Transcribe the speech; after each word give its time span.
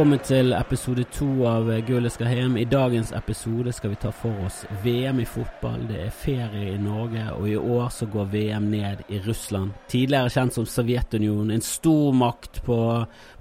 Velkommen 0.00 0.22
til 0.24 0.54
episode 0.56 1.02
to 1.12 1.26
av 1.44 1.66
Gullet 1.84 2.14
skal 2.14 2.30
hjem. 2.32 2.54
I 2.56 2.64
dagens 2.64 3.10
episode 3.12 3.68
skal 3.76 3.90
vi 3.92 3.98
ta 4.00 4.08
for 4.16 4.46
oss 4.46 4.62
VM 4.80 5.18
i 5.20 5.26
fotball. 5.28 5.82
Det 5.90 5.98
er 6.06 6.14
ferie 6.16 6.70
i 6.72 6.78
Norge, 6.80 7.26
og 7.34 7.44
i 7.44 7.58
år 7.60 7.90
så 7.92 8.06
går 8.08 8.30
VM 8.32 8.70
ned 8.72 9.02
i 9.12 9.18
Russland. 9.26 9.74
Tidligere 9.92 10.30
kjent 10.32 10.56
som 10.56 10.64
Sovjetunionen. 10.64 11.50
En 11.52 11.60
stor 11.60 12.16
makt 12.16 12.62
på, 12.64 12.78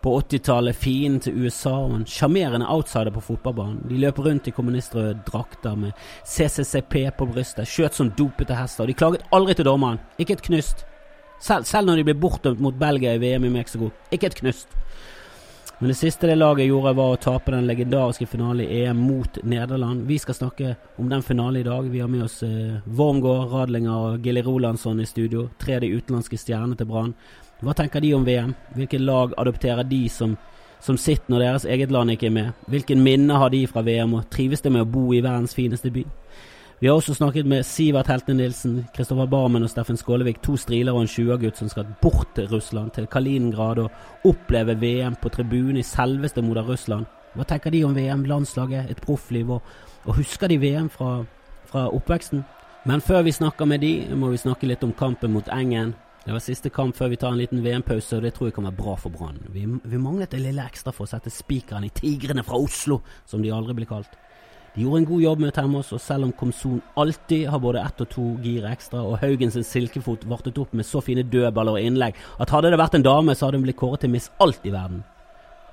på 0.03 0.15
80-tallet. 0.19 0.75
Fienden 0.75 1.23
til 1.23 1.37
USA 1.45 1.77
og 1.77 1.93
en 2.01 2.03
sjarmerende 2.03 2.67
outsider 2.67 3.15
på 3.15 3.23
fotballbanen. 3.29 3.85
De 3.87 4.01
løper 4.03 4.27
rundt 4.27 4.49
i 4.51 4.55
kommunistrøde 4.57 5.15
drakter 5.29 5.79
med 5.79 5.93
CCCP 6.27 6.97
på 7.21 7.29
brystet, 7.29 7.71
skjøt 7.71 7.95
som 8.01 8.11
dopete 8.19 8.59
hester. 8.59 8.83
Og 8.83 8.91
de 8.91 8.97
klaget 8.99 9.23
aldri 9.31 9.55
til 9.55 9.69
dommeren. 9.69 10.03
Ikke 10.19 10.35
et 10.35 10.43
knust. 10.49 10.83
Selv, 11.39 11.63
selv 11.63 11.87
når 11.87 12.01
de 12.01 12.05
ble 12.11 12.19
bortdømt 12.19 12.59
mot 12.59 12.75
Belgia 12.75 13.15
i 13.15 13.23
VM 13.23 13.47
i 13.47 13.53
Mexico. 13.61 13.93
Ikke 14.11 14.27
et 14.27 14.37
knust. 14.43 14.75
Men 15.81 15.87
det 15.87 15.95
siste 15.95 16.27
det 16.27 16.35
laget 16.35 16.67
gjorde, 16.67 16.91
var 16.93 17.13
å 17.13 17.19
tape 17.23 17.53
den 17.53 17.67
legendariske 17.69 18.25
finalen 18.27 18.65
i 18.65 18.81
EM 18.81 18.97
mot 18.99 19.37
Nederland. 19.47 20.01
Vi 20.09 20.17
skal 20.19 20.35
snakke 20.35 20.73
om 20.99 21.07
den 21.09 21.23
finalen 21.23 21.61
i 21.61 21.63
dag. 21.63 21.87
Vi 21.87 22.01
har 22.03 22.11
med 22.11 22.25
oss 22.25 22.41
eh, 22.43 22.81
Wormgård, 22.83 23.45
Radlinger 23.53 24.09
og 24.09 24.25
Gilly 24.27 24.43
Rolandsson 24.43 24.99
i 24.99 25.07
studio. 25.07 25.45
Tre 25.57 25.77
av 25.77 25.85
de 25.85 25.93
utenlandske 25.93 26.35
stjernene 26.41 26.75
til 26.75 26.89
Brann. 26.89 27.13
Hva 27.63 27.77
tenker 27.79 28.03
de 28.03 28.11
om 28.17 28.27
VM? 28.27 28.51
Hvilke 28.75 28.99
lag 28.99 29.37
adopterer 29.39 29.87
de 29.87 30.01
som, 30.11 30.35
som 30.83 30.99
sitt 30.99 31.31
når 31.31 31.45
deres 31.45 31.69
eget 31.71 31.95
land 31.95 32.11
ikke 32.11 32.27
er 32.27 32.35
med? 32.41 32.67
Hvilken 32.67 32.99
minne 33.05 33.39
har 33.39 33.55
de 33.55 33.63
fra 33.71 33.79
VM, 33.87 34.17
og 34.19 34.27
trives 34.35 34.59
de 34.65 34.75
med 34.75 34.83
å 34.83 34.91
bo 34.97 35.05
i 35.15 35.23
verdens 35.23 35.55
fineste 35.55 35.93
by? 35.95 36.03
Vi 36.81 36.87
har 36.87 36.95
også 36.95 37.13
snakket 37.13 37.45
med 37.45 37.65
Sivert 37.67 38.07
Helte 38.07 38.33
Nilsen, 38.33 38.85
Kristoffer 38.95 39.27
Barmen 39.27 39.65
og 39.65 39.69
Steffen 39.69 39.97
Skålevik, 39.99 40.37
to 40.39 40.53
striler 40.55 40.95
og 40.95 41.01
en 41.01 41.09
20-gutt 41.11 41.57
som 41.59 41.67
skal 41.67 41.89
bort 42.01 42.29
til 42.37 42.47
Russland, 42.47 42.93
til 42.95 43.07
Kaliningrad, 43.11 43.81
og 43.83 43.91
oppleve 44.23 44.77
VM 44.79 45.17
på 45.19 45.29
tribunen 45.29 45.81
i 45.81 45.83
selveste 45.83 46.41
moder 46.41 46.63
Russland. 46.63 47.03
Hva 47.35 47.43
tenker 47.43 47.75
de 47.75 47.83
om 47.83 47.97
VM, 47.97 48.23
landslaget, 48.23 48.87
et 48.91 49.01
proffliv, 49.03 49.51
og, 49.57 49.73
og 50.05 50.21
husker 50.21 50.47
de 50.47 50.61
VM 50.61 50.87
fra, 50.89 51.25
fra 51.67 51.89
oppveksten? 51.91 52.45
Men 52.87 53.03
før 53.03 53.27
vi 53.27 53.35
snakker 53.35 53.67
med 53.67 53.83
de, 53.83 53.91
må 54.15 54.31
vi 54.31 54.39
snakke 54.39 54.71
litt 54.71 54.87
om 54.87 54.95
kampen 54.95 55.35
mot 55.35 55.51
Engen. 55.51 55.91
Det 56.23 56.31
var 56.31 56.39
siste 56.39 56.71
kamp 56.71 56.95
før 56.95 57.11
vi 57.11 57.19
tar 57.19 57.35
en 57.35 57.41
liten 57.43 57.59
VM-pause, 57.63 58.15
og 58.15 58.23
det 58.23 58.33
tror 58.37 58.47
jeg 58.47 58.55
kan 58.55 58.69
være 58.71 58.79
bra 58.79 58.95
for 58.95 59.11
Brann. 59.11 59.43
Vi, 59.51 59.67
vi 59.67 59.99
manglet 59.99 60.31
det 60.31 60.39
lille 60.45 60.63
ekstra 60.63 60.95
for 60.95 61.03
å 61.03 61.11
sette 61.11 61.33
spikeren 61.33 61.83
i 61.83 61.91
Tigrene 61.91 62.47
fra 62.47 62.55
Oslo, 62.55 63.01
som 63.27 63.43
de 63.43 63.51
aldri 63.51 63.81
blir 63.81 63.91
kalt. 63.91 64.15
De 64.79 64.85
gjorde 64.85 64.97
en 65.01 65.05
god 65.09 65.21
jobb 65.21 65.41
med 65.43 65.49
å 65.51 65.55
temme 65.57 65.79
oss, 65.81 65.89
og 65.91 65.99
selv 65.99 66.23
om 66.23 66.29
Komson 66.39 66.77
alltid 66.95 67.49
har 67.51 67.59
både 67.59 67.81
ett 67.83 67.99
og 67.99 68.07
to 68.13 68.27
gir 68.39 68.63
ekstra, 68.69 69.01
og 69.03 69.17
Haugen 69.19 69.51
sin 69.51 69.65
silkefot 69.67 70.21
vartet 70.31 70.55
opp 70.61 70.71
med 70.71 70.87
så 70.87 71.01
fine 71.03 71.25
dødballer 71.27 71.75
og 71.75 71.83
innlegg 71.83 72.15
at 72.39 72.53
hadde 72.55 72.71
det 72.71 72.79
vært 72.79 72.95
en 72.95 73.03
dame, 73.03 73.35
så 73.35 73.49
hadde 73.49 73.59
hun 73.59 73.65
blitt 73.65 73.75
kåret 73.81 74.05
til 74.05 74.13
Miss 74.13 74.29
Alt 74.39 74.63
i 74.63 74.71
verden. 74.71 75.01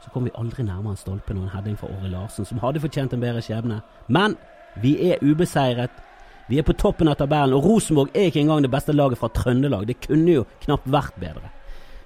Så 0.02 0.10
kom 0.10 0.26
vi 0.26 0.34
aldri 0.34 0.66
nærmere 0.66 0.96
en 0.96 0.98
stolpe 0.98 1.36
noen 1.36 1.46
en 1.46 1.54
heading 1.54 1.78
fra 1.78 1.92
Åre 1.94 2.10
Larsen, 2.10 2.50
som 2.50 2.58
hadde 2.64 2.82
fortjent 2.82 3.14
en 3.14 3.22
bedre 3.22 3.44
skjebne. 3.46 3.78
Men 4.10 4.34
vi 4.82 4.96
er 5.12 5.22
ubeseiret. 5.22 6.02
Vi 6.50 6.58
er 6.58 6.66
på 6.66 6.74
toppen 6.74 7.06
av 7.06 7.20
tabellen, 7.22 7.54
og 7.54 7.62
Rosenborg 7.62 8.10
er 8.10 8.32
ikke 8.32 8.42
engang 8.42 8.66
det 8.66 8.74
beste 8.74 8.96
laget 8.96 9.22
fra 9.22 9.30
Trøndelag. 9.30 9.86
Det 9.86 10.00
kunne 10.02 10.40
jo 10.40 10.48
knapt 10.66 10.90
vært 10.90 11.14
bedre. 11.22 11.54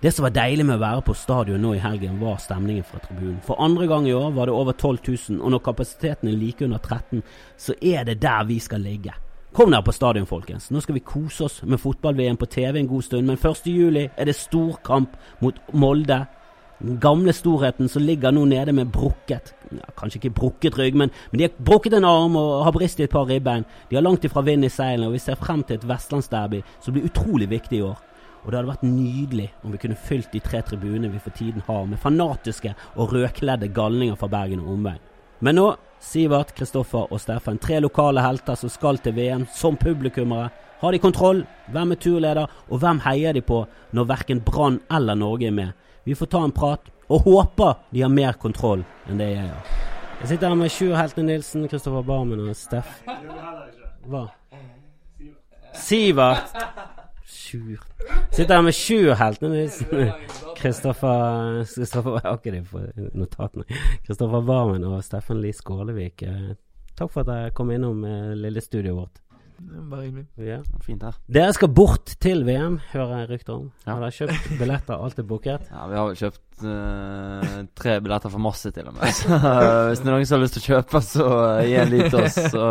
Det 0.02 0.14
som 0.14 0.24
var 0.24 0.32
deilig 0.32 0.64
med 0.64 0.78
å 0.78 0.80
være 0.80 1.02
på 1.04 1.12
stadion 1.12 1.60
nå 1.60 1.74
i 1.76 1.80
helgen, 1.82 2.14
var 2.22 2.38
stemningen 2.40 2.86
fra 2.88 3.02
tribunen. 3.04 3.42
For 3.44 3.60
andre 3.60 3.84
gang 3.84 4.06
i 4.08 4.14
år 4.16 4.30
var 4.32 4.48
det 4.48 4.54
over 4.56 4.72
12 4.72 4.98
000, 5.08 5.42
og 5.44 5.52
når 5.52 5.60
kapasiteten 5.66 6.30
er 6.30 6.38
like 6.40 6.64
under 6.64 6.78
13, 6.78 7.20
så 7.60 7.76
er 7.82 8.06
det 8.08 8.22
der 8.22 8.46
vi 8.48 8.56
skal 8.64 8.80
ligge. 8.80 9.12
Kom 9.52 9.74
dere 9.74 9.84
på 9.84 9.92
stadion, 9.92 10.24
folkens. 10.30 10.70
Nå 10.72 10.80
skal 10.80 10.96
vi 10.96 11.04
kose 11.04 11.44
oss 11.44 11.60
med 11.68 11.82
fotball-VM 11.82 12.40
på 12.40 12.48
TV 12.48 12.80
en 12.80 12.88
god 12.88 13.02
stund, 13.02 13.28
men 13.28 13.36
1. 13.36 13.66
juli 13.68 14.08
er 14.16 14.24
det 14.24 14.38
storkamp 14.40 15.20
mot 15.42 15.60
Molde. 15.72 16.22
Den 16.80 16.96
gamle 16.96 17.36
storheten 17.36 17.90
som 17.92 18.00
ligger 18.00 18.32
nå 18.32 18.46
nede 18.48 18.72
med 18.72 18.88
brukket 18.88 19.50
ja, 19.68 19.90
Kanskje 19.98 20.16
ikke 20.16 20.36
brukket 20.38 20.78
rygg, 20.78 20.96
men, 20.96 21.10
men, 21.28 21.38
de 21.38 21.44
har 21.44 21.64
brukket 21.64 21.98
en 21.98 22.08
arm 22.08 22.38
og 22.40 22.64
har 22.64 22.72
bristet 22.72 23.04
et 23.04 23.12
par 23.12 23.28
ribbein. 23.28 23.68
De 23.90 23.98
har 23.98 24.06
langt 24.06 24.24
ifra 24.24 24.40
vind 24.40 24.64
i 24.64 24.72
seilene, 24.72 25.10
og 25.10 25.18
vi 25.18 25.20
ser 25.20 25.36
frem 25.36 25.60
til 25.60 25.76
et 25.76 25.84
vestlandsderby 25.88 26.62
som 26.80 26.96
blir 26.96 27.10
utrolig 27.10 27.50
viktig 27.50 27.82
i 27.82 27.84
år. 27.84 28.00
Og 28.44 28.50
det 28.50 28.58
hadde 28.58 28.70
vært 28.70 28.86
nydelig 28.86 29.50
om 29.64 29.74
vi 29.74 29.80
kunne 29.82 29.98
fylt 30.08 30.32
de 30.32 30.40
tre 30.40 30.62
tribunene 30.64 31.10
vi 31.12 31.20
for 31.20 31.36
tiden 31.36 31.64
har 31.66 31.84
med 31.88 32.00
fanatiske 32.00 32.72
og 32.96 33.12
rødkledde 33.12 33.68
galninger 33.76 34.16
fra 34.16 34.30
Bergen 34.32 34.62
og 34.64 34.72
omveien. 34.74 35.02
Men 35.40 35.56
nå, 35.56 35.66
Sivert, 36.00 36.54
Kristoffer 36.56 37.12
og 37.12 37.20
Steffen, 37.20 37.58
tre 37.60 37.80
lokale 37.80 38.24
helter 38.24 38.56
som 38.56 38.72
skal 38.72 38.98
til 39.00 39.14
VM 39.16 39.46
som 39.52 39.76
publikummere. 39.76 40.48
Har 40.80 40.92
de 40.92 41.00
kontroll? 41.00 41.42
Hvem 41.72 41.92
er 41.92 42.00
turleder, 42.00 42.46
og 42.68 42.80
hvem 42.80 43.00
heier 43.04 43.36
de 43.36 43.42
på 43.44 43.62
når 43.92 44.08
verken 44.08 44.40
Brann 44.44 44.80
eller 44.90 45.16
Norge 45.16 45.48
er 45.48 45.56
med? 45.56 45.72
Vi 46.04 46.16
får 46.16 46.32
ta 46.32 46.44
en 46.44 46.56
prat, 46.56 46.88
og 47.08 47.24
håper 47.26 47.74
de 47.92 48.04
har 48.04 48.12
mer 48.12 48.36
kontroll 48.40 48.84
enn 49.08 49.20
det 49.20 49.32
jeg 49.34 49.48
har. 49.48 49.74
Jeg 50.20 50.28
sitter 50.32 50.52
her 50.52 50.60
med 50.60 50.72
Sjur 50.72 50.96
Helte 50.96 51.24
Nilsen, 51.24 51.68
Kristoffer 51.68 52.04
Barmen 52.04 52.44
og 52.44 52.56
Steff. 52.56 53.00
Hva? 54.08 54.26
Sivert! 55.72 56.56
Sjur 57.50 57.80
Sitter 58.30 58.54
her 58.54 58.62
med 58.62 58.74
Sjur-heltene. 58.74 59.64
Kristoffer 60.56 61.64
Kristoffer 61.74 62.20
de 62.44 62.62
på 62.62 62.82
notatene? 63.18 63.64
Kristoffer 64.06 64.44
Barmen 64.46 64.84
og 64.86 65.02
Steffen 65.04 65.40
Lie 65.42 65.56
Skålevik. 65.56 66.22
Eh, 66.22 66.52
takk 66.94 67.10
for 67.10 67.24
at 67.24 67.30
dere 67.30 67.56
kom 67.56 67.72
innom 67.74 68.04
eh, 68.06 68.36
lille 68.38 68.62
studioet 68.62 69.00
vårt. 69.00 69.22
Bare 69.60 70.06
hyggelig. 70.06 70.26
Ja. 70.40 70.58
Fint 70.84 71.02
her. 71.04 71.16
Dere 71.30 71.52
skal 71.54 71.70
bort 71.74 72.14
til 72.22 72.44
VM, 72.46 72.78
hører 72.92 73.22
jeg 73.22 73.28
rykter 73.30 73.54
om. 73.56 73.66
Ja. 73.84 73.92
Har 73.92 74.04
dere 74.04 74.16
kjøpt 74.16 74.48
billetter? 74.60 74.96
Alt 74.96 75.20
er 75.20 75.26
booket? 75.28 75.68
Ja, 75.70 75.86
vi 75.90 75.98
har 75.98 76.08
vel 76.08 76.18
kjøpt 76.20 76.64
uh, 76.64 77.60
tre 77.78 77.96
billetter 78.04 78.32
for 78.32 78.42
masse, 78.42 78.72
til 78.74 78.88
og 78.90 78.96
med. 78.96 79.12
Så 79.20 79.36
uh, 79.36 79.88
hvis 79.90 80.02
det 80.02 80.08
er 80.08 80.14
noen 80.14 80.28
som 80.30 80.38
har 80.38 80.44
lyst 80.46 80.58
til 80.58 80.64
å 80.64 80.68
kjøpe, 80.70 81.02
så 81.06 81.28
uh, 81.28 81.62
gi 81.66 81.78
en 81.82 81.92
lit 81.92 82.18
oss. 82.22 82.38
Så, 82.54 82.66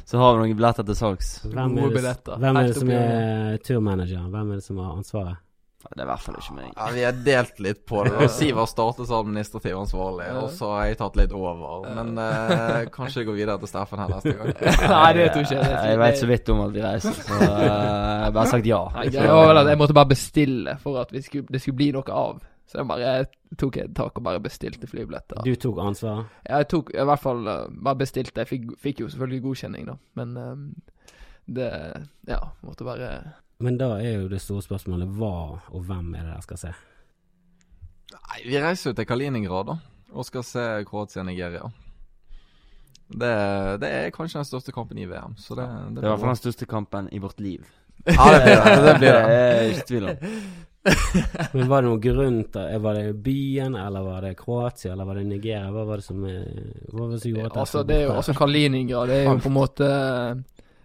så, 0.00 0.20
har 0.22 0.36
vi 0.36 0.44
noen 0.44 0.60
billetter 0.60 0.88
til 0.88 1.00
salgs. 1.00 1.32
Hvem 1.44 1.80
er 1.84 1.96
det, 1.98 2.14
hvem 2.32 2.60
er 2.60 2.70
det 2.70 2.78
som 2.78 2.94
er 2.98 3.58
turmanager? 3.66 4.28
Hvem 4.30 4.54
er 4.54 4.62
det 4.62 4.68
som 4.68 4.80
har 4.84 4.94
ansvaret? 4.96 5.42
Det 5.90 6.00
er 6.00 6.06
i 6.06 6.08
hvert 6.08 6.24
fall 6.24 6.38
ikke 6.40 6.54
meg. 6.56 6.70
Ja, 6.72 6.86
Vi 6.94 7.02
har 7.04 7.18
delt 7.26 7.60
litt 7.62 7.82
på 7.86 8.04
det. 8.06 8.28
Siver 8.38 8.68
startet 8.70 9.08
som 9.10 9.20
administrativ 9.24 9.76
ansvarlig, 9.78 10.30
og 10.40 10.48
så 10.56 10.70
har 10.72 10.88
jeg 10.88 10.98
tatt 11.02 11.18
litt 11.20 11.34
over. 11.36 11.84
Men 11.98 12.16
uh, 12.18 12.80
kanskje 12.94 13.22
jeg 13.22 13.28
går 13.28 13.38
videre 13.38 13.58
til 13.62 13.70
Steffen 13.70 14.02
her 14.02 14.14
neste 14.14 14.34
gang. 14.38 14.54
Nei, 14.94 15.10
det 15.18 15.28
tror 15.34 15.46
ikke 15.46 15.60
jeg. 15.60 15.76
Jeg 15.90 16.00
vet 16.02 16.18
så 16.22 16.30
vidt 16.30 16.50
om 16.54 16.64
at 16.64 16.74
vi 16.74 16.82
reiser, 16.84 17.20
så 17.20 17.38
uh, 17.38 17.44
jeg 17.44 18.24
har 18.24 18.34
bare 18.38 18.50
sagt 18.54 18.70
ja. 18.70 18.80
Jeg 19.04 19.78
måtte 19.80 19.96
bare 20.00 20.12
bestille 20.14 20.76
for 20.82 21.04
at 21.04 21.14
skulle, 21.28 21.46
det 21.52 21.62
skulle 21.62 21.80
bli 21.82 21.92
noe 21.94 22.18
av. 22.24 22.42
Så 22.64 22.80
jeg 22.80 22.88
bare 22.88 23.12
tok 23.60 23.76
et 23.82 23.92
tak 23.94 24.16
og 24.18 24.24
bare 24.24 24.40
bestilte 24.42 24.88
flybilletter. 24.88 25.44
Du 25.44 25.52
tok 25.60 25.78
ansvar? 25.84 26.24
Ja, 26.48 26.62
jeg 26.62 26.70
tok 26.72 26.90
i 26.96 27.06
hvert 27.06 27.22
fall 27.22 27.44
uh, 27.46 27.68
bare 27.70 28.00
bestilte. 28.00 28.40
Jeg 28.40 28.50
fikk, 28.50 28.66
fikk, 28.80 29.04
jo 29.04 29.12
selvfølgelig 29.12 29.44
godkjenning, 29.44 29.88
da, 29.92 29.98
men 30.18 30.36
um, 30.40 30.68
det 31.44 31.70
Ja, 32.26 32.40
måtte 32.64 32.86
bare 32.88 33.10
men 33.64 33.78
da 33.80 33.94
er 34.00 34.18
jo 34.20 34.28
det 34.32 34.42
store 34.42 34.64
spørsmålet 34.64 35.10
hva 35.18 35.36
og 35.72 35.86
hvem 35.88 36.12
er 36.14 36.26
det 36.26 36.34
dere 36.34 36.44
skal 36.44 36.60
se? 36.60 36.72
Nei, 38.14 38.42
Vi 38.44 38.60
reiser 38.60 38.90
jo 38.90 38.98
til 38.98 39.08
Kaliningrad 39.08 39.70
da, 39.72 39.78
og 40.12 40.28
skal 40.28 40.44
se 40.46 40.66
Kroatia-Nigeria. 40.88 41.70
Det, 43.04 43.32
det, 43.82 43.88
er 43.88 44.12
kanskje 44.14 44.40
den 44.40 44.48
største 44.48 44.72
kampen 44.72 44.98
i 44.98 45.06
VM. 45.08 45.36
Så 45.36 45.56
det, 45.58 45.64
det, 45.64 45.96
det 45.96 46.04
er 46.04 46.08
i 46.08 46.12
hvert 46.12 46.22
fall 46.22 46.34
den 46.34 46.42
største 46.42 46.68
kampen 46.68 47.08
i 47.12 47.20
vårt 47.22 47.40
liv. 47.40 47.64
Ja, 48.04 48.28
det 48.32 48.44
blir 48.44 48.60
det. 48.60 48.76
det, 48.86 48.94
blir 48.98 49.12
det. 49.12 49.24
det 49.28 49.40
er 49.40 49.72
ikke 49.72 49.88
tvil 49.90 50.08
om. 50.08 50.22
Men 51.52 51.68
Var 51.68 51.82
det 51.82 51.88
noen 51.88 52.00
grunn 52.04 52.40
til 52.52 52.80
Var 52.84 52.98
det 52.98 53.12
byen, 53.24 53.76
eller 53.80 54.04
var 54.04 54.26
det 54.26 54.34
Kroatia, 54.36 54.92
eller 54.92 55.08
var 55.08 55.16
det 55.16 55.24
Nigeria? 55.30 55.70
Hva 55.72 55.84
var 55.88 56.00
det 56.00 56.04
som, 56.04 56.20
hva 56.20 56.98
var 56.98 57.14
det 57.14 57.20
som 57.22 57.30
gjorde 57.30 57.46
at 57.46 57.54
det 57.54 57.62
altså, 57.62 57.84
Det 57.88 57.96
er 57.96 58.04
jo 58.04 58.16
altså 58.18 58.34
Kaliningrad. 58.36 59.08
Det 59.08 59.20
er 59.20 59.30
jo 59.30 59.38
på 59.40 59.52
en 59.52 59.56
måte 59.56 59.88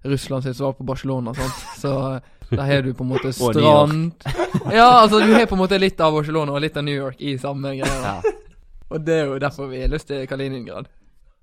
Russland 0.08 0.46
sitt 0.46 0.56
svar 0.56 0.78
på 0.78 0.88
Barcelona. 0.88 1.34
Sant? 1.36 1.66
Så 1.82 1.94
der 2.52 2.66
har 2.66 2.86
du 2.86 2.94
på 2.94 3.06
en 3.06 3.12
måte 3.14 3.32
strand 3.38 4.14
Ja, 4.80 5.02
altså 5.02 5.20
du 5.24 5.34
har 5.34 5.46
på 5.50 5.58
en 5.58 5.64
måte 5.64 5.80
litt 5.82 6.00
av 6.02 6.14
Barcelona 6.16 6.56
og 6.56 6.64
litt 6.64 6.78
av 6.78 6.86
New 6.86 6.96
York 6.96 7.20
i 7.22 7.38
samme 7.42 7.76
greie. 7.78 8.00
Ja. 8.04 8.20
Og 8.90 9.04
det 9.06 9.20
er 9.20 9.28
jo 9.30 9.38
derfor 9.42 9.70
vi 9.70 9.84
har 9.84 9.92
lyst 9.92 10.10
til 10.10 10.26
Kaliningrad. 10.30 10.90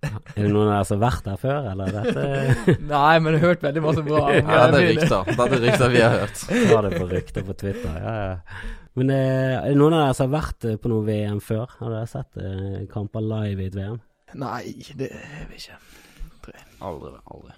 Er 0.06 0.42
det 0.44 0.50
noen 0.52 0.68
av 0.68 0.74
dere 0.74 0.86
som 0.86 0.98
har 1.00 1.04
vært 1.06 1.26
der 1.26 1.38
før, 1.40 1.68
eller 1.72 1.94
dette 1.94 2.74
Nei, 2.92 3.14
men 3.22 3.36
jeg 3.36 3.40
har 3.42 3.48
hørt 3.48 3.62
veldig 3.64 3.82
masse 3.84 4.02
bra. 4.06 4.24
ja, 4.36 4.66
det 4.70 4.80
er 4.80 4.88
rykter. 4.92 5.30
Det 5.30 5.46
er 5.46 5.62
rykter 5.64 5.94
vi 5.94 6.02
har 6.02 6.16
hørt. 6.20 6.42
Ta 6.52 6.82
det 6.86 6.90
på 6.96 7.08
rykter 7.10 7.46
på 7.46 7.56
Twitter, 7.62 7.96
ja, 8.02 8.16
ja. 8.20 8.64
Men 8.96 9.12
eh, 9.12 9.54
er 9.58 9.70
det 9.72 9.76
noen 9.80 9.96
av 9.96 10.06
dere 10.06 10.16
som 10.16 10.28
har 10.30 10.34
vært 10.38 10.68
eh, 10.68 10.78
på 10.80 10.92
noe 10.92 11.04
VM 11.04 11.40
før? 11.44 11.66
Har 11.80 11.92
dere 11.92 12.10
sett 12.10 12.38
eh, 12.40 12.84
kamper 12.92 13.24
live 13.24 13.64
i 13.64 13.70
et 13.70 13.76
VM? 13.76 13.98
Nei, 14.40 14.62
det 15.00 15.10
har 15.16 15.50
vi 15.50 15.60
ikke. 15.60 15.80
Aldri. 16.86 17.16
aldri. 17.32 17.56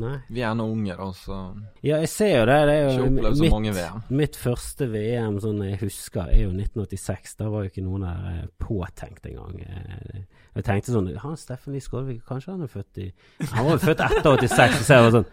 Nei. 0.00 0.14
Vi 0.32 0.40
er 0.40 0.54
nå 0.56 0.64
unge, 0.72 0.94
da, 0.96 1.06
så 1.12 1.38
Ja, 1.84 1.98
jeg 2.00 2.08
ser 2.08 2.30
jo 2.32 2.44
det. 2.48 2.58
Det 2.68 2.76
er 2.78 2.94
jo 2.96 3.08
mitt, 3.12 4.08
mitt, 4.08 4.38
første 4.40 4.88
VM, 4.88 5.36
sånn 5.42 5.60
jeg 5.66 5.80
husker, 5.82 6.30
er 6.32 6.46
jo 6.46 6.52
1986. 6.54 7.34
Da 7.40 7.50
var 7.52 7.66
jo 7.66 7.72
ikke 7.72 7.84
noen 7.84 8.06
der 8.06 8.30
eh, 8.30 8.46
påtenkt 8.62 9.28
engang. 9.28 9.60
Eh, 9.60 10.22
jeg 10.56 10.66
tenkte 10.68 10.94
sånn 10.94 11.10
Han 11.22 11.36
Steffen 11.40 11.76
Lie 11.76 11.84
Skålvik, 11.84 12.22
kanskje 12.28 12.54
han 12.54 12.64
er 12.64 12.72
født 12.72 12.98
i 13.00 13.06
Han 13.54 13.68
var 13.68 13.76
jo 13.76 13.82
født 13.86 14.04
etter 14.08 14.46
86. 14.46 14.80
Så 14.82 14.96
jeg 14.96 15.06
var 15.06 15.16
sånn 15.18 15.28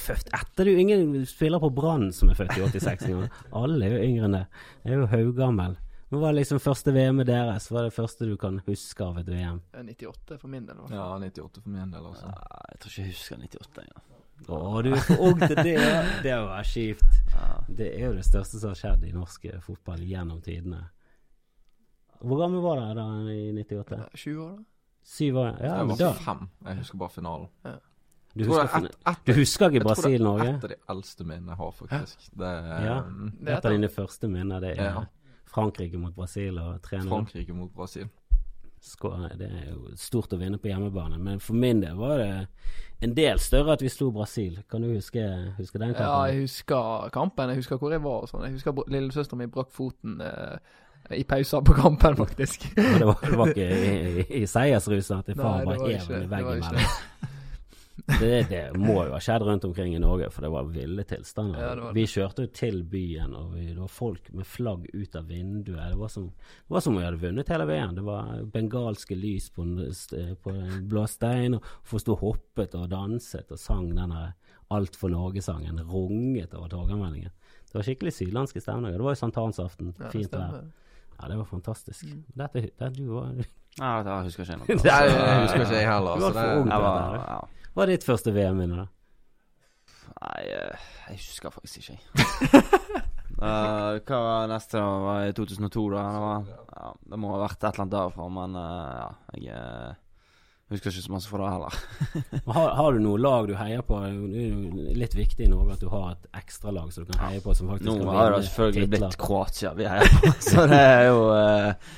født 0.00 0.36
etter 0.40 0.66
er 0.66 0.72
jo 0.72 0.84
ingen 0.86 1.26
spiller 1.28 1.62
på 1.62 1.72
Brann 1.76 2.08
som 2.16 2.32
er 2.32 2.38
født 2.38 2.56
i 2.56 2.64
86 2.64 3.10
engang. 3.10 3.42
Alle 3.56 3.90
er 3.90 3.98
jo 3.98 4.06
yngre 4.08 4.30
enn 4.30 4.38
det. 4.40 4.46
Jeg 4.84 4.96
er 4.96 5.02
jo 5.02 5.10
haugammel. 5.12 5.76
Hva 6.06 6.20
var 6.22 6.36
liksom 6.36 6.60
første 6.62 6.92
VM-et 6.94 7.26
deres? 7.26 7.64
Hva 7.70 7.80
er 7.80 7.88
det 7.88 7.94
første 7.96 8.26
du 8.28 8.36
kan 8.38 8.60
huske 8.68 9.02
av 9.02 9.16
et 9.18 9.26
VM? 9.30 9.56
Eh, 9.74 9.82
98 9.88 10.36
for 10.38 10.48
min 10.52 10.66
del. 10.68 10.78
Også. 10.84 10.94
Ja, 10.94 11.06
98 11.18 11.62
for 11.64 11.72
min 11.74 11.90
del, 11.90 12.04
også. 12.12 12.28
Ja, 12.30 12.60
jeg 12.70 12.78
tror 12.82 12.92
ikke 12.92 13.02
jeg 13.02 13.14
husker 13.16 13.40
98 13.42 13.80
engang. 13.86 14.04
Å, 14.52 14.82
du 14.84 14.90
er 14.92 15.00
for 15.08 15.22
ung 15.26 15.40
til 15.40 15.56
det! 15.56 15.74
Det 16.22 16.36
var 16.46 16.68
kjipt. 16.68 17.18
Ja. 17.32 17.48
Det 17.80 17.88
er 17.96 18.04
jo 18.06 18.12
det 18.18 18.26
største 18.28 18.60
som 18.60 18.70
har 18.74 18.78
skjedd 18.78 19.06
i 19.08 19.12
norsk 19.16 19.48
eh, 19.50 19.58
fotball 19.64 20.04
gjennom 20.06 20.38
tidene. 20.44 20.84
Hvor 22.22 22.38
gammel 22.44 22.62
var 22.64 22.80
du 22.84 23.00
da 23.00 23.08
i 23.32 23.40
98? 23.56 23.98
Eh, 23.98 24.22
20 24.22 24.44
år, 24.46 24.54
da? 24.60 24.64
Syv 25.06 25.36
år? 25.38 25.50
Ja, 25.62 25.72
jeg 25.80 25.86
men 25.86 25.90
var 25.96 26.00
da 26.02 26.12
fem. 26.22 26.46
Jeg 26.66 26.80
husker 26.84 26.98
bare 27.02 27.14
finalen. 27.14 27.50
Du 28.36 28.42
husker, 28.44 28.66
det 28.66 28.76
er 28.76 28.86
et, 28.90 28.96
et, 29.08 29.20
du 29.24 29.32
husker 29.38 29.70
ikke 29.70 29.78
jeg 29.78 29.82
tror 29.86 29.94
det 29.94 30.02
Brasil-Norge? 30.02 30.46
er 30.46 30.56
et 30.58 30.64
av 30.66 30.72
de 30.72 30.78
eldste 30.92 31.24
minnene 31.24 31.54
jeg 31.54 31.60
har, 31.62 31.70
faktisk. 31.80 32.24
Det 32.36 32.48
er 32.52 32.66
Ja. 32.86 32.96
Det 33.06 33.52
er 33.52 33.56
Et 33.56 33.68
av 33.70 33.76
dine 33.76 33.88
første 33.88 34.28
minner, 34.28 34.60
det 34.60 34.72
er 34.76 34.82
Ja. 34.84 35.04
Frankrike 35.56 35.98
mot 36.00 36.14
Brasil 36.16 36.58
og 36.60 36.78
3-0. 36.84 37.08
Frankrike 37.08 37.56
mot 37.56 37.72
Brasil. 37.74 38.08
Det 39.40 39.46
er 39.48 39.70
jo 39.72 39.90
stort 39.98 40.34
å 40.36 40.38
vinne 40.38 40.58
på 40.62 40.68
hjemmebane, 40.70 41.16
men 41.18 41.40
for 41.42 41.56
min 41.58 41.80
del 41.82 41.96
var 41.98 42.20
det 42.20 42.28
en 43.02 43.14
del 43.16 43.40
større 43.42 43.74
at 43.74 43.82
vi 43.82 43.88
slo 43.90 44.10
Brasil. 44.14 44.60
Kan 44.70 44.84
du 44.84 44.92
huske, 44.92 45.22
huske 45.58 45.80
den 45.82 45.94
Ja, 45.96 46.12
jeg 46.30 46.44
husker 46.44 47.08
kampen. 47.14 47.50
Jeg 47.50 47.62
husker 47.64 47.80
hvor 47.80 47.90
jeg 47.96 48.04
var 48.04 48.22
og 48.26 48.30
sånn. 48.30 48.44
Jeg 48.46 48.58
husker 48.60 48.76
lillesøsteren 48.92 49.40
min 49.42 49.48
mi 49.50 49.54
brakk 49.56 49.72
foten 49.74 50.20
eh, 50.22 50.58
i 51.16 51.24
pauser 51.28 51.64
på 51.66 51.74
kampen, 51.80 52.16
faktisk. 52.20 52.68
Det, 52.76 53.06
var, 53.08 53.18
det 53.24 53.38
var 53.40 53.50
ikke 53.54 53.66
i, 53.66 53.96
i, 54.22 54.26
i 54.42 54.46
seiersrusen 54.50 55.18
at 55.24 55.32
far 55.34 55.64
bare 55.64 55.66
var 55.66 55.82
hev 55.82 55.96
ikke- 55.96 56.06
en 56.06 56.20
i 56.20 56.20
det 56.20 56.30
var 56.30 56.36
veggen 56.36 56.62
ikke 56.62 56.76
mellom. 56.76 57.34
Det, 57.96 58.48
det 58.50 58.60
må 58.76 58.98
jo 59.06 59.14
ha 59.14 59.18
skjedd 59.24 59.42
rundt 59.46 59.64
omkring 59.64 59.94
i 59.96 60.00
Norge, 60.02 60.28
for 60.30 60.44
det 60.44 60.50
var 60.52 60.66
ville 60.68 61.04
tilstander. 61.08 61.62
Ja, 61.62 61.70
var. 61.80 61.94
Vi 61.96 62.04
kjørte 62.12 62.44
jo 62.44 62.50
til 62.54 62.82
byen, 62.92 63.32
og 63.34 63.54
vi, 63.56 63.64
det 63.72 63.78
var 63.80 63.88
folk 63.92 64.28
med 64.36 64.46
flagg 64.46 64.84
ut 64.92 65.16
av 65.16 65.30
vinduet. 65.32 65.94
Det 65.94 65.98
var 66.00 66.12
som, 66.12 66.26
det 66.28 66.76
var 66.76 66.84
som 66.84 66.92
om 66.94 67.00
vi 67.00 67.06
hadde 67.08 67.22
vunnet 67.24 67.48
hele 67.54 67.66
VM. 67.70 67.94
Det 67.96 68.04
var 68.06 68.42
bengalske 68.52 69.16
lys 69.16 69.48
på 69.56 69.64
en, 69.64 69.80
på 70.44 70.52
en 70.52 70.84
blå 70.92 71.06
stein, 71.08 71.56
og 71.56 71.64
folk 71.88 72.04
sto 72.04 72.14
og 72.18 72.22
hoppet 72.26 72.76
og 72.78 72.88
danset 72.92 73.50
og 73.56 73.62
sang 73.62 73.88
denne 73.96 74.32
Alt 74.74 74.96
for 74.98 75.08
Norge-sangen. 75.12 75.78
Runget 75.86 76.54
over 76.58 76.66
Torgallmenningen. 76.72 77.30
Det 77.70 77.74
var 77.78 77.84
skikkelig 77.86 78.12
sydlandske 78.16 78.58
stemninger. 78.60 78.96
Det 78.98 79.04
var 79.06 79.14
jo 79.14 79.20
sankthansaften. 79.20 79.92
Ja, 80.00 80.08
Fint 80.10 80.32
vær. 80.34 80.64
Ja, 81.20 81.28
det 81.30 81.36
var 81.38 81.46
fantastisk. 81.48 82.02
Mm. 82.10 82.24
Dette, 82.34 82.62
det, 82.80 82.88
du 82.96 83.04
var, 83.12 83.28
Nei, 83.78 83.92
jeg 84.02 84.24
husker 84.26 84.42
ikke 84.42 84.56
noe. 84.58 84.66
Jeg 84.74 85.44
husker 85.44 85.62
ikke 85.62 85.78
jeg 85.78 85.86
heller. 85.86 86.18
Du 86.18 86.24
Så 86.26 86.32
var 86.32 86.40
for 86.40 86.60
ung. 86.60 86.66
til 86.66 86.74
Jeg 86.74 86.82
var, 86.82 86.98
det 86.98 87.20
der. 87.20 87.30
ja. 87.30 87.65
Hva 87.76 87.84
er 87.84 87.90
ditt 87.92 88.06
første 88.08 88.32
VM-minne, 88.32 88.86
da? 88.86 88.86
Nei, 90.16 90.46
eh, 90.48 90.84
jeg 91.10 91.18
husker 91.20 91.52
faktisk 91.52 91.82
ikke. 91.82 91.98
jeg. 92.16 92.62
uh, 93.36 93.98
hva 94.08 94.20
var 94.24 94.48
neste? 94.48 94.80
da? 94.80 94.86
Var 95.04 95.26
i 95.28 95.34
2002, 95.36 95.82
da? 95.92 96.06
Det, 96.08 96.22
var, 96.24 96.46
ja, 96.72 96.92
det 97.12 97.18
må 97.20 97.34
ha 97.34 97.42
vært 97.42 97.58
et 97.60 97.68
eller 97.68 97.84
annet 97.84 97.96
derfra, 97.98 98.28
men 98.32 98.56
uh, 98.56 99.10
ja, 99.44 99.60
jeg 100.66 100.78
husker 100.78 100.88
ikke 100.88 101.04
så 101.04 101.12
masse 101.18 101.28
fra 101.30 101.42
det 101.44 101.50
heller. 101.52 101.76
Har, 102.56 102.72
har 102.80 102.96
du 102.96 103.02
noe 103.04 103.20
lag 103.20 103.44
du 103.46 103.52
heier 103.60 103.84
på? 103.86 104.00
Det 104.00 104.46
er 104.48 104.96
litt 104.98 105.12
viktig 105.14 105.44
i 105.44 105.52
Norge 105.52 105.76
at 105.76 105.84
du 105.84 105.92
har 105.92 106.16
et 106.16 106.26
ekstralag 106.40 106.88
som 106.96 107.04
du 107.04 107.12
kan 107.12 107.28
heie 107.28 107.44
på, 107.44 107.52
som 107.54 107.68
faktisk 107.70 107.92
Nå 107.92 108.08
har 108.16 108.38
det 108.38 108.40
selvfølgelig 108.48 108.88
titler. 108.88 109.04
blitt 109.04 109.20
Kroatia 109.20 109.76
vi 109.76 109.86
heier 109.92 110.16
på, 110.16 110.32
så 110.48 110.64
det 110.72 110.80
er 110.80 111.04
jo 111.10 111.20
eh, 111.36 111.94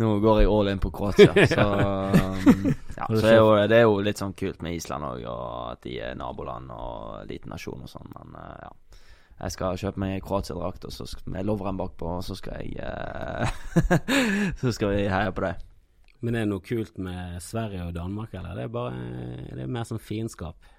Nå 0.00 0.08
går 0.24 0.40
jeg 0.40 0.48
all 0.48 0.70
in 0.72 0.80
på 0.80 0.90
Kroatia. 0.94 1.32
Så, 1.52 1.64
um, 1.64 2.68
ja, 2.96 3.06
så 3.08 3.26
er 3.28 3.36
jo, 3.36 3.50
det 3.68 3.76
er 3.76 3.84
jo 3.84 3.98
litt 4.04 4.20
sånn 4.20 4.32
kult 4.38 4.62
med 4.64 4.76
Island 4.78 5.04
òg, 5.04 5.24
og 5.28 5.72
at 5.74 5.82
de 5.84 5.98
er 6.00 6.16
naboland 6.16 6.72
og 6.72 7.26
liten 7.28 7.52
nasjon 7.52 7.84
og 7.84 7.90
sånn, 7.90 8.08
men 8.16 8.38
eh, 8.40 8.64
ja. 8.64 8.72
Jeg 9.42 9.54
skal 9.56 9.78
kjøpe 9.80 9.98
meg 9.98 10.20
Kroatia-drakt 10.22 10.84
og 10.86 10.92
så 10.94 11.06
skal 11.10 11.32
med 11.34 11.48
loveren 11.48 11.78
bakpå, 11.80 12.06
og 12.20 12.22
så 12.22 12.36
skal 12.38 12.60
jeg 12.62 12.76
eh, 12.78 14.52
Så 14.60 14.70
skal 14.76 14.92
vi 14.94 15.08
heie 15.10 15.32
på 15.34 15.42
det. 15.42 15.56
Men 16.22 16.36
er 16.36 16.44
det 16.44 16.52
noe 16.52 16.62
kult 16.62 17.00
med 17.02 17.40
Sverige 17.42 17.88
og 17.88 17.96
Danmark, 17.96 18.36
eller 18.38 18.54
det 18.54 18.68
er 18.68 18.72
bare, 18.76 19.00
det 19.50 19.64
er 19.64 19.72
mer 19.74 19.88
sånn 19.88 20.02
fiendskap? 20.02 20.70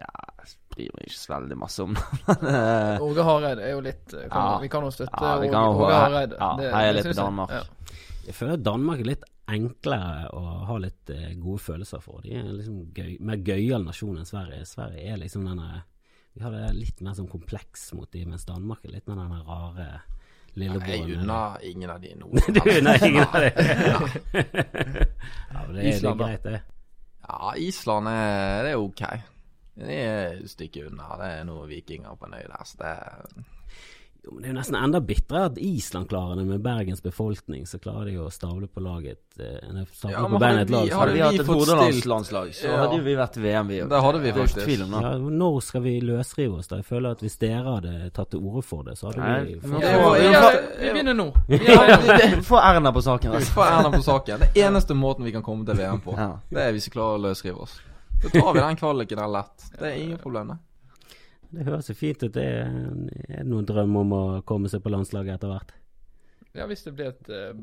Ja, 0.00 0.08
jeg 0.40 0.54
bryr 0.74 0.90
meg 0.96 1.06
ikke 1.08 1.18
så 1.20 1.32
veldig 1.34 1.56
masse 1.60 1.82
om 1.84 1.94
det, 1.94 2.04
eh, 2.54 3.04
Åge 3.04 3.24
Hareide 3.28 3.62
er 3.68 3.72
jo 3.76 3.80
litt 3.86 4.14
eh, 4.14 4.26
kan, 4.28 4.48
Ja. 4.50 4.58
Vi 4.64 4.68
kan 4.72 4.82
jo 4.88 4.90
støtte 4.94 5.22
Ja, 5.22 5.36
Åge, 5.70 5.92
Hareide. 5.94 6.36
ja, 6.40 6.50
Det- 6.60 6.72
heie 6.74 6.92
litt 6.98 7.08
på 7.10 7.16
Danmark. 7.20 7.50
jeg. 7.54 7.64
Danmark. 7.64 7.94
Ja. 7.94 8.02
Jeg 8.26 8.34
føler 8.34 8.56
Danmark 8.70 9.00
er 9.04 9.08
litt 9.12 9.24
enklere 9.54 10.30
å 10.32 10.42
ha 10.66 10.76
litt 10.80 11.10
eh, 11.12 11.34
gode 11.36 11.60
følelser 11.60 12.00
for. 12.00 12.20
De 12.24 12.32
er 12.40 12.46
liksom 12.48 12.78
gøy, 12.96 13.18
mer 13.20 13.36
gøyal 13.44 13.84
nasjon 13.84 14.16
enn 14.16 14.24
Sverige. 14.28 14.62
Sverige 14.64 15.12
er 15.12 15.18
liksom 15.20 15.44
denne 15.44 15.82
Vi 16.34 16.40
har 16.42 16.50
det 16.50 16.70
litt 16.74 17.00
mer 17.04 17.12
sånn 17.14 17.28
kompleks 17.30 17.92
mot 17.94 18.10
de, 18.10 18.24
mens 18.26 18.44
Danmark 18.48 18.80
er 18.84 18.90
litt 18.96 19.06
mer 19.06 19.20
denne 19.20 19.42
rare 19.46 19.84
jeg 20.54 20.70
lillebroren. 20.70 21.20
unner 21.20 21.58
ingen 21.66 21.90
av 21.90 22.00
de 22.00 22.14
nå. 22.14 22.26
Du 22.56 22.60
unner 22.70 23.04
ingen 23.08 23.22
av 23.26 23.40
de? 23.42 23.50
ja, 24.34 25.60
men 25.66 25.74
det, 25.74 25.84
er- 25.84 26.00
det 26.00 26.08
er 26.08 26.18
greit, 26.18 26.42
det. 26.48 26.60
Ja, 27.28 27.52
Island 27.56 28.08
er, 28.08 28.62
det 28.66 28.72
er 28.74 28.80
ok. 28.80 29.02
Det 29.76 30.48
stikker 30.50 30.86
unna. 30.92 31.16
Det 31.18 31.32
er 31.40 31.44
noen 31.48 31.68
vikinger 31.68 32.14
på 32.16 32.26
en 32.30 32.34
øy 32.38 32.46
der, 32.46 32.64
så 32.64 32.78
det 32.78 33.44
Jo, 34.24 34.30
men 34.32 34.40
Det 34.40 34.48
er 34.48 34.52
jo 34.54 34.56
nesten 34.56 34.76
enda 34.80 35.00
bitrere 35.04 35.48
at 35.50 35.58
Island 35.60 36.06
klarer 36.08 36.38
det 36.38 36.46
med 36.48 36.62
Bergens 36.64 37.02
befolkning. 37.04 37.66
Så 37.68 37.76
klarer 37.78 38.06
de 38.08 38.14
å 38.16 38.30
stable 38.32 38.64
på 38.72 38.80
laget 38.80 39.18
eh, 39.36 39.58
nei, 39.74 39.82
stable 39.92 40.14
Ja, 40.14 40.22
på 40.24 40.38
hadde 40.40 40.60
et 40.62 40.70
lag. 40.72 40.84
vi- 40.86 40.94
hadde 40.94 41.00
Hadde 41.00 41.12
vi 41.12 41.20
hatt 41.20 41.40
et 41.42 41.46
Hordalandslandslag, 41.50 42.54
så 42.56 42.64
Ja. 42.70 42.76
hadde 42.78 42.96
jo 42.96 43.02
vi 43.04 43.14
vært 43.18 43.36
VM, 43.36 43.68
vi 43.68 43.80
òg. 43.82 43.88
Det 43.90 44.00
hadde 44.00 44.20
vi 44.22 44.32
faktisk. 44.32 44.64
tvil 44.64 44.82
om 44.86 44.90
da. 44.92 45.00
ja, 45.10 45.18
når 45.18 45.60
skal 45.62 45.82
vi 45.82 46.00
løsrive 46.00 46.56
oss, 46.58 46.68
da? 46.68 46.76
Jeg 46.76 46.84
føler 46.86 47.10
at 47.10 47.20
hvis 47.20 47.36
dere 47.38 47.64
hadde 47.74 48.10
tatt 48.14 48.30
til 48.30 48.40
orde 48.40 48.62
for 48.64 48.82
det, 48.82 48.96
så 48.96 49.10
hadde 49.12 49.18
Nei, 49.20 49.44
vi 49.44 49.60
fått 49.60 49.80
Det 49.80 50.32
Ja, 50.32 50.50
vi, 50.80 50.90
begynner 50.94 51.14
nå. 51.20 51.32
Få 52.48 52.56
Erna 52.64 52.92
på 52.92 53.02
saken, 53.02 53.30
altså. 53.34 53.52
får 53.52 53.64
Erna 53.66 53.90
på 53.92 54.02
saken. 54.02 54.38
Det 54.40 54.54
eneste 54.56 54.94
måten 54.96 55.24
vi 55.24 55.32
kan 55.32 55.42
komme 55.42 55.66
til 55.66 55.74
VM 55.76 56.00
på. 56.00 56.16
Det 56.48 56.62
er 56.64 56.72
hvis 56.72 56.88
vi 56.88 56.90
klarer 56.96 57.18
å 57.18 57.28
løsrive 57.28 57.60
oss. 57.60 57.76
Så 58.24 58.32
tar 58.34 58.52
vi 58.56 58.60
den 58.64 58.80
kvaliken 58.80 59.20
der 59.22 59.30
lett. 59.38 59.68
Det 59.78 59.88
er 59.90 60.00
ingen 60.00 60.20
problem, 60.22 60.54
det. 60.54 60.58
Det 61.54 61.64
høres 61.68 61.88
jo 61.90 61.94
fint 61.94 62.22
ut. 62.24 62.32
Det 62.34 62.44
er, 62.44 62.70
det 63.28 63.44
noen 63.46 63.66
drøm 63.68 63.96
om 64.00 64.14
å 64.16 64.22
komme 64.48 64.70
seg 64.72 64.82
på 64.82 64.90
landslaget 64.90 65.36
etter 65.36 65.52
hvert? 65.52 65.74
Ja, 66.54 66.66
hvis 66.70 66.84
det 66.86 66.94
blir 66.94 67.10
et 67.10 67.30
uh, 67.34 67.54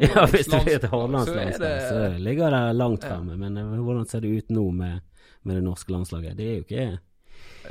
Ja, 0.00 0.26
hvis 0.32 0.48
det 0.48 0.62
blir 0.64 0.78
et 0.78 0.86
så 0.88 1.34
er 1.36 1.58
det- 1.60 1.72
så 1.88 2.04
ligger 2.18 2.50
det 2.50 2.62
langt 2.76 3.04
Ja. 3.04 3.14
fremme. 3.16 3.36
Men 3.36 3.56
eh, 3.56 3.64
hvordan 3.80 4.06
ser 4.08 4.20
det 4.20 4.28
ut 4.28 4.48
nå 4.50 4.70
med, 4.70 5.00
med 5.42 5.56
det 5.56 5.64
norske 5.64 5.92
landslaget? 5.92 6.36
Det 6.36 6.46
er 6.48 6.54
jo 6.54 6.64
ikke 6.68 6.86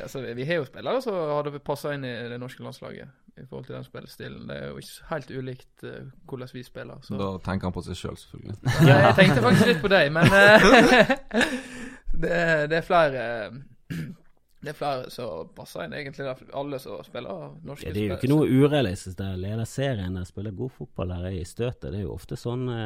Altså, 0.03 0.21
vi 0.33 0.43
har 0.45 0.55
jo 0.55 0.65
spillere 0.65 1.01
som 1.05 1.13
hadde 1.13 1.59
passa 1.61 1.91
inn 1.93 2.05
i 2.05 2.13
det 2.29 2.39
norske 2.41 2.63
landslaget 2.65 3.09
i 3.37 3.45
forhold 3.45 3.65
til 3.67 3.75
den 3.75 3.83
spillestilen. 3.85 4.47
Det 4.49 4.55
er 4.57 4.71
jo 4.71 4.77
ikke 4.81 5.09
helt 5.09 5.31
ulikt 5.31 5.83
uh, 5.85 6.09
hvordan 6.29 6.49
vi 6.53 6.63
spiller. 6.63 6.97
Så. 7.05 7.17
Da 7.17 7.29
tenker 7.45 7.69
han 7.69 7.75
på 7.75 7.83
seg 7.85 7.97
sjøl, 7.97 8.17
selvfølgelig. 8.17 8.57
Ja, 8.89 8.97
jeg 9.07 9.15
tenkte 9.19 9.45
faktisk 9.45 9.69
litt 9.69 9.81
på 9.85 9.93
deg, 9.93 10.09
men 10.13 10.25
det, 12.23 12.41
det 12.71 12.81
er 12.81 12.85
flere 12.87 13.23
Det 14.63 14.71
er 14.71 14.75
flere 14.79 15.09
som 15.11 15.49
passer 15.51 15.83
inn, 15.83 15.93
egentlig. 15.97 16.23
Alle 16.55 16.77
som 16.79 17.01
spiller 17.03 17.49
norske 17.67 17.89
ja, 17.89 17.91
Det 17.91 17.99
er 17.99 18.13
jo 18.13 18.15
ikke 18.15 18.29
noe 18.31 18.45
urealistisk. 18.47 19.17
Der 19.19 19.33
leder 19.35 19.67
serien, 19.67 20.15
der 20.15 20.23
spiller 20.23 20.55
god 20.55 20.71
fotball, 20.71 21.11
der 21.11 21.25
er 21.27 21.35
i 21.35 21.41
støtet. 21.43 21.89
Det 21.91 21.97
er 21.99 22.05
jo 22.05 22.13
ofte 22.13 22.37
sånne, 22.39 22.77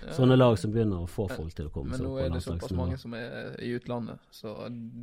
Ja. 0.00 0.14
sånne 0.16 0.38
lag 0.38 0.56
som 0.56 0.72
begynner 0.72 1.04
å 1.04 1.10
få 1.12 1.26
folk 1.28 1.52
til 1.52 1.68
å 1.68 1.74
komme 1.74 1.92
Men 1.92 1.98
seg 1.98 2.06
nå 2.06 2.14
opp 2.14 2.22
på 2.22 2.24
er 2.24 2.32
det 2.32 2.42
såpass 2.46 2.72
mange 2.78 2.96
som 2.96 3.12
er 3.18 3.52
i 3.60 3.68
utlandet, 3.76 4.24
så 4.32 4.54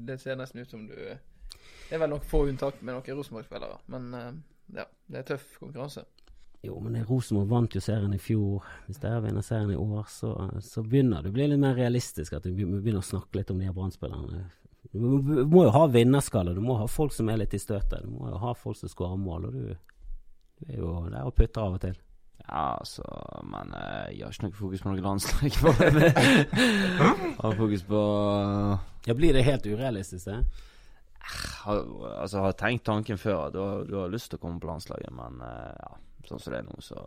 det 0.09 0.17
ser 0.21 0.39
nesten 0.41 0.63
ut 0.63 0.73
som 0.73 0.87
du 0.87 0.95
Det 0.95 1.91
er 1.91 2.01
vel 2.01 2.09
nok 2.09 2.25
få 2.25 2.47
unntak 2.49 2.81
med 2.81 2.95
noen 2.95 3.17
Rosenborg-spillere, 3.19 3.77
men 3.93 4.13
eh, 4.17 4.31
ja, 4.79 4.85
det 5.05 5.19
er 5.19 5.27
tøff 5.35 5.59
konkurranse. 5.59 6.07
Jo, 6.63 6.77
men 6.79 6.95
Rosenborg 7.05 7.49
vant 7.51 7.73
jo 7.75 7.81
serien 7.83 8.13
i 8.15 8.19
fjor. 8.23 8.63
Hvis 8.87 9.01
dere 9.03 9.19
vinner 9.25 9.43
serien 9.43 9.73
i 9.73 9.79
år, 9.79 10.05
så, 10.07 10.29
så 10.63 10.83
begynner 10.87 11.23
det 11.25 11.33
å 11.33 11.35
bli 11.35 11.47
litt 11.51 11.59
mer 11.59 11.75
realistisk. 11.75 12.37
At 12.37 12.45
vi 12.47 12.53
begynner 12.63 13.01
å 13.01 13.07
snakke 13.07 13.35
litt 13.41 13.51
om 13.51 13.59
de 13.59 13.67
her 13.67 13.75
Brann-spillerne. 13.75 14.45
Du 14.93 14.99
må- 14.99 15.65
jo 15.65 15.73
ha 15.75 15.81
vinnerskalle. 15.91 16.53
Du 16.55 16.61
må 16.63 16.77
ha 16.79 16.87
folk 16.87 17.11
som 17.15 17.27
er 17.29 17.41
litt 17.41 17.53
i 17.53 17.59
støtet. 17.59 18.03
Du 18.05 18.09
må 18.15 18.29
jo 18.31 18.39
ha 18.39 18.53
folk 18.55 18.77
som 18.79 18.89
skårer 18.91 19.19
mål. 19.19 19.49
Og 19.49 19.53
du, 19.57 19.75
du 20.63 20.71
er 20.71 20.79
jo 20.79 20.93
der 21.11 21.27
og 21.27 21.35
putter 21.35 21.61
av 21.65 21.75
og 21.75 21.83
til. 21.83 21.99
Ja, 22.43 22.63
altså, 22.79 23.03
men 23.47 23.71
eh, 23.79 24.13
jeg 24.17 24.23
har 24.25 24.33
ikke 24.35 24.47
noe 24.47 24.57
fokus 24.57 24.81
på 24.83 24.91
noe 24.91 25.03
landslag. 25.03 25.51
Jeg 25.53 27.37
har 27.39 27.55
fokus 27.59 27.83
på 27.87 28.01
Ja, 29.07 29.13
Blir 29.19 29.35
det 29.35 29.43
helt 29.47 29.67
urealistisk, 29.67 30.25
det? 30.31 30.39
har, 31.63 31.83
Altså, 32.21 32.39
har 32.43 32.55
tenkt 32.59 32.83
tanken 32.87 33.17
før. 33.19 33.49
Du 33.51 33.59
har, 33.59 33.83
du 33.87 33.95
har 33.99 34.11
lyst 34.11 34.31
til 34.31 34.39
å 34.39 34.43
komme 34.43 34.59
på 34.63 34.67
landslaget, 34.71 35.11
men 35.15 35.39
eh, 35.43 35.75
ja, 35.79 35.91
sånn 36.27 36.41
som 36.41 36.53
det 36.53 36.61
er 36.61 36.69
nå, 36.69 36.77
så 36.81 36.99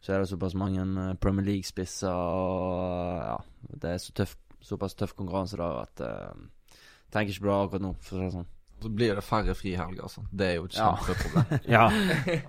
Så 0.00 0.12
er 0.14 0.20
det 0.20 0.28
såpass 0.30 0.54
mange 0.54 0.80
eh, 0.80 1.14
Premier 1.18 1.44
League-spisser, 1.44 2.12
og 2.12 3.18
ja 3.18 3.38
Det 3.82 3.90
er 3.90 3.98
så 3.98 4.12
tøff, 4.12 4.36
såpass 4.60 4.94
tøff 4.94 5.14
konkurranse 5.14 5.56
der 5.56 5.80
at 5.82 6.00
uh, 6.00 6.78
Tenker 7.10 7.32
ikke 7.34 7.46
det 7.48 7.56
akkurat 7.56 7.82
nå, 7.82 7.94
for 8.00 8.16
å 8.16 8.18
si 8.18 8.24
det 8.26 8.32
sånn. 8.36 8.48
Så 8.80 8.88
blir 8.94 9.14
det 9.18 9.24
færre 9.26 9.54
frihelger, 9.58 10.02
altså. 10.06 10.20
Det 10.30 10.46
er 10.46 10.54
jo 10.60 10.64
et 10.68 10.76
Ja. 10.78 10.92
kjempeproblem. 10.96 11.60
Ja. 11.74 11.90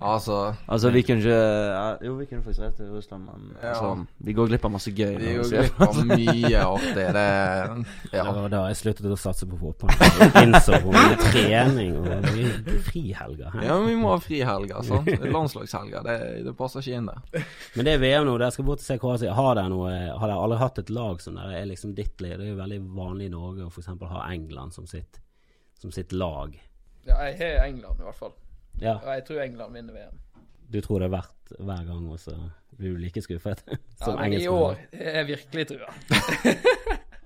altså, 0.00 0.54
Altså, 0.68 0.90
vi 0.94 1.02
kunne 1.02 1.18
ikke 1.24 2.04
Jo, 2.06 2.12
vi 2.14 2.26
kunne 2.30 2.42
faktisk 2.44 2.60
reist 2.62 2.76
til 2.76 2.86
Russland, 2.94 3.24
men 3.26 3.56
Ja. 3.62 3.68
altså, 3.72 4.06
vi 4.18 4.32
går 4.32 4.46
glipp 4.52 4.64
av 4.64 4.70
masse 4.70 4.90
gøy. 4.94 5.16
vi 5.18 5.34
går 5.34 5.48
glipp 5.50 5.80
av 5.80 5.96
mye 6.06 6.60
artig. 6.64 6.94
Det 6.94 7.86
Det 8.12 8.24
var 8.24 8.48
da 8.48 8.60
jeg 8.68 8.76
sluttet 8.76 9.10
å 9.10 9.18
satse 9.18 9.46
på 9.50 9.58
fotball. 9.58 9.90
Jeg 10.20 10.46
innså 10.46 10.78
hvor 10.84 10.92
mye 10.94 11.16
trening 11.18 11.96
og 11.98 12.30
frihelger. 12.86 13.50
Her. 13.50 13.62
ja, 13.66 13.78
men 13.80 13.88
vi 13.88 13.96
må 14.00 14.12
ha 14.14 14.18
frihelger, 14.22 14.82
sant. 14.86 15.08
Landslagshelger. 15.32 16.02
Det, 16.06 16.44
det 16.46 16.54
passer 16.58 16.80
ikke 16.84 16.98
inn 17.00 17.10
der. 17.10 17.44
Men 17.74 17.84
det 17.88 17.94
er 17.96 18.02
VM 18.04 18.26
nå, 18.28 18.36
dere 18.38 18.52
skal 18.54 18.64
bort 18.68 18.80
og 18.82 18.86
se 18.86 18.98
Kroatia. 19.02 19.34
Har 19.34 19.54
dere 19.58 19.70
noe 19.72 19.90
Har 19.90 20.26
dere 20.28 20.38
aldri 20.44 20.58
hatt 20.62 20.78
et 20.82 20.90
lag 20.94 21.20
som 21.22 21.34
dere 21.38 21.58
er 21.60 21.66
liksom 21.70 21.94
ditt 21.98 22.20
lag? 22.22 22.38
Det 22.38 22.46
er 22.46 22.52
jo 22.54 22.60
veldig 22.62 22.80
vanlig 22.96 23.26
i 23.30 23.34
Norge 23.34 23.66
å 23.66 23.70
f.eks. 23.72 23.90
ha 24.14 24.24
England 24.30 24.74
som 24.76 24.86
sitt, 24.86 25.18
som 25.80 25.92
sitt 25.94 26.12
lag. 26.12 26.54
Ja, 27.08 27.16
jeg 27.30 27.38
har 27.40 27.64
England 27.66 28.00
i 28.00 28.06
hvert 28.06 28.18
fall. 28.18 28.34
Ja, 28.80 28.94
Og 29.00 29.08
jeg 29.14 29.24
tror 29.28 29.40
England 29.42 29.74
vinner 29.74 29.94
VM. 29.96 30.18
du 30.70 30.80
tror 30.80 31.00
det 31.02 31.08
er 31.10 31.14
verdt 31.16 31.54
hver 31.58 31.84
gang, 31.88 32.04
og 32.12 32.18
så 32.22 32.34
blir 32.78 32.92
du 32.94 33.00
like 33.02 33.20
skuffet 33.24 33.62
som 34.04 34.14
ja, 34.14 34.20
men 34.22 34.32
i 34.38 34.46
år 34.48 34.76
er 34.92 35.16
jeg 35.20 35.26
virkelig 35.34 35.66
trua. 35.72 35.88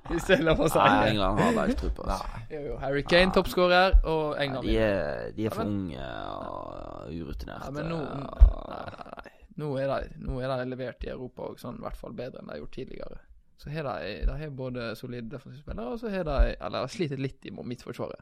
Hvis 0.05 0.27
det 0.29 0.35
er 0.37 0.43
lov 0.45 0.59
å 0.61 0.67
si. 0.69 0.77
Nei, 0.77 1.11
England 1.15 1.39
har 1.41 1.53
vel 1.57 1.71
tro 1.81 1.89
på 1.97 2.03
oss. 2.05 2.25
Nei. 2.29 2.41
Jo, 2.53 2.59
jo, 2.67 2.73
Harry 2.83 3.03
Kane 3.09 3.33
toppskårer, 3.33 3.95
og 4.05 4.35
Ja, 4.37 4.43
England 4.45 4.67
de 4.67 4.73
vinner. 4.75 4.99
er, 5.05 5.31
de 5.37 5.47
er 5.49 5.55
for 5.55 5.63
Ja, 5.65 5.69
men- 5.69 5.79
unge 5.81 6.09
og 6.35 7.15
urutinerte. 7.15 7.65
Ja, 7.65 7.71
men 7.71 7.89
nå 7.89 8.01
Nei, 8.05 8.19
nei, 8.19 9.07
nei. 9.15 9.31
Nå 9.57 9.69
er 9.79 9.87
de, 9.93 10.19
nå 10.27 10.41
er 10.43 10.51
de 10.59 10.67
levert 10.75 11.05
i 11.07 11.11
Europa 11.15 11.47
og 11.53 11.61
sånn, 11.63 11.77
i 11.79 11.85
hvert 11.87 11.97
fall 11.97 12.13
bedre 12.19 12.41
enn 12.43 12.49
de 12.51 12.53
har 12.57 12.61
gjort 12.65 12.75
tidligere. 12.75 13.19
Så 13.63 13.71
har 13.71 13.87
de, 13.87 14.15
de 14.27 14.37
har 14.41 14.51
både 14.51 14.91
solide 14.99 15.31
defensive 15.31 15.63
spillere, 15.63 15.93
og 15.95 16.01
så 16.03 16.11
har 16.11 16.25
de 16.27 16.39
Eller 16.61 16.83
de 16.85 16.89
sliter 16.97 17.21
litt 17.23 17.47
i 17.47 17.53
midtforsvaret. 17.55 18.21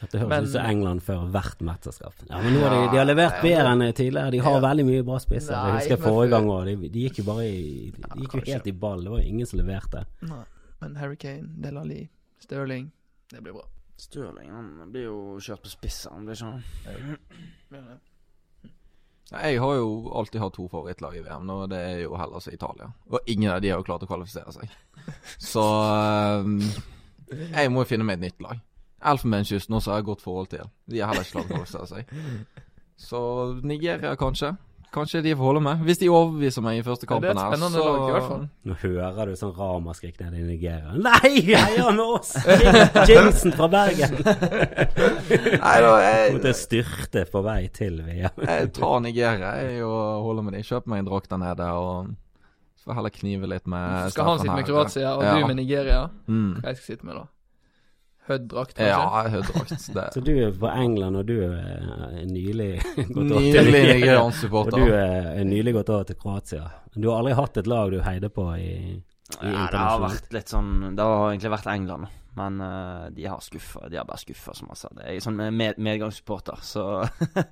Dette 0.00 0.18
høres 0.20 0.28
Men- 0.28 0.44
ut 0.44 0.50
som 0.52 0.66
England 0.66 1.00
før 1.02 1.22
hvert 1.32 1.60
mesterskap. 1.64 2.14
Ja, 2.28 2.40
men 2.42 2.52
nå 2.54 2.60
har 2.60 2.70
de, 2.74 2.90
de 2.92 2.98
har 3.00 3.06
levert 3.08 3.38
bedre 3.42 3.70
enn 3.72 3.92
tidligere. 3.96 4.30
De 4.30 4.38
har 4.44 4.58
Ja. 4.60 4.60
veldig 4.68 4.84
mye 4.86 5.04
bra 5.04 5.16
spisser. 5.18 5.54
Jeg 5.56 5.72
husker 5.78 5.96
forrige 5.96 6.28
for- 6.28 6.28
gang 6.34 6.46
òg. 6.52 6.64
De, 6.82 6.88
de 6.88 7.00
gikk 7.08 7.18
jo 7.18 7.24
bare 7.24 7.46
i 7.48 7.90
De 7.96 8.20
gikk 8.20 8.34
jo 8.34 8.52
helt 8.52 8.66
i 8.66 8.72
ball. 8.72 9.02
Det 9.02 9.10
var 9.10 9.18
jo 9.22 9.28
ingen 9.28 9.46
som 9.46 9.58
leverte. 9.58 10.04
Nei. 10.22 10.44
Men 10.82 10.96
Harry 10.96 11.16
Kane, 11.16 11.48
Delali, 11.62 12.08
Stirling 12.40 12.90
Det 13.30 13.40
blir 13.42 13.52
bra. 13.54 13.62
Stirling 13.96 14.50
han 14.50 14.90
blir 14.92 15.04
jo 15.04 15.38
kjørt 15.40 15.62
på 15.64 15.70
spissen, 15.72 16.12
han 16.12 16.26
blir 16.26 16.34
ikke 16.36 16.44
han? 16.44 17.98
Jeg 19.32 19.58
har 19.58 19.74
jo 19.74 19.86
alltid 20.14 20.38
hatt 20.40 20.54
to 20.54 20.68
favorittlag 20.70 21.16
i 21.18 21.22
VM, 21.24 21.48
og 21.50 21.64
det 21.72 21.78
er 21.82 21.96
jo 22.04 22.14
Hellas 22.14 22.46
og 22.46 22.54
Italia. 22.54 22.92
Og 23.10 23.18
ingen 23.26 23.50
av 23.50 23.60
de 23.64 23.72
har 23.72 23.80
jo 23.80 23.86
klart 23.88 24.04
å 24.06 24.06
kvalifisere 24.06 24.52
seg. 24.54 24.70
Så 25.42 25.64
um, 26.44 26.60
jeg 27.32 27.72
må 27.74 27.82
jo 27.82 27.88
finne 27.90 28.06
meg 28.06 28.20
et 28.20 28.28
nytt 28.28 28.44
lag. 28.44 28.60
Elfenbenskysten 29.06 29.74
også 29.78 29.90
har 29.92 30.00
jeg 30.02 30.08
godt 30.12 30.22
forhold 30.24 30.48
til. 30.52 30.68
De 30.90 31.00
har 31.00 31.12
heller 31.12 31.26
ikke 31.26 31.38
klart 31.38 31.50
å 31.50 31.54
kvalifisere 31.54 31.86
seg. 31.86 32.14
Så 32.96 33.20
Nigeria, 33.62 34.14
kanskje. 34.16 34.56
Kanskje 34.96 35.20
de 35.20 35.32
får 35.36 35.44
holde 35.44 35.60
med. 35.60 35.80
Hvis 35.84 35.98
de 36.00 36.06
overbeviser 36.08 36.62
meg 36.64 36.78
i 36.78 36.82
første 36.86 37.04
kampen 37.10 37.36
her, 37.36 37.56
så 37.58 37.68
lag, 37.68 37.96
i 38.06 38.12
hvert 38.14 38.28
fall. 38.30 38.44
Nå 38.70 38.76
hører 38.80 39.28
du 39.28 39.34
sånn 39.36 39.52
ramaskrik 39.58 40.20
nede 40.22 40.38
i 40.40 40.44
Nigeria. 40.46 40.94
Nei, 40.96 41.32
heier 41.50 41.90
med 41.92 42.04
oss! 42.06 42.30
Jinxen 43.10 43.52
fra 43.58 43.68
Bergen! 43.74 44.14
Nei 44.22 45.74
da, 45.84 45.90
jeg, 46.00 46.30
Måtte 46.38 46.54
styrte 46.56 47.26
på 47.28 47.42
vei 47.44 47.58
til 47.76 47.98
VM. 48.06 48.40
jeg 48.46 48.70
tar 48.78 49.02
Nigeria 49.04 49.52
jeg, 49.60 49.82
og 49.84 50.24
holder 50.30 50.46
med 50.48 50.56
dem. 50.56 50.64
Kjøper 50.70 50.94
meg 50.94 51.04
en 51.04 51.10
drakt 51.10 51.30
der 51.34 51.42
nede 51.44 51.68
og 51.76 52.14
så 52.76 52.86
får 52.86 52.92
jeg 52.94 53.00
heller 53.02 53.16
knive 53.18 53.48
litt 53.50 53.66
med 53.72 54.10
skal 54.14 54.28
han 54.30 54.40
sitte 54.40 54.54
med. 54.54 54.66
Kroatia, 54.70 55.12
og 55.18 55.24
Ja. 55.26 55.34
du 55.42 55.46
med 55.50 55.56
Nigeria? 55.60 56.00
Mm. 56.30 56.52
Hva 56.62 56.70
jeg 56.72 56.78
skal 56.80 56.94
sitte 56.94 57.06
med, 57.10 57.18
da? 57.18 57.26
Hødd-drakt, 58.26 58.74
kanskje? 58.74 58.90
Ja, 58.90 59.22
jeg 59.24 59.32
har 59.32 59.44
drakt. 59.46 59.86
Det 59.94 60.04
Så 60.14 60.20
du 60.26 60.32
er 60.34 60.54
på 60.58 60.70
England, 60.70 61.20
og 61.20 61.26
du 61.28 61.36
er 61.46 62.24
nylig 62.26 62.70
gått 63.14 63.34
over 63.36 63.50
til 64.40 64.56
Og 64.60 64.70
du 64.74 64.84
er 64.90 65.44
nylig 65.46 65.74
gått 65.76 65.92
over 65.94 66.08
til 66.08 66.18
Kroatia. 66.18 66.64
Du 66.96 67.10
har 67.10 67.20
aldri 67.20 67.36
hatt 67.38 67.60
et 67.62 67.70
lag 67.70 67.92
du 67.92 68.00
heide 68.02 68.30
på 68.32 68.48
i, 68.58 68.70
i 68.96 69.52
Ja, 69.52 69.66
det 69.70 69.82
har 69.82 70.02
vært 70.02 70.32
litt 70.34 70.50
sånn 70.50 70.96
Det 70.96 71.06
har 71.06 71.28
egentlig 71.28 71.52
vært 71.54 71.70
England, 71.70 72.10
men 72.40 72.58
uh, 72.64 73.06
de 73.14 73.28
har 73.30 73.44
skuffa. 73.44 73.86
De 73.92 74.00
har 74.00 74.08
bare 74.08 74.24
skuffa, 74.24 74.56
som 74.58 74.72
jeg 74.72 74.82
sa. 74.82 74.90
Det 74.96 75.06
er 75.06 75.22
sånn 75.22 75.38
med, 75.46 75.78
medgangssupporter, 75.78 76.66
så 76.66 76.88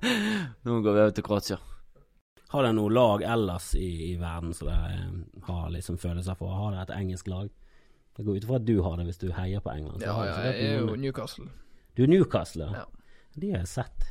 nå 0.65 0.81
går 0.81 0.91
vi 0.91 1.05
over 1.05 1.15
til 1.15 1.27
Kroatia. 1.29 1.61
Har 2.51 2.63
dere 2.63 2.75
noe 2.77 2.91
lag 2.93 3.23
ellers 3.25 3.71
i, 3.79 4.11
i 4.11 4.15
verden 4.19 4.53
som 4.55 4.69
dere 4.69 4.91
eh, 4.93 5.45
har 5.47 5.71
liksom 5.73 5.97
følelser 5.99 6.37
for? 6.39 6.53
Har 6.53 6.75
dere 6.75 6.85
et 6.85 6.97
engelsk 6.99 7.31
lag? 7.31 7.49
Jeg 8.17 8.25
går 8.25 8.35
ut 8.37 8.43
ifra 8.47 8.55
at 8.61 8.65
du 8.67 8.75
har 8.81 8.97
det 8.97 9.05
hvis 9.09 9.17
du 9.21 9.27
heier 9.35 9.59
på 9.63 9.71
England. 9.73 10.01
Ja, 10.01 10.15
ja, 10.25 10.35
jeg 10.47 10.67
er 10.69 10.79
jo 10.79 10.95
Newcastle. 10.95 11.49
Du 11.97 12.03
er 12.03 12.07
Newcastle, 12.07 12.69
ja. 12.71 12.85
De 13.35 13.49
har 13.51 13.59
jeg 13.65 13.67
sett. 13.67 14.05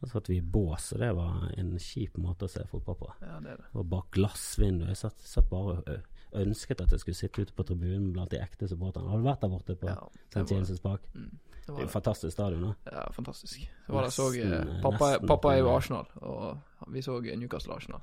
Da 0.00 0.08
satt 0.08 0.28
vi 0.30 0.36
i 0.38 0.40
bås, 0.40 0.92
og 0.94 1.00
det 1.02 1.10
var 1.16 1.50
en 1.58 1.72
kjip 1.82 2.16
måte 2.22 2.46
å 2.46 2.48
se 2.48 2.62
fotball 2.70 2.96
på. 3.00 3.08
Ja, 3.20 3.40
det 3.44 3.50
er 3.52 3.56
det. 3.60 3.66
Og 3.74 3.88
bak 3.90 4.08
glassvinduet. 4.16 4.88
Jeg 4.94 5.00
satt, 5.02 5.18
satt 5.26 5.48
bare 5.50 5.80
og 5.82 6.40
ønsket 6.40 6.80
at 6.80 6.94
jeg 6.94 7.00
skulle 7.02 7.18
sitte 7.18 7.42
ute 7.44 7.52
på 7.56 7.66
tribunen 7.66 8.12
blant 8.14 8.30
de 8.32 8.38
ekte 8.40 8.68
supporterne. 8.70 9.10
Har 9.10 9.20
du 9.20 9.26
vært 9.26 9.42
der 9.44 9.52
borte 9.52 9.76
på 9.76 9.90
Ja, 9.90 9.98
St. 10.30 10.46
James' 10.54 10.80
Park? 10.82 11.02
mm, 11.14 11.30
det 11.30 11.66
Det 11.66 11.74
er 11.74 11.80
jo 11.82 11.84
et 11.90 11.90
fantastisk 11.90 12.32
stadion. 12.32 12.62
da. 12.62 12.74
Ja, 12.92 13.04
fantastisk. 13.12 13.60
Det 13.60 13.94
var 13.94 14.04
Nesten, 14.06 14.32
der 14.40 14.64
så, 14.64 14.80
pappa, 14.82 15.26
pappa 15.26 15.52
er 15.54 15.58
jo 15.58 15.70
Arsenal, 15.76 16.06
og 16.22 16.58
vi 16.92 17.02
så 17.02 17.20
Newcastle-Arsenal. 17.20 18.00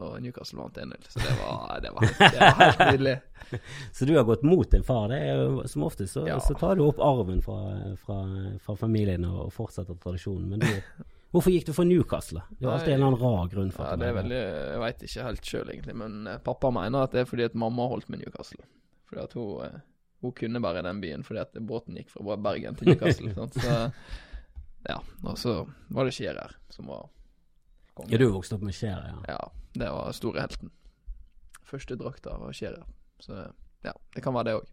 Og 0.00 0.14
Newcastle 0.24 0.58
vant 0.58 0.76
1-0, 0.80 1.02
så 1.12 1.20
det 1.20 1.32
var, 1.38 1.80
det, 1.84 1.90
var 1.92 2.06
det 2.18 2.38
var 2.40 2.54
helt 2.62 2.78
nydelig. 2.80 3.12
Så 3.92 4.06
du 4.08 4.14
har 4.16 4.24
gått 4.24 4.42
mot 4.42 4.70
din 4.72 4.82
far. 4.86 5.08
Det 5.12 5.18
er 5.20 5.42
jo 5.42 5.66
Som 5.68 5.82
oftest 5.84 6.14
så, 6.16 6.22
Ja. 6.26 6.38
så 6.40 6.54
tar 6.56 6.76
du 6.78 6.86
opp 6.86 6.98
arven 7.04 7.42
fra, 7.44 7.58
fra, 8.00 8.16
fra 8.64 8.76
familien 8.80 9.26
og 9.28 9.50
fortsetter 9.52 9.98
tradisjonen. 10.00 10.48
Men 10.48 10.64
du, 10.64 11.04
hvorfor 11.34 11.52
gikk 11.52 11.66
du 11.68 11.72
for 11.76 11.84
Newcastle? 11.84 12.40
Det 12.56 12.64
er 12.64 12.72
alltid 12.72 12.94
en 12.94 13.02
eller 13.02 13.10
annen 13.12 13.20
rar 13.20 13.52
grunn 13.52 13.70
for 13.74 13.84
Ja, 13.84 13.98
det 14.00 14.08
er 14.08 14.16
veldig 14.16 14.40
Jeg 14.40 14.80
veit 14.86 15.04
ikke 15.10 15.28
helt 15.28 15.52
sjøl, 15.52 15.70
egentlig, 15.76 15.96
men 16.00 16.18
eh, 16.32 16.40
pappa 16.48 16.72
mener 16.72 17.04
at 17.04 17.12
det 17.12 17.20
er 17.26 17.28
fordi 17.28 17.46
at 17.50 17.58
mamma 17.66 17.86
holdt 17.92 18.08
med 18.08 18.24
Newcastle. 18.24 18.64
Fordi 19.12 19.24
at 19.28 19.36
hun 19.38 19.64
eh, 19.68 19.78
Hun 20.22 20.32
kunne 20.38 20.60
bare 20.64 20.82
den 20.86 21.00
byen 21.02 21.24
fordi 21.26 21.40
at 21.44 21.56
båten 21.68 21.96
gikk 22.00 22.10
fra 22.16 22.36
Bergen 22.40 22.76
til 22.80 22.88
Newcastle. 22.94 23.34
Så 23.60 23.78
ja. 24.88 24.98
Og 25.28 25.36
så 25.38 25.58
var 25.92 26.08
det 26.08 26.14
Scherer 26.16 26.56
som 26.72 26.88
var 26.88 27.10
kongen. 27.94 28.12
Ja, 28.12 28.20
du 28.20 28.28
vokste 28.34 28.56
opp 28.58 28.64
med 28.66 28.76
Skjær, 28.76 29.04
ja. 29.08 29.18
Ja, 29.28 29.40
det 29.78 29.90
var 29.92 30.16
store 30.16 30.44
helten. 30.44 30.72
Første 31.72 31.96
drakta 31.96 32.36
var 32.40 32.52
Scherer. 32.56 32.84
Så 33.22 33.38
ja, 33.84 33.94
det 34.14 34.22
kan 34.24 34.34
være 34.36 34.50
det 34.50 34.56
òg. 34.60 34.70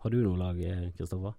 Har 0.00 0.12
du 0.12 0.20
noe 0.24 0.38
lag, 0.40 0.58
eh, 0.64 0.90
Kristoffer? 0.96 1.36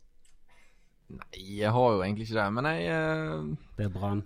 Nei, 1.11 1.45
jeg 1.59 1.71
har 1.75 1.95
jo 1.95 2.03
egentlig 2.03 2.27
ikke 2.29 2.39
det, 2.39 2.49
men 2.55 2.69
jeg 2.71 2.91
eh, 2.91 3.47
Det 3.77 3.87
er 3.87 3.93
Brann. 3.93 4.21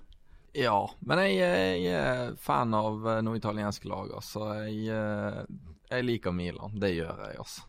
Ja, 0.56 0.78
men 1.04 1.20
jeg, 1.26 1.38
jeg 1.84 1.96
er 2.00 2.36
fan 2.40 2.76
av 2.78 3.08
eh, 3.12 3.22
noen 3.26 3.40
italienske 3.40 3.90
lag, 3.92 4.12
altså. 4.16 4.48
Jeg, 4.64 4.86
eh, 4.96 5.40
jeg 5.92 6.06
liker 6.06 6.36
Milan, 6.36 6.78
det 6.80 6.94
gjør 6.96 7.26
jeg, 7.28 7.40
altså. 7.44 7.66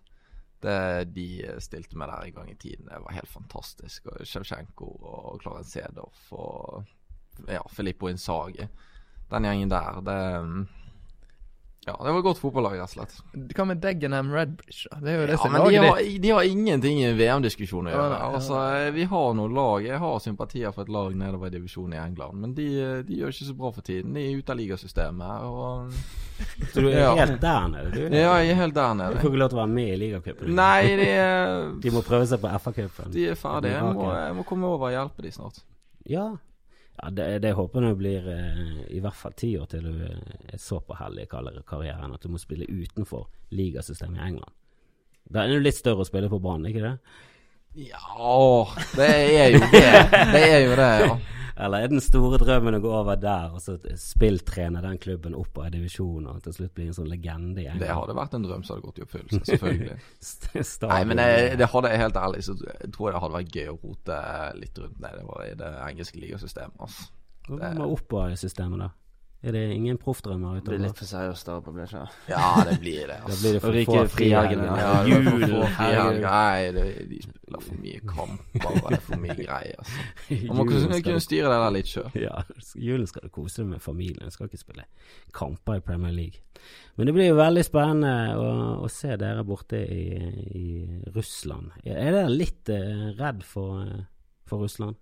Det 0.66 0.76
de 1.12 1.26
stilte 1.62 1.98
med 2.00 2.08
der 2.10 2.26
en 2.26 2.36
gang 2.38 2.50
i 2.50 2.58
tiden, 2.58 2.88
det 2.88 3.00
var 3.02 3.14
helt 3.14 3.30
fantastisk. 3.30 4.06
Og 4.10 4.22
Sjevtsjenko 4.26 4.88
og 5.04 5.42
Clarence 5.42 5.74
Sedov 5.74 6.22
og 6.34 6.86
ja, 7.50 7.60
Filippo 7.70 8.08
Insagi. 8.08 8.64
Den 9.30 9.42
gjengen 9.48 9.68
der, 9.72 10.00
det 10.06 10.18
Ja, 11.86 11.92
det 12.02 12.10
var 12.10 12.18
et 12.18 12.24
godt 12.26 12.40
fotballag, 12.42 12.72
rett 12.80 12.90
og 12.90 12.94
slett. 12.96 13.12
Hva 13.54 13.64
med 13.70 13.78
Dagenham 13.78 14.32
Redbridge? 14.34 14.88
da? 14.90 14.96
Det 15.04 15.10
er 15.12 15.20
jo 15.20 15.26
det 15.28 15.34
Ja, 15.36 15.38
som 15.38 15.52
men 15.54 15.60
laget 15.62 15.70
de 15.82 15.86
har, 15.86 15.98
ditt. 16.02 16.22
de 16.24 16.30
har 16.34 16.42
ingenting 16.42 16.98
i 16.98 17.12
VM-diskusjonen 17.14 17.86
å 17.86 17.94
gjøre. 17.94 18.16
Ja, 18.16 18.18
ja. 18.24 18.30
Altså, 18.34 18.92
Vi 18.96 19.04
har 19.12 19.34
noen 19.38 19.54
lag. 19.54 19.84
Jeg 19.86 19.98
har 20.02 20.18
sympatier 20.18 20.72
for 20.74 20.82
et 20.82 20.88
lag 20.90 21.14
nedover 21.14 21.46
i 21.46 21.50
divisjonen 21.54 21.94
i 21.94 22.00
England, 22.02 22.40
men 22.42 22.54
de, 22.58 22.66
de 23.06 23.20
gjør 23.20 23.30
ikke 23.30 23.46
så 23.52 23.54
bra 23.60 23.70
for 23.70 23.86
tiden. 23.86 24.14
De 24.18 24.24
er 24.24 24.34
ute 24.40 24.50
av 24.50 24.58
ligasystemet. 24.58 25.46
Og 25.46 25.92
Så 26.74 26.82
du 26.82 26.88
er 26.90 26.98
Ja. 27.04 27.14
helt 27.22 27.40
der 27.40 27.68
nede, 27.68 27.90
du? 27.94 28.00
ja, 28.16 28.34
jeg 28.42 28.50
er 28.50 28.54
helt 28.64 28.74
der 28.74 28.94
nede. 28.94 29.14
Du 29.14 29.20
får 29.22 29.30
ikke 29.30 29.42
lov 29.44 29.48
til 29.54 29.58
å 29.58 29.62
være 29.62 29.74
med 29.78 29.92
i 29.92 30.00
ligacupen? 30.02 30.54
Nei, 30.58 30.82
de 31.02 31.06
er, 31.06 31.70
De 31.86 31.90
må 31.94 32.02
prøve 32.02 32.26
seg 32.26 32.42
på 32.42 32.50
FA-cupen. 32.66 33.12
de 33.14 33.28
er 33.30 33.38
ferdige. 33.38 33.78
Jeg 33.78 33.94
jeg 34.26 34.34
må 34.34 34.42
komme 34.42 34.66
over 34.66 34.90
og 34.90 34.96
hjelpe 34.96 35.22
de 35.22 35.30
snart. 35.30 35.62
Ja. 36.04 36.32
Ja 37.02 37.10
det, 37.12 37.26
det 37.44 37.52
håper 37.58 37.84
jeg 37.90 37.96
blir 38.00 38.28
eh, 38.32 38.60
i 38.96 39.00
hvert 39.04 39.18
fall 39.18 39.34
ti 39.36 39.50
år 39.60 39.66
til 39.70 39.84
du 39.84 40.04
eh, 40.06 40.36
er 40.54 40.60
så 40.62 40.78
på 40.80 40.96
hell 40.98 41.18
i 41.22 41.26
kar- 41.30 41.62
karrieren 41.68 42.14
at 42.16 42.22
du 42.24 42.28
må 42.32 42.38
spille 42.40 42.66
utenfor 42.68 43.26
ligasystemet 43.52 44.18
i 44.20 44.26
England. 44.30 44.52
Da 45.28 45.42
er 45.42 45.50
det 45.50 45.58
jo 45.58 45.64
litt 45.66 45.78
større 45.80 46.04
å 46.04 46.08
spille 46.08 46.28
på 46.30 46.38
Brann, 46.40 46.64
ikke 46.70 46.84
det? 46.84 46.94
Ja, 47.76 48.64
det 48.96 49.08
er 49.36 49.50
jo 49.52 49.58
det. 49.72 49.82
Det 50.32 50.44
er 50.46 50.60
jo 50.64 50.76
det, 50.78 50.92
ja. 51.04 51.16
Eller 51.56 51.86
er 51.86 51.88
den 51.88 52.02
store 52.04 52.36
drømmen 52.40 52.76
å 52.76 52.80
gå 52.84 52.90
over 52.92 53.16
der 53.20 53.54
og 53.56 53.62
så 53.64 53.78
spilltrene 53.96 54.82
den 54.84 54.98
klubben 55.00 55.36
opp 55.38 55.56
av 55.62 55.70
divisjonen 55.72 56.28
og 56.34 56.42
til 56.44 56.56
slutt 56.58 56.74
bli 56.76 56.90
en 56.90 56.96
sånn 56.98 57.08
legende 57.08 57.62
igjen? 57.62 57.80
Det 57.80 57.88
hadde 57.88 58.16
vært 58.18 58.36
en 58.36 58.44
drøm 58.44 58.66
som 58.66 58.76
hadde 58.76 58.84
gått 58.84 59.00
i 59.00 59.06
oppfyllelse, 59.06 59.40
selvfølgelig. 59.48 59.96
Nei, 60.92 61.00
men 61.08 61.22
jeg, 61.22 61.56
det 61.62 61.70
hadde 61.72 61.92
jeg 61.92 62.02
helt 62.02 62.20
ærlig 62.20 62.42
Så 62.44 62.56
jeg 62.60 62.92
tror 62.92 63.14
det 63.14 63.22
hadde 63.24 63.38
vært 63.38 63.56
gøy 63.56 63.72
å 63.72 63.78
rote 63.80 64.20
litt 64.60 64.82
rundt 64.82 65.00
nede 65.06 65.24
i 65.46 65.56
det 65.62 65.72
engelske 65.86 66.20
ligasystemet. 66.20 66.76
Altså. 66.84 67.08
Hva 67.48 67.72
med 67.78 67.86
oppover 67.86 68.34
av 68.34 68.40
systemet, 68.40 68.84
da? 68.84 68.92
Er 69.44 69.52
det 69.52 69.62
ingen 69.74 69.98
proffdrømmer 70.00 70.56
Det 70.56 70.64
blir 70.64 70.80
litt 70.80 70.98
for 70.98 71.06
seriøst 71.06 71.46
da, 71.46 71.58
blir 71.60 71.84
det 71.84 71.90
ikke? 71.90 72.04
Ja, 72.32 72.46
det 72.66 72.78
blir 72.80 73.10
det. 73.10 73.18
Altså. 73.20 73.28
Da 73.28 73.36
blir 73.42 73.52
det 73.52 73.60
for 73.62 73.76
få 73.76 74.06
frihelgen, 74.16 74.62
frihelger. 74.64 74.80
Ja, 74.80 74.94
Jul, 75.06 75.66
herregud. 75.76 76.24
Nei, 76.24 76.70
det, 76.74 76.86
de 77.10 77.20
spiller 77.26 77.66
for 77.66 77.82
mye 77.84 78.00
kamper, 78.08 78.66
og 78.72 78.88
det 78.88 78.96
er 78.96 79.04
for 79.10 79.22
mye 79.22 79.36
greier. 79.46 79.84
Altså. 79.84 80.00
Man 80.32 80.40
Julen 80.40 80.72
kunne, 80.72 81.00
kunne 81.10 81.22
styre 81.26 81.52
det 81.52 81.60
der 81.62 81.76
litt 81.76 81.92
sjøl. 81.92 82.18
Ja, 82.18 82.42
julen 82.88 83.06
skal 83.12 83.28
du 83.28 83.32
kose 83.36 83.62
deg 83.62 83.70
med 83.74 83.84
familien. 83.84 84.24
Du 84.24 84.34
skal 84.34 84.50
ikke 84.50 84.62
spille 84.64 84.88
kamper 85.36 85.78
i 85.78 85.86
Premier 85.92 86.16
League. 86.16 86.42
Men 86.96 87.10
det 87.10 87.14
blir 87.14 87.30
jo 87.30 87.38
veldig 87.38 87.64
spennende 87.68 88.12
å, 88.40 88.50
å 88.82 88.90
se 88.90 89.14
dere 89.20 89.44
borte 89.46 89.78
i, 89.78 90.04
i 90.58 90.68
Russland. 91.14 91.76
Er 91.84 92.08
dere 92.08 92.32
litt 92.32 92.72
uh, 92.72 93.12
redd 93.20 93.44
for, 93.46 93.84
uh, 93.84 94.06
for 94.48 94.64
Russland? 94.64 94.96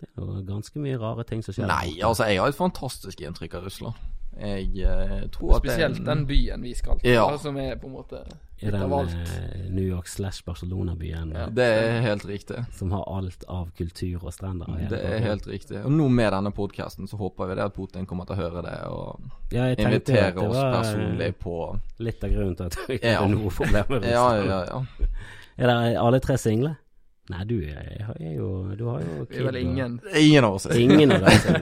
Det 0.00 0.08
er 0.16 0.22
jo 0.24 0.42
ganske 0.48 0.80
mye 0.80 0.96
rare 1.00 1.24
ting 1.28 1.42
som 1.44 1.52
skjer. 1.54 1.66
Nei, 1.68 1.98
altså, 2.02 2.24
jeg 2.28 2.40
har 2.40 2.48
et 2.48 2.54
fantastisk 2.54 3.20
inntrykk 3.20 3.54
av 3.54 3.64
Russland. 3.64 3.94
Jeg 4.40 4.70
eh, 4.86 5.26
tror 5.34 5.56
at 5.56 5.62
Spesielt 5.64 5.98
en- 5.98 6.04
den 6.06 6.26
byen 6.26 6.62
vi 6.62 6.72
skal 6.74 6.98
til, 7.00 7.10
Ja. 7.12 7.36
som 7.36 7.56
er 7.58 7.74
på 7.76 7.86
en 7.88 7.92
måte 7.92 8.20
litt 8.62 8.72
av 8.74 8.80
den 8.80 8.92
alt. 8.92 9.10
eh, 9.12 9.68
New 9.70 9.84
York 9.84 10.06
slash 10.08 10.42
Barcelona-byen 10.46 11.32
Ja. 11.34 11.42
eh, 11.42 11.50
Det 11.50 11.64
er 11.66 12.00
helt 12.00 12.24
riktig. 12.24 12.64
som 12.72 12.90
har 12.92 13.04
alt 13.08 13.44
av 13.48 13.68
kultur 13.76 14.24
og 14.24 14.32
strender. 14.32 14.68
og 14.68 14.88
Det 14.88 15.04
er 15.04 15.18
helt 15.18 15.46
riktig. 15.46 15.84
Og 15.84 15.90
nå 15.92 16.08
med 16.08 16.32
denne 16.32 16.52
podkasten 16.52 17.06
så 17.08 17.18
håper 17.18 17.48
vi 17.48 17.54
det 17.56 17.64
at 17.64 17.74
Putin 17.74 18.06
kommer 18.06 18.24
til 18.24 18.36
å 18.36 18.38
høre 18.38 18.62
det 18.62 18.78
og 18.88 19.20
ja, 19.52 19.74
invitere 19.74 20.32
det 20.32 20.38
oss 20.38 20.56
var, 20.56 20.72
eh, 20.72 20.82
personlig 20.82 21.34
på 21.38 21.80
Litt 21.98 22.24
av 22.24 22.30
grunnen 22.30 22.56
til 22.56 22.66
at 22.66 22.76
vi 22.88 22.94
ikke 22.98 23.04
Ja. 23.12 23.20
hadde 23.20 23.34
noe 23.34 23.50
problem 23.50 23.84
med 23.90 24.04
Ja, 24.04 24.28
Russland. 24.32 24.48
ja, 24.48 24.64
ja. 24.64 25.06
Er 25.58 25.66
dere 25.66 25.98
alle 26.00 26.20
tre 26.20 26.38
single? 26.38 26.76
Nei, 27.30 27.44
du 27.46 27.54
er, 27.62 28.10
er 28.18 28.32
jo 28.34 28.46
Du 28.74 28.84
har 28.90 29.00
jo 29.04 29.24
Det 29.30 29.38
er 29.38 29.44
vel 29.46 29.54
og- 29.56 29.62
ingen 29.62 30.00
Ingen 30.18 30.44
av 30.48 30.54
oss 30.58 30.66
er 30.66 30.78
Ingen 30.82 31.12
av 31.14 31.22
oss. 31.30 31.46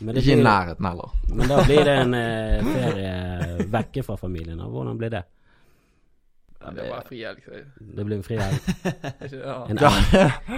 Men, 0.00 0.14
det 0.14 0.22
Ikke 0.22 0.36
i 0.38 0.42
nærheten 0.42 0.86
heller. 0.86 1.10
men 1.34 1.48
da 1.50 1.58
blir 1.66 1.84
det 1.84 1.94
en 2.04 2.14
eh, 2.14 2.62
ferie 2.64 3.66
vekke 3.68 4.02
fra 4.06 4.16
familien. 4.16 4.60
Og 4.64 4.70
Hvordan 4.72 4.96
blir 4.98 5.10
det? 5.12 5.22
ja, 6.60 6.70
Det 6.70 6.74
blir 6.76 6.90
bare 6.92 7.04
frihelg. 7.08 7.42
Det 7.96 8.04
blir 8.06 8.16
en 8.16 8.22
frihelg. 8.22 8.58
En, 9.70 9.78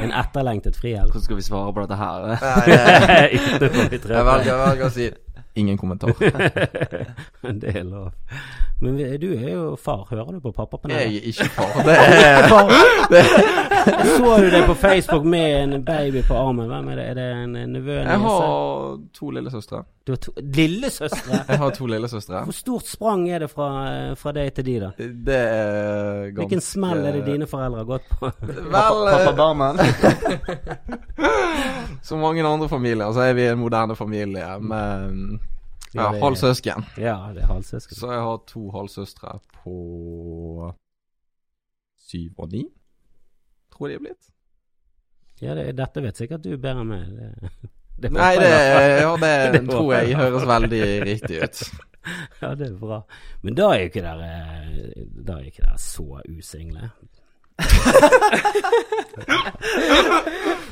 en 0.02 0.12
etterlengtet 0.20 0.76
frihelg. 0.78 1.10
Hvordan 1.10 1.22
skal 1.26 1.36
vi 1.40 1.42
svare 1.48 1.72
på 1.74 1.80
dette 1.86 1.98
her? 1.98 2.26
Nei, 2.28 3.26
vi 3.32 3.98
Jeg 4.14 4.24
velger, 4.28 4.46
jeg 4.46 4.58
velger 4.62 4.86
å 4.86 4.92
si 4.94 5.10
ingen 5.54 5.78
kommentar. 5.78 6.08
Det 7.60 7.76
er 7.76 7.82
lov. 7.82 8.12
Men 8.80 8.96
du 9.20 9.32
er 9.34 9.50
jo 9.52 9.76
far. 9.76 10.06
Hører 10.10 10.32
du 10.32 10.40
på 10.40 10.52
pappapanelet? 10.52 11.00
Jeg 11.00 11.16
er 11.16 11.20
ikke 11.30 11.44
far. 11.44 11.72
Det 13.12 13.20
er 13.20 14.04
Så 14.16 14.36
du 14.42 14.50
det 14.50 14.66
på 14.66 14.74
Facebook 14.74 15.24
med 15.24 15.62
en 15.62 15.84
baby 15.84 16.22
på 16.22 16.34
armen? 16.34 16.66
Hvem 16.66 16.88
er 16.88 16.96
det? 16.96 17.04
Er 17.04 17.14
det 17.14 17.44
en 17.44 17.56
en 17.56 17.72
nevø? 17.72 17.98
Jeg 17.98 18.20
har 18.20 18.98
to 19.14 19.30
lillesøstre. 19.30 19.84
Du 20.02 20.12
har 20.12 20.18
to 20.18 20.32
Lillesøstre? 20.36 21.44
Jeg 21.48 21.58
har 21.58 21.74
to 21.76 21.86
lillesøstre. 21.86 22.40
Hvor 22.48 22.56
stort 22.56 22.88
sprang 22.90 23.28
er 23.30 23.44
det 23.44 23.50
fra, 23.52 23.68
fra 24.18 24.32
deg 24.34 24.50
til 24.56 24.66
de, 24.66 24.74
da? 24.82 24.88
Det 24.98 25.36
er 25.36 26.32
ganske 26.32 26.40
Hvilken 26.40 26.64
smell 26.64 27.04
er 27.06 27.18
det 27.18 27.22
dine 27.28 27.46
foreldre 27.46 27.84
har 27.84 27.90
gått 27.92 28.08
på? 28.10 28.30
Vel, 28.42 28.64
Pappa 28.72 29.48
eh, 29.70 29.92
som 32.08 32.18
mange 32.18 32.42
andre 32.42 32.68
familier, 32.68 33.12
så 33.14 33.28
er 33.28 33.36
vi 33.38 33.46
en 33.46 33.60
moderne 33.62 33.94
familie 33.98 34.58
med 34.58 35.38
ja, 35.94 36.08
halvsøsken. 36.18 36.88
Ja, 36.98 37.16
det 37.36 37.44
er 37.44 37.52
halvsøsken. 37.52 37.96
Så 38.00 38.10
jeg 38.10 38.24
har 38.26 38.42
to 38.48 38.70
halvsøstre 38.74 39.36
på 39.62 39.76
syv 42.08 42.42
og 42.42 42.50
ni, 42.56 42.64
tror 43.70 43.86
jeg 43.86 43.94
de 43.94 44.00
er 44.00 44.06
blitt. 44.08 44.32
Ja, 45.42 45.54
det, 45.58 45.76
dette 45.78 46.02
vet 46.02 46.18
sikkert 46.18 46.42
du 46.42 46.56
bedre 46.56 46.82
enn 46.82 46.90
meg. 46.90 47.70
Det, 48.02 48.10
det 48.10 48.18
Nei, 48.18 48.34
det, 48.42 48.50
ja, 49.02 49.12
det 49.22 49.32
Det 49.54 49.62
tror 49.70 49.94
jeg 49.94 50.18
høres 50.18 50.46
veldig 50.50 50.84
riktig 51.06 51.42
ut. 51.42 51.64
Ja, 52.42 52.48
det 52.58 52.66
er 52.66 52.72
bra. 52.74 52.96
Men 53.46 53.54
da 53.54 53.68
er 53.70 53.84
jo 53.84 53.90
ikke 53.92 54.02
dere 54.02 54.30
Da 55.22 55.36
er 55.36 55.44
ikke 55.46 55.62
dere 55.62 55.76
så 55.78 56.18
usingle. 56.26 56.88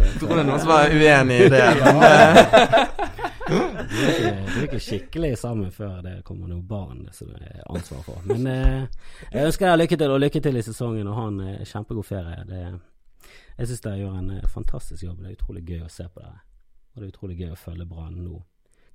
Jeg 0.00 0.16
tror 0.18 0.32
det 0.34 0.40
er 0.40 0.49
noen 0.49 0.62
som 0.64 0.72
er 0.75 0.96
uenig 0.96 1.38
i 1.44 1.49
det. 1.54 1.62
Vi 3.50 4.05
er 4.26 4.66
ikke, 4.66 4.83
skikkelig 4.83 5.33
sammen 5.38 5.70
før 5.74 6.02
det 6.05 6.16
kommer 6.26 6.50
noen 6.50 6.66
barn 6.66 7.07
som 7.14 7.31
det 7.31 7.46
er 7.46 7.62
ansvar 7.70 8.02
for. 8.07 8.20
Men 8.26 8.46
eh, 8.50 8.83
jeg 9.31 9.46
ønsker 9.52 9.66
dere 9.66 9.81
lykke 9.85 9.96
til, 10.02 10.11
og 10.14 10.22
lykke 10.22 10.42
til 10.44 10.59
i 10.59 10.66
sesongen, 10.66 11.09
og 11.11 11.18
ha 11.18 11.26
en 11.31 11.40
eh, 11.46 11.66
kjempegod 11.66 12.07
ferie. 12.11 12.44
Det, 12.50 12.62
jeg 13.59 13.70
syns 13.70 13.87
dere 13.87 14.02
gjør 14.02 14.20
en 14.20 14.31
eh, 14.38 14.46
fantastisk 14.50 15.07
jobb. 15.07 15.18
Det 15.22 15.28
er 15.33 15.38
utrolig 15.38 15.66
gøy 15.66 15.83
å 15.87 15.92
se 15.92 16.07
på 16.11 16.22
dere. 16.22 16.40
Og 17.00 17.06
det 17.06 17.08
er 17.08 17.14
utrolig 17.14 17.36
gøy 17.38 17.52
å 17.54 17.56
følge 17.56 17.86
Brann 17.88 18.18
nå. 18.20 18.42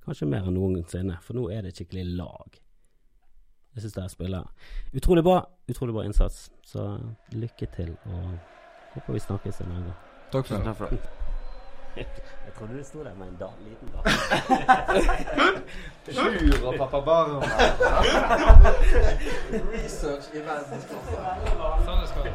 Kanskje 0.04 0.28
mer 0.30 0.44
enn 0.46 0.54
noensinne, 0.54 1.16
for 1.26 1.34
nå 1.34 1.50
er 1.50 1.64
det 1.64 1.70
et 1.72 1.78
skikkelig 1.80 2.04
lag. 2.20 2.50
Jeg 3.74 3.82
syns 3.82 3.96
dere 3.96 4.12
spiller 4.12 4.44
utrolig 4.94 5.24
bra. 5.26 5.38
Utrolig 5.66 5.94
bra 5.96 6.04
innsats. 6.06 6.36
Så 6.62 7.02
lykke 7.34 7.66
til, 7.74 7.90
og 8.06 8.38
håper 8.92 9.10
vi 9.16 9.20
snakkes 9.24 9.58
en 9.64 9.72
gang. 9.74 9.90
takk 10.30 10.46
for 10.46 10.54
det. 10.54 10.62
Takk 10.68 10.78
for 10.78 10.86
det. 10.94 11.00
Jeg 12.46 12.52
trodde 12.54 12.78
du 12.78 12.84
sto 12.84 12.98
der 13.02 13.14
med 13.18 13.26
en 13.26 13.36
da, 13.40 13.48
liten 13.66 13.88
dag. 13.90 14.04
Sjur 16.14 16.66
og 16.68 16.74
pappa 16.78 17.00
Barmen. 17.00 17.42
Research 19.72 20.26
i 20.30 20.38
verdensklasse. 20.46 21.16
Sånn 21.88 22.00
det 22.04 22.08
skal. 22.12 22.26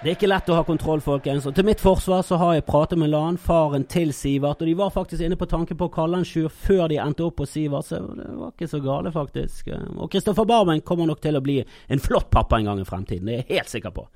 Det 0.00 0.08
er 0.08 0.14
ikke 0.16 0.28
lett 0.30 0.46
å 0.48 0.54
ha 0.56 0.62
kontroll, 0.64 1.02
folkens. 1.04 1.44
Og 1.44 1.52
til 1.52 1.66
mitt 1.68 1.82
forsvar 1.82 2.22
så 2.24 2.38
har 2.40 2.54
jeg 2.56 2.64
pratet 2.64 2.96
med 2.96 3.10
Lan, 3.12 3.36
faren 3.36 3.82
til 3.84 4.14
Sivert. 4.16 4.62
Og 4.64 4.70
de 4.70 4.72
var 4.78 4.94
faktisk 4.94 5.20
inne 5.26 5.36
på 5.36 5.44
tanken 5.50 5.76
på 5.76 5.90
å 5.90 5.92
kalle 5.92 6.16
han 6.16 6.24
Sjur 6.24 6.46
før 6.48 6.86
de 6.88 6.96
endte 7.02 7.26
opp 7.26 7.36
på 7.36 7.44
Sivert, 7.44 7.84
så 7.84 7.98
det 8.16 8.30
var 8.38 8.54
ikke 8.54 8.68
så 8.70 8.80
gale, 8.80 9.12
faktisk. 9.12 9.68
Og 9.98 10.08
Kristoffer 10.08 10.48
Barmen 10.48 10.80
kommer 10.88 11.10
nok 11.10 11.20
til 11.20 11.36
å 11.36 11.42
bli 11.44 11.58
en 11.60 12.00
flott 12.00 12.30
pappa 12.32 12.56
en 12.56 12.70
gang 12.70 12.80
i 12.80 12.88
fremtiden. 12.88 13.28
Det 13.28 13.34
er 13.34 13.42
jeg 13.42 13.58
helt 13.58 13.74
sikker 13.74 13.92
på. 13.98 14.06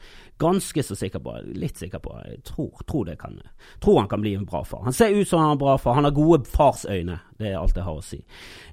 Ganske 0.40 0.87
så 0.88 0.97
sikker 0.97 1.20
på. 1.20 1.37
Litt 1.53 1.85
sikker 1.85 2.01
på. 2.01 2.16
Jeg 2.31 2.40
tror, 2.49 2.81
tror, 2.88 3.12
kan, 3.20 3.37
tror 3.85 4.01
han 4.01 4.09
kan 4.09 4.25
bli 4.25 4.33
en 4.38 4.49
bra 4.49 4.64
far. 4.64 4.87
Han 4.88 4.97
ser 4.97 5.12
ut 5.12 5.29
som 5.29 5.44
han 5.44 5.53
er 5.53 5.59
en 5.59 5.64
bra 5.66 5.77
far. 5.77 6.01
Han 6.01 6.09
har 6.09 6.16
gode 6.16 6.49
farsøyne. 6.49 7.20
Det 7.38 7.49
er 7.51 7.57
alt 7.59 7.75
jeg 7.75 7.83
har 7.83 7.97
å 7.99 8.05
si. 8.05 8.20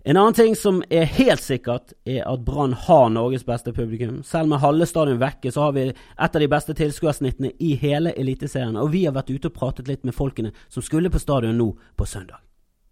En 0.05 0.17
annen 0.17 0.35
ting 0.37 0.53
som 0.57 0.83
er 0.93 1.07
helt 1.17 1.41
sikkert, 1.41 1.95
er 2.05 2.21
at 2.29 2.43
Brann 2.45 2.75
har 2.77 3.09
Norges 3.09 3.45
beste 3.47 3.73
publikum. 3.73 4.19
Selv 4.23 4.51
med 4.51 4.61
halve 4.61 4.85
stadion 4.85 5.17
vekke, 5.21 5.49
så 5.51 5.65
har 5.65 5.73
vi 5.77 5.87
et 5.89 5.95
av 6.21 6.37
de 6.43 6.49
beste 6.51 6.75
tilskuersnittene 6.77 7.55
i 7.57 7.73
hele 7.81 8.13
Eliteserien. 8.13 8.77
Og 8.77 8.93
vi 8.93 9.07
har 9.07 9.17
vært 9.17 9.33
ute 9.33 9.49
og 9.49 9.57
pratet 9.57 9.89
litt 9.89 10.05
med 10.05 10.13
folkene 10.13 10.53
som 10.69 10.85
skulle 10.85 11.09
på 11.09 11.21
stadion 11.21 11.57
nå 11.57 11.71
på 11.97 12.05
søndag. 12.05 12.37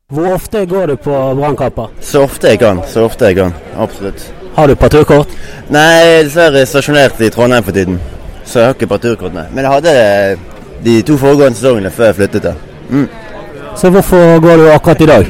Hvor 0.10 0.34
ofte 0.34 0.66
går 0.66 0.88
du 0.90 0.96
på 0.98 1.16
Brannkamper? 1.38 1.92
Så 2.02 2.24
ofte 2.26 2.50
jeg 2.50 2.64
kan. 2.64 2.82
Så 2.90 3.04
ofte 3.06 3.30
jeg 3.30 3.38
kan. 3.38 3.54
Absolutt. 3.78 4.24
Har 4.56 4.68
du 4.68 4.74
parturkort? 4.76 5.36
Nei, 5.70 6.24
dessverre 6.26 6.66
stasjonert 6.66 7.22
i 7.22 7.30
Trondheim 7.30 7.64
for 7.68 7.78
tiden. 7.78 8.00
Så 8.42 8.58
jeg 8.58 8.72
har 8.72 8.74
ikke 8.74 8.90
parturkortene. 8.90 9.46
Men 9.54 9.68
jeg 9.68 9.76
hadde 9.76 9.94
det 9.94 10.40
de 10.82 10.96
to 11.06 11.18
foregående 11.22 11.60
sesongene 11.60 11.92
før 11.94 12.10
jeg 12.10 12.18
flyttet 12.24 12.48
der. 12.48 12.58
Så 13.78 13.92
hvorfor 13.94 14.40
går 14.42 14.58
du 14.58 14.72
akkurat 14.74 15.02
i 15.06 15.10
dag? 15.12 15.30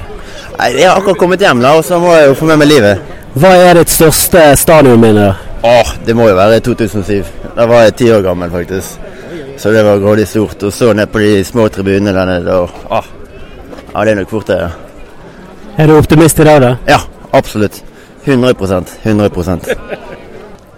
Nei, 0.59 0.73
Jeg 0.79 0.89
har 0.89 0.97
akkurat 0.99 1.17
kommet 1.17 1.41
hjem, 1.43 1.61
da, 1.63 1.75
og 1.79 1.85
så 1.87 1.99
må 2.01 2.11
jeg 2.17 2.27
jo 2.27 2.35
få 2.35 2.49
med 2.49 2.59
meg 2.63 2.67
livet. 2.67 3.03
Hva 3.39 3.51
er 3.69 3.77
ditt 3.79 3.91
største 3.93 4.41
stadionminne? 4.59 5.29
Åh, 5.63 5.93
det 6.05 6.15
må 6.15 6.27
jo 6.29 6.35
være 6.35 6.59
2007. 6.65 7.29
Da 7.55 7.65
var 7.69 7.85
jeg 7.85 7.95
ti 7.99 8.09
år 8.11 8.23
gammel, 8.25 8.51
faktisk. 8.51 8.99
Så 9.59 9.71
det 9.75 9.83
var 9.85 9.99
grådig 10.03 10.27
stort. 10.27 10.63
Og 10.63 10.73
så 10.73 10.91
ned 10.95 11.07
på 11.11 11.19
de 11.23 11.43
små 11.47 11.67
tribunene 11.71 12.13
der 12.15 12.25
nede. 12.27 12.55
Og, 12.63 12.69
åh, 12.91 13.07
ja, 13.93 14.03
det 14.05 14.11
er 14.11 14.19
nok 14.21 14.29
fort 14.35 14.47
det. 14.47 14.59
ja. 14.59 14.69
Er 15.79 15.87
du 15.87 15.95
optimist 15.95 16.39
i 16.39 16.43
dag, 16.43 16.61
da? 16.61 16.75
Ja, 16.87 16.97
absolutt. 17.33 17.83
100% 18.25 18.97
100% 19.05 19.69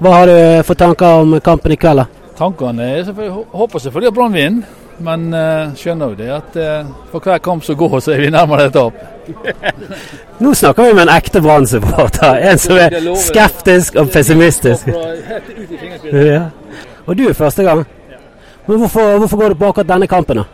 Hva 0.01 0.11
har 0.13 0.25
du 0.29 0.63
for 0.63 0.77
tanker 0.77 1.21
om 1.23 1.33
kampen 1.41 1.73
i 1.73 1.75
kveld, 1.75 2.03
da? 2.03 2.05
Tankene 2.37 2.85
er 2.85 3.03
selvfølgelig, 3.07 3.45
håper 3.53 3.79
selvfølgelig 3.79 4.07
at 4.11 4.13
Brann 4.17 4.33
vinner, 4.33 4.69
men 5.03 5.27
uh, 5.33 5.71
skjønner 5.77 6.11
jo 6.11 6.17
det 6.19 6.29
at 6.35 6.57
uh, 6.59 6.91
for 7.11 7.23
hver 7.25 7.41
kamp 7.43 7.65
som 7.65 7.77
går, 7.79 7.99
så 7.99 8.13
er 8.15 8.23
vi 8.25 8.29
nærmere 8.33 8.69
et 8.69 8.75
tap. 8.75 8.93
Nå 10.41 10.53
snakker 10.57 10.89
vi 10.89 10.95
med 10.97 11.07
en 11.07 11.13
ekte 11.15 11.41
Brann-supporter. 11.43 12.39
En 12.51 12.61
som 12.61 12.79
er 12.79 12.95
skeptisk 13.21 13.99
og 14.01 14.09
pessimistisk. 14.13 14.89
Ja. 16.11 16.47
Og 17.05 17.17
du 17.17 17.27
er 17.29 17.37
første 17.37 17.63
gang. 17.63 17.85
Men 18.67 18.77
hvorfor, 18.77 19.17
hvorfor 19.17 19.37
går 19.37 19.53
du 19.53 19.59
på 19.59 19.69
akkurat 19.71 19.89
denne 19.89 20.07
kampen, 20.07 20.41
da? 20.41 20.47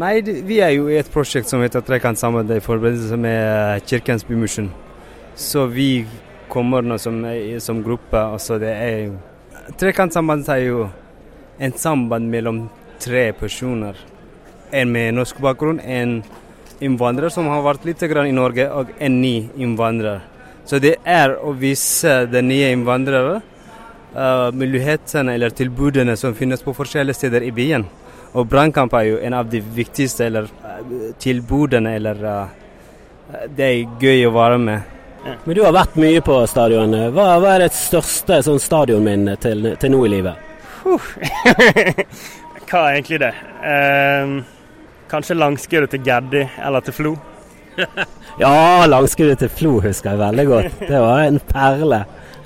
Nei, 0.00 0.22
vi 0.24 0.56
er 0.64 0.70
jo 0.72 0.86
i 0.88 0.96
et 0.96 1.10
prosjekt 1.12 1.50
som 1.50 1.60
heter 1.60 1.82
Trekant 1.84 2.16
samarbeid 2.16 2.62
i 2.62 2.64
forbindelse 2.64 3.16
med 3.20 3.40
eh, 3.76 3.82
Kirkens 3.84 4.24
Bymisjon. 4.24 4.70
Så 5.36 5.66
vi 5.68 6.06
kommer 6.48 6.84
nå 6.84 6.96
som, 7.00 7.18
som 7.60 7.82
gruppe. 7.84 8.16
Altså 8.16 8.56
det 8.62 8.72
er 8.72 8.96
jo 9.04 9.18
Trekant 9.78 10.14
samarbeid 10.14 10.48
er 10.54 10.62
jo 10.64 10.86
en 11.62 11.76
samband 11.76 12.30
mellom 12.32 12.62
tre 13.02 13.32
personer. 13.36 13.98
En 14.70 14.92
med 14.92 15.14
norsk 15.18 15.40
bakgrunn, 15.42 15.80
en 15.80 16.20
innvandrer 16.82 17.30
som 17.30 17.48
har 17.50 17.62
vært 17.64 17.86
litt 17.86 18.02
grann 18.10 18.28
i 18.30 18.36
Norge, 18.36 18.68
og 18.70 18.92
en 18.98 19.20
ny 19.20 19.48
innvandrer. 19.56 20.22
Så 20.64 20.78
det 20.82 20.96
er 21.04 21.34
å 21.42 21.52
vise 21.58 22.22
de 22.30 22.42
nye 22.46 22.70
innvandrere 22.72 23.40
uh, 24.14 24.48
mulighetene 24.54 25.34
eller 25.34 25.50
tilbudene 25.50 26.16
som 26.16 26.34
finnes 26.38 26.62
på 26.62 26.74
forskjellige 26.76 27.18
steder 27.18 27.46
i 27.46 27.52
byen. 27.54 27.86
Og 28.32 28.48
brannkamp 28.48 28.94
er 28.96 29.08
jo 29.10 29.20
en 29.20 29.36
av 29.36 29.50
de 29.50 29.60
viktigste 29.60 30.26
eller, 30.28 30.48
uh, 30.64 31.10
tilbudene 31.20 31.96
eller 31.98 32.24
uh, 32.24 32.58
Det 33.48 33.64
er 33.66 34.00
gøy 34.00 34.26
å 34.28 34.34
være 34.34 34.58
med. 34.60 34.88
Men 35.44 35.54
du 35.56 35.62
har 35.62 35.74
vært 35.74 35.94
mye 36.02 36.20
på 36.24 36.40
stadion. 36.50 36.94
Hva, 37.14 37.26
hva 37.40 37.54
er 37.54 37.66
det 37.66 37.74
største 37.78 38.40
sånn 38.42 38.58
stadionminnet 38.60 39.42
til, 39.42 39.74
til 39.78 39.94
nå 39.94 40.02
i 40.06 40.14
livet? 40.16 40.48
Hva 42.72 42.86
er 42.88 42.94
egentlig 42.96 43.18
det? 43.20 43.34
Eh, 43.68 44.30
kanskje 45.12 45.34
langskuddet 45.36 45.92
til 45.92 46.06
Geddi 46.06 46.46
eller 46.64 46.80
til 46.80 46.94
Flo. 46.96 47.10
ja, 48.40 48.86
langskuddet 48.88 49.42
til 49.42 49.50
Flo 49.52 49.72
husker 49.84 50.14
jeg 50.14 50.20
veldig 50.22 50.46
godt. 50.48 50.78
Det 50.88 51.00
var 51.04 51.26
en 51.26 51.36
perle. 51.50 51.98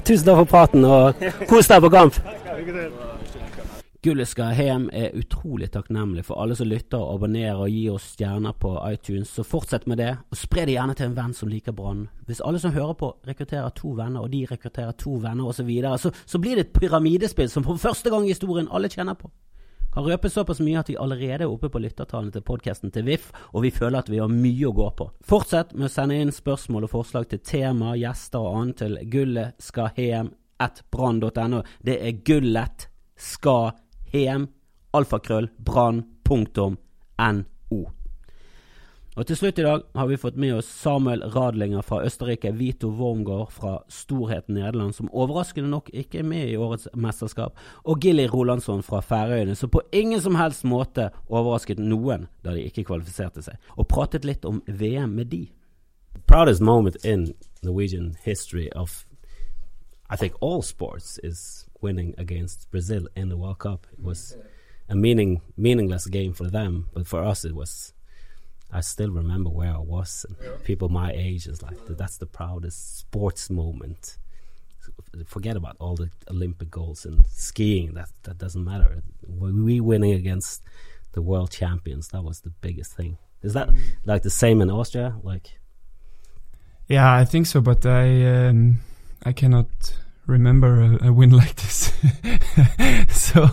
Tusen 0.02 0.26
takk 0.26 0.40
for 0.40 0.50
praten, 0.50 0.82
og 0.82 1.22
kos 1.46 1.70
deg 1.70 1.78
på 1.84 1.92
kamp! 1.94 2.18
Gullet 4.02 4.32
skal 4.32 4.58
hjem 4.58 4.90
er 4.90 5.14
utrolig 5.14 5.70
takknemlig 5.74 6.26
for 6.26 6.42
alle 6.42 6.58
som 6.58 6.72
lytter 6.74 6.98
og 6.98 7.20
abonnerer 7.20 7.62
og 7.62 7.70
gir 7.70 7.94
oss 7.94 8.10
stjerner 8.16 8.58
på 8.58 8.74
iTunes. 8.90 9.30
Så 9.30 9.46
fortsett 9.46 9.86
med 9.86 10.02
det, 10.02 10.10
og 10.26 10.42
spre 10.42 10.66
det 10.66 10.74
gjerne 10.74 10.98
til 10.98 11.06
en 11.06 11.18
venn 11.22 11.38
som 11.38 11.54
liker 11.54 11.74
Brann. 11.74 12.08
Hvis 12.26 12.42
alle 12.42 12.58
som 12.58 12.74
hører 12.74 12.98
på 12.98 13.14
rekrutterer 13.30 13.70
to 13.78 13.94
venner, 13.94 14.26
og 14.26 14.34
de 14.34 14.42
rekrutterer 14.50 14.98
to 14.98 15.20
venner 15.22 15.46
osv., 15.46 15.62
så, 15.62 15.70
videre, 15.70 15.98
så 16.02 16.10
så 16.26 16.42
blir 16.42 16.58
det 16.58 16.66
et 16.66 16.78
pyramidespill 16.82 17.50
som 17.50 17.66
for 17.66 17.78
første 17.78 18.10
gang 18.10 18.26
i 18.26 18.34
historien 18.34 18.66
alle 18.74 18.90
kjenner 18.90 19.14
på. 19.14 19.30
Kan 19.96 20.04
røper 20.04 20.28
såpass 20.28 20.58
mye 20.60 20.76
at 20.76 20.90
vi 20.90 20.96
allerede 21.00 21.46
er 21.46 21.48
oppe 21.48 21.70
på 21.72 21.80
lyttertallene 21.80 22.34
til 22.34 22.42
podkasten 22.44 22.90
til 22.92 23.06
VIF, 23.06 23.30
og 23.56 23.62
vi 23.64 23.70
føler 23.72 24.02
at 24.02 24.10
vi 24.12 24.18
har 24.20 24.28
mye 24.28 24.66
å 24.68 24.74
gå 24.76 24.90
på. 24.98 25.06
Fortsett 25.24 25.72
med 25.72 25.88
å 25.88 25.94
sende 25.94 26.18
inn 26.20 26.32
spørsmål 26.36 26.84
og 26.84 26.92
forslag 26.92 27.30
til 27.30 27.40
tema, 27.40 27.94
gjester 27.96 28.44
og 28.44 28.58
annet 28.58 28.82
til 28.82 28.98
gullet 29.08 29.56
skal 29.64 29.96
hjem 29.96 30.28
brann.no. 30.92 31.62
Det 31.80 31.96
er 31.96 32.20
gullet 32.28 32.90
skal 33.16 33.72
hjem 34.12 34.50
alfakrøll, 34.92 35.48
brann.no. 35.64 36.76
Og 39.16 39.24
til 39.24 39.38
slutt 39.38 39.56
i 39.58 39.64
dag 39.64 39.80
har 39.96 40.08
vi 40.10 40.18
fått 40.20 40.36
med 40.36 40.58
oss 40.58 40.66
Samuel 40.68 41.22
Radlinger 41.32 41.80
fra 41.82 42.02
Østerrike, 42.04 42.50
Vito 42.52 42.90
Wormgård 42.92 43.48
fra 43.52 43.78
Storheten 43.88 44.58
Nederland, 44.58 44.92
som 44.94 45.08
overraskende 45.08 45.70
nok 45.72 45.88
ikke 45.88 46.20
er 46.20 46.26
med 46.28 46.50
i 46.50 46.58
årets 46.60 46.84
mesterskap, 46.92 47.56
og 47.88 48.04
Gilly 48.04 48.26
Rolandsson 48.28 48.84
fra 48.84 49.00
Færøyene, 49.00 49.56
som 49.56 49.72
på 49.72 49.80
ingen 49.96 50.20
som 50.20 50.36
helst 50.36 50.68
måte 50.68 51.08
overrasket 51.32 51.80
noen 51.80 52.28
da 52.44 52.52
de 52.52 52.66
ikke 52.68 52.84
kvalifiserte 52.90 53.40
seg, 53.46 53.56
og 53.80 53.88
pratet 53.88 54.28
litt 54.28 54.44
om 54.44 54.60
VM 54.68 55.16
med 55.16 55.32
de. 55.32 55.46
Proudest 56.28 56.60
moment 56.60 57.00
in 57.00 57.30
Norwegian 57.64 58.18
history 58.20 58.68
of 58.76 59.06
I 60.12 60.16
think 60.16 60.34
all 60.42 60.60
sports 60.62 61.18
is 61.24 61.66
winning 61.80 62.14
against 62.18 62.70
Brazil 62.70 63.08
in 63.16 63.30
the 63.30 63.36
World 63.36 63.58
Cup. 63.58 63.86
It 63.92 64.04
was 64.04 64.36
a 64.90 64.94
meaning 64.94 65.40
meaningless 65.56 66.06
game 66.06 66.34
for 66.34 66.50
them, 66.50 66.88
but 66.92 67.06
for 67.06 67.24
us 67.24 67.46
it 67.46 67.54
was. 67.54 67.95
I 68.72 68.80
still 68.80 69.10
remember 69.10 69.50
where 69.50 69.74
I 69.74 69.78
was, 69.78 70.26
and 70.28 70.64
people 70.64 70.88
my 70.88 71.12
age 71.12 71.46
is 71.46 71.62
like 71.62 71.76
that's 71.86 72.18
the 72.18 72.26
proudest 72.26 72.98
sports 72.98 73.48
moment. 73.50 74.18
Forget 75.26 75.56
about 75.56 75.76
all 75.80 75.96
the 75.96 76.10
Olympic 76.30 76.70
goals 76.70 77.04
and 77.06 77.24
skiing. 77.28 77.94
That 77.94 78.08
that 78.24 78.38
doesn't 78.38 78.64
matter. 78.64 79.02
We 79.26 79.80
winning 79.80 80.12
against 80.12 80.62
the 81.12 81.22
world 81.22 81.50
champions. 81.50 82.08
That 82.08 82.22
was 82.22 82.40
the 82.40 82.50
biggest 82.50 82.92
thing. 82.94 83.18
Is 83.42 83.52
that 83.54 83.68
like 84.04 84.22
the 84.22 84.30
same 84.30 84.60
in 84.60 84.70
Austria? 84.70 85.14
Like, 85.22 85.58
yeah, 86.88 87.12
I 87.14 87.24
think 87.24 87.46
so. 87.46 87.60
But 87.60 87.86
I 87.86 88.46
um, 88.48 88.80
I 89.24 89.32
cannot 89.32 89.68
remember 90.26 90.80
a, 90.80 91.08
a 91.08 91.12
win 91.12 91.30
like 91.30 91.56
this. 91.56 91.92
so 93.08 93.48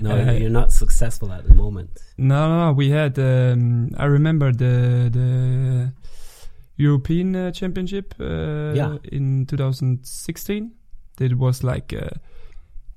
no, 0.00 0.10
uh, 0.10 0.32
you're 0.32 0.50
not 0.50 0.72
successful 0.72 1.32
at 1.32 1.48
the 1.48 1.54
moment. 1.54 1.90
No, 2.16 2.48
no, 2.48 2.72
we 2.72 2.90
had. 2.90 3.18
Um, 3.18 3.90
I 3.96 4.04
remember 4.04 4.52
the 4.52 5.08
the 5.10 5.92
European 6.76 7.34
uh, 7.36 7.50
Championship 7.50 8.14
uh, 8.20 8.72
yeah. 8.74 8.96
in 9.04 9.46
2016. 9.46 10.72
It 11.20 11.38
was 11.38 11.62
like 11.62 11.92
uh, 11.92 12.10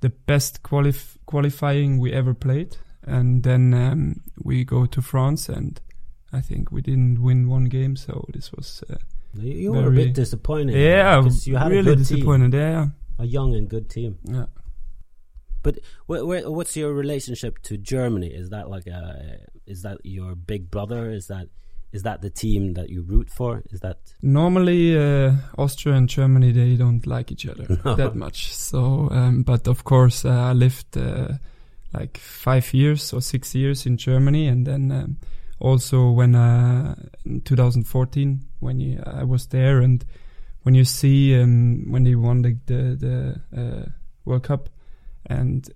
the 0.02 0.10
best 0.10 0.64
qualif- 0.64 1.18
qualifying 1.26 2.00
we 2.00 2.12
ever 2.12 2.34
played, 2.34 2.78
and 3.04 3.44
then 3.44 3.74
um, 3.74 4.22
we 4.44 4.64
go 4.64 4.86
to 4.86 5.02
France, 5.02 5.50
and 5.50 5.80
I 6.34 6.42
think 6.42 6.72
we 6.72 6.82
didn't 6.82 7.22
win 7.22 7.48
one 7.48 7.66
game. 7.66 7.96
So 7.96 8.26
this 8.34 8.52
was. 8.52 8.84
You 9.40 9.74
were 9.74 9.88
a 9.88 9.92
bit 9.92 10.14
disappointed. 10.14 10.76
Yeah, 10.76 11.24
you 11.44 11.56
had 11.56 11.72
really 11.72 11.92
a 11.92 11.96
good 11.96 12.00
disappointed. 12.00 12.52
Team, 12.52 12.62
yeah, 12.62 12.86
a 13.20 13.26
young 13.26 13.56
and 13.56 13.70
good 13.70 13.90
team. 13.90 14.18
Yeah. 14.24 14.46
But 15.64 15.80
wh 16.10 16.22
wh 16.22 16.52
what's 16.52 16.76
your 16.78 16.94
relationship 16.94 17.62
to 17.64 17.78
Germany? 17.78 18.28
Is 18.28 18.50
that 18.50 18.70
like 18.70 18.88
a 18.88 19.40
is 19.66 19.82
that 19.82 19.98
your 20.04 20.36
big 20.36 20.72
brother? 20.72 21.12
Is 21.12 21.28
that 21.28 21.50
is 21.92 22.04
that 22.04 22.22
the 22.22 22.30
team 22.30 22.74
that 22.74 22.90
you 22.90 23.02
root 23.02 23.30
for? 23.30 23.64
Is 23.72 23.80
that 23.82 23.98
normally 24.22 24.98
uh, 24.98 25.34
Austria 25.58 25.96
and 25.96 26.10
Germany 26.10 26.52
they 26.52 26.76
don't 26.76 27.06
like 27.06 27.32
each 27.32 27.48
other 27.48 27.80
no. 27.84 27.96
that 28.02 28.16
much. 28.16 28.54
So, 28.54 29.10
um, 29.12 29.44
but 29.44 29.68
of 29.68 29.84
course 29.84 30.26
uh, 30.26 30.30
I 30.30 30.54
lived 30.54 30.98
uh, 30.98 31.34
like 31.94 32.18
five 32.18 32.74
years 32.74 33.14
or 33.14 33.22
six 33.22 33.56
years 33.56 33.86
in 33.86 33.98
Germany, 33.98 34.48
and 34.48 34.66
then. 34.66 34.92
Um, 34.92 35.18
also 35.60 36.12
when 36.12 36.36
uh, 36.36 36.96
in 37.26 37.42
2014 37.42 38.47
when 38.60 38.80
you, 38.80 39.02
I 39.06 39.24
was 39.24 39.48
there 39.48 39.80
and 39.80 40.04
when 40.64 40.76
you 40.76 40.84
see 40.84 41.40
um, 41.40 41.92
when 41.92 42.04
they 42.04 42.16
won 42.16 42.42
the 42.42 42.58
the, 42.66 42.96
the 43.54 43.62
uh, 43.62 43.86
World 44.26 44.44
Cup 44.44 44.70
and 45.26 45.70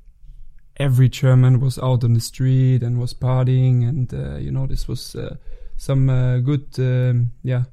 every 0.77 1.09
German 1.09 1.59
was 1.59 1.77
out 1.79 2.03
on 2.03 2.13
the 2.13 2.19
street 2.19 2.83
and 2.83 2.99
was 2.99 3.13
partying 3.13 3.87
and 3.87 4.13
uh, 4.13 4.37
you 4.37 4.51
know 4.51 4.67
this 4.67 4.87
was 4.87 5.15
uh, 5.15 5.35
some 5.77 6.09
uh, 6.09 6.39
good 6.39 6.67
um, 6.79 7.31
yeah 7.43 7.63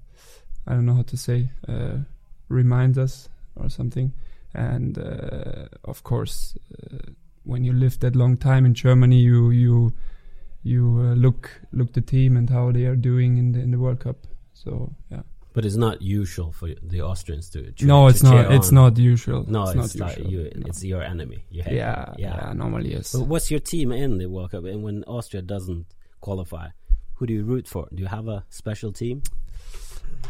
I 0.66 0.74
don't 0.74 0.86
know 0.86 0.94
how 0.94 1.02
to 1.02 1.16
say 1.16 1.50
uh, 1.66 1.98
reminders 2.48 3.28
or 3.56 3.68
something 3.68 4.12
and 4.54 4.98
of 5.84 6.02
course 6.04 6.56
when 7.44 7.64
you 7.64 7.72
live 7.72 7.98
that 8.00 8.14
long 8.14 8.36
time 8.36 8.66
in 8.66 8.74
Germany 8.74 9.16
you 9.16 9.50
you 9.50 9.92
you 10.62 10.98
uh, 11.00 11.14
look 11.14 11.60
look 11.72 11.92
the 11.92 12.00
team 12.00 12.36
and 12.36 12.50
how 12.50 12.70
they 12.72 12.84
are 12.84 12.96
doing 12.96 13.38
in 13.38 13.52
the 13.52 13.60
in 13.60 13.70
the 13.70 13.78
World 13.78 14.00
Cup. 14.00 14.26
So 14.64 14.94
yeah. 15.10 15.22
But 15.54 15.64
it's 15.64 15.76
not 15.76 16.02
usual 16.02 16.52
for 16.52 16.68
the 16.82 17.02
Austrians 17.02 17.50
to. 17.50 17.72
to 17.72 17.86
no, 17.86 18.06
it's 18.06 18.20
to 18.20 18.26
not. 18.26 18.52
It's 18.52 18.68
on. 18.68 18.74
not 18.74 18.98
usual. 18.98 19.44
No, 19.48 19.64
it's, 19.64 19.74
it's, 19.76 19.96
not 19.96 20.16
usual. 20.18 20.30
you. 20.30 20.52
No. 20.54 20.66
It's 20.66 20.84
your 20.84 21.02
enemy. 21.02 21.44
You 21.50 21.62
hate 21.62 21.76
yeah, 21.76 22.14
yeah, 22.16 22.46
yeah. 22.46 22.52
Normally, 22.52 22.92
yes. 22.92 23.12
But 23.12 23.26
what's 23.26 23.50
your 23.50 23.60
team 23.60 23.90
in 23.90 24.18
the 24.18 24.26
World 24.26 24.52
Cup? 24.52 24.64
And 24.64 24.84
when 24.84 25.04
Austria 25.04 25.42
doesn't 25.42 25.86
qualify, 26.20 26.68
who 27.14 27.26
do 27.26 27.32
you 27.32 27.44
root 27.44 27.66
for? 27.66 27.88
Do 27.92 28.00
you 28.02 28.08
have 28.08 28.28
a 28.28 28.44
special 28.50 28.92
team? 28.92 29.22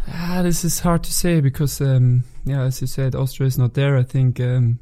Ah, 0.08 0.40
this 0.42 0.64
is 0.64 0.80
hard 0.80 1.02
to 1.04 1.12
say 1.12 1.40
because, 1.40 1.80
um, 1.80 2.24
yeah, 2.44 2.62
as 2.62 2.80
you 2.80 2.86
said, 2.86 3.14
Austria 3.14 3.48
is 3.48 3.58
not 3.58 3.74
there. 3.74 3.96
I 3.96 4.04
think 4.04 4.40
um, 4.40 4.78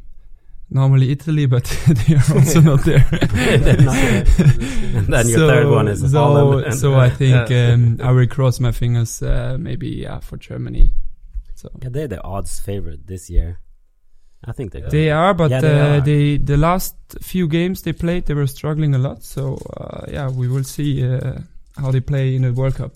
normally 0.70 1.10
Italy, 1.10 1.46
but 1.46 1.64
they 1.88 2.14
are 2.14 2.36
also 2.36 2.60
not 2.60 2.84
there. 2.84 3.06
and 3.12 3.30
then 5.08 5.28
your 5.28 5.38
so, 5.38 5.48
third 5.48 5.68
one 5.68 5.88
is 5.88 6.00
so, 6.10 6.18
Holland. 6.18 6.74
so 6.74 6.94
I 6.94 7.10
think 7.10 7.50
um, 7.50 8.00
I 8.02 8.12
will 8.12 8.26
cross 8.26 8.60
my 8.60 8.72
fingers. 8.72 9.22
Uh, 9.22 9.56
maybe 9.58 9.88
yeah 9.88 10.20
for 10.20 10.36
Germany. 10.36 10.92
So 11.54 11.70
yeah, 11.82 11.88
they're 11.90 12.08
the 12.08 12.22
odds 12.22 12.60
favorite 12.60 13.06
this 13.06 13.30
year. 13.30 13.60
I 14.44 14.52
think 14.52 14.72
they're 14.72 14.88
they 14.88 15.10
are, 15.10 15.34
but 15.34 15.50
yeah, 15.50 15.60
they, 15.60 15.80
uh, 15.80 15.96
are. 15.96 16.00
they 16.00 16.36
the 16.36 16.56
last 16.56 16.94
few 17.20 17.48
games 17.48 17.82
they 17.82 17.92
played 17.92 18.26
they 18.26 18.34
were 18.34 18.46
struggling 18.46 18.94
a 18.94 18.98
lot. 18.98 19.24
So 19.24 19.58
uh, 19.76 20.06
yeah, 20.08 20.28
we 20.28 20.48
will 20.48 20.64
see 20.64 21.06
uh, 21.06 21.38
how 21.76 21.90
they 21.90 22.00
play 22.00 22.36
in 22.36 22.42
the 22.42 22.52
World 22.52 22.76
Cup. 22.76 22.92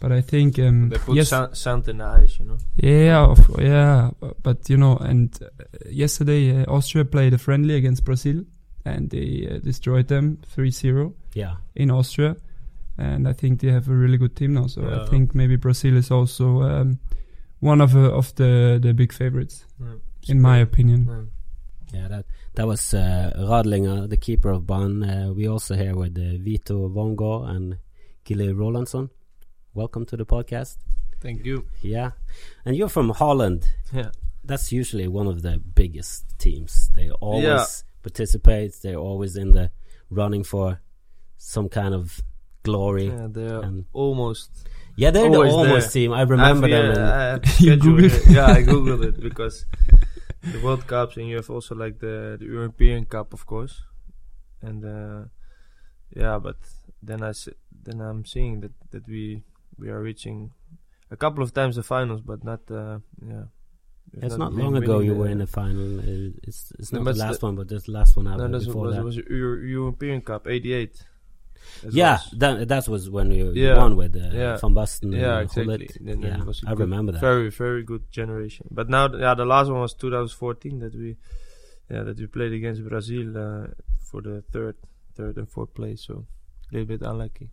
But 0.00 0.12
I 0.12 0.22
think 0.22 0.58
um, 0.58 0.88
they 0.88 0.96
put 0.98 1.14
yes, 1.16 1.28
sand 1.52 1.86
in 1.88 1.98
the 1.98 2.04
eyes, 2.04 2.38
you 2.38 2.46
know. 2.46 2.56
Yeah, 2.76 3.26
of, 3.26 3.38
yeah, 3.60 4.10
but 4.42 4.68
you 4.70 4.78
know, 4.78 4.96
and 4.96 5.28
uh, 5.42 5.48
yesterday 5.90 6.62
uh, 6.62 6.72
Austria 6.72 7.04
played 7.04 7.34
a 7.34 7.38
friendly 7.38 7.74
against 7.74 8.04
Brazil, 8.04 8.44
and 8.86 9.10
they 9.10 9.46
uh, 9.46 9.58
destroyed 9.58 10.08
them 10.08 10.38
3-0 10.56 11.12
Yeah, 11.34 11.56
in 11.74 11.90
Austria, 11.90 12.36
and 12.96 13.28
I 13.28 13.34
think 13.34 13.60
they 13.60 13.70
have 13.70 13.88
a 13.90 13.94
really 13.94 14.16
good 14.16 14.34
team 14.36 14.54
now. 14.54 14.68
So 14.68 14.80
Yeah. 14.80 15.02
I 15.02 15.06
think 15.08 15.34
maybe 15.34 15.56
Brazil 15.56 15.96
is 15.98 16.10
also 16.10 16.62
um, 16.62 16.98
one 17.60 17.82
of 17.82 17.94
uh, 17.94 18.10
of 18.16 18.34
the 18.36 18.78
the 18.82 18.94
big 18.94 19.12
favorites, 19.12 19.66
Yeah. 19.78 19.96
in 20.28 20.40
my 20.40 20.58
opinion. 20.62 21.28
Yeah. 21.92 22.00
yeah. 22.00 22.08
That 22.08 22.24
that 22.54 22.66
was 22.66 22.94
uh, 22.94 23.32
Radlinger, 23.36 24.08
the 24.08 24.16
keeper 24.16 24.48
of 24.50 24.66
Ban. 24.66 25.02
Uh, 25.02 25.32
we 25.36 25.46
also 25.46 25.74
here 25.74 25.94
with 25.94 26.16
uh, 26.16 26.42
Vito 26.42 26.88
Vongo 26.88 27.44
and 27.46 27.76
Gille 28.24 28.54
Rolandsson. 28.54 29.10
Welcome 29.74 30.04
to 30.06 30.16
the 30.16 30.26
podcast. 30.26 30.76
Thank 31.20 31.44
you. 31.44 31.66
Yeah, 31.82 32.10
and 32.64 32.76
you're 32.76 32.88
from 32.88 33.10
Holland. 33.10 33.68
Yeah. 33.92 34.10
That's 34.44 34.72
usually 34.72 35.06
one 35.06 35.26
of 35.26 35.42
the 35.42 35.58
biggest 35.58 36.24
teams. 36.38 36.90
They 36.96 37.10
always 37.10 37.44
Yeah. 37.44 37.64
participate. 38.02 38.74
They're 38.82 38.96
always 38.96 39.36
in 39.36 39.52
the 39.52 39.70
running 40.08 40.44
for 40.44 40.80
some 41.36 41.68
kind 41.68 41.94
of 41.94 42.20
glory. 42.62 43.06
Yeah, 43.08 43.28
they're 43.30 43.60
and 43.60 43.84
almost. 43.92 44.50
yeah, 44.96 45.10
they're 45.10 45.30
the 45.30 45.38
almost 45.38 45.92
there. 45.92 46.02
team. 46.02 46.12
I 46.12 46.22
remember 46.22 46.66
I've- 46.66 46.72
them. 46.74 46.96
yeah, 46.96 47.38
I 47.44 47.62
You 47.62 47.76
Googled 47.84 48.12
it. 48.12 48.30
Yeah, 48.30 48.46
I 48.46 48.62
googled 48.62 49.04
it 49.04 49.20
because 49.28 49.66
the 50.42 50.58
World 50.60 50.86
Cups 50.86 51.16
and 51.16 51.28
you 51.28 51.36
have 51.36 51.50
also 51.50 51.74
like 51.74 51.98
the, 52.00 52.36
the 52.40 52.46
European 52.46 53.04
Cup, 53.04 53.32
of 53.34 53.44
course, 53.46 53.82
and 54.62 54.84
uh, 54.84 55.24
yeah, 56.16 56.38
but 56.38 56.56
then 57.02 57.22
I 57.22 57.28
s- 57.30 57.48
then 57.84 58.00
I'm 58.00 58.24
seeing 58.24 58.60
that 58.62 58.72
that 58.90 59.06
we 59.06 59.42
we 59.80 59.88
are 59.88 60.00
reaching 60.00 60.50
a 61.10 61.16
couple 61.16 61.42
of 61.42 61.50
times 61.58 61.76
the 61.76 61.82
finals, 61.82 62.20
but 62.30 62.40
not 62.44 62.60
uh, 62.70 62.98
yeah. 63.32 63.44
we've 64.12 64.24
It's 64.24 64.36
not 64.36 64.50
been 64.54 64.64
long 64.64 64.76
ago 64.82 65.00
you 65.00 65.14
were 65.20 65.28
in 65.34 65.38
the 65.38 65.46
final. 65.60 65.88
Uh, 66.00 66.30
It's 66.48 66.60
it's 66.78 66.92
not 66.92 67.04
but 67.04 67.14
the 67.16 67.24
last 67.24 67.40
the- 67.40 67.46
one, 67.46 67.56
but 67.56 67.68
this 67.68 67.86
last 67.88 68.16
one 68.16 68.26
No, 68.26 68.32
ever 68.34 68.48
that 68.48 68.66
before 68.66 68.86
was, 68.86 68.94
that. 68.96 69.04
was 69.04 69.16
Euro- 69.16 69.62
European 69.78 70.20
Cup 70.20 70.42
'88. 70.46 71.04
yeah, 72.02 72.18
that 72.42 72.68
that 72.72 72.84
was 72.88 73.02
when 73.16 73.30
you 73.38 73.46
Yeah. 73.54 73.76
won 73.82 73.92
with 73.96 74.14
uh, 74.16 74.30
Yeah. 74.42 74.56
Van 74.62 74.74
Basten. 74.74 75.12
Yeah, 75.12 75.38
and 75.38 75.44
exactly. 75.46 75.88
Then 76.00 76.22
yeah, 76.22 76.38
it 76.40 76.46
was 76.46 76.62
a 76.62 76.66
I 76.68 76.70
good- 76.70 76.80
remember 76.88 77.12
that. 77.12 77.20
Very, 77.20 77.50
very 77.50 77.82
good 77.92 78.04
generation. 78.10 78.66
But 78.70 78.88
now, 78.88 79.04
yeah, 79.24 79.34
the 79.34 79.44
last 79.54 79.68
one 79.70 79.80
was 79.80 79.94
2014 79.94 80.78
that 80.80 80.94
we, 80.94 81.16
yeah, 81.90 82.02
that 82.06 82.16
we 82.18 82.26
played 82.26 82.52
against 82.52 82.80
Brazil 82.88 83.26
uh, 83.36 83.66
for 84.08 84.20
the 84.22 84.42
third, 84.52 84.76
third 85.14 85.36
and 85.40 85.48
fourth 85.48 85.72
place. 85.74 86.00
So 86.06 86.14
a 86.70 86.70
little 86.72 86.86
bit 86.94 87.02
unlucky. 87.02 87.50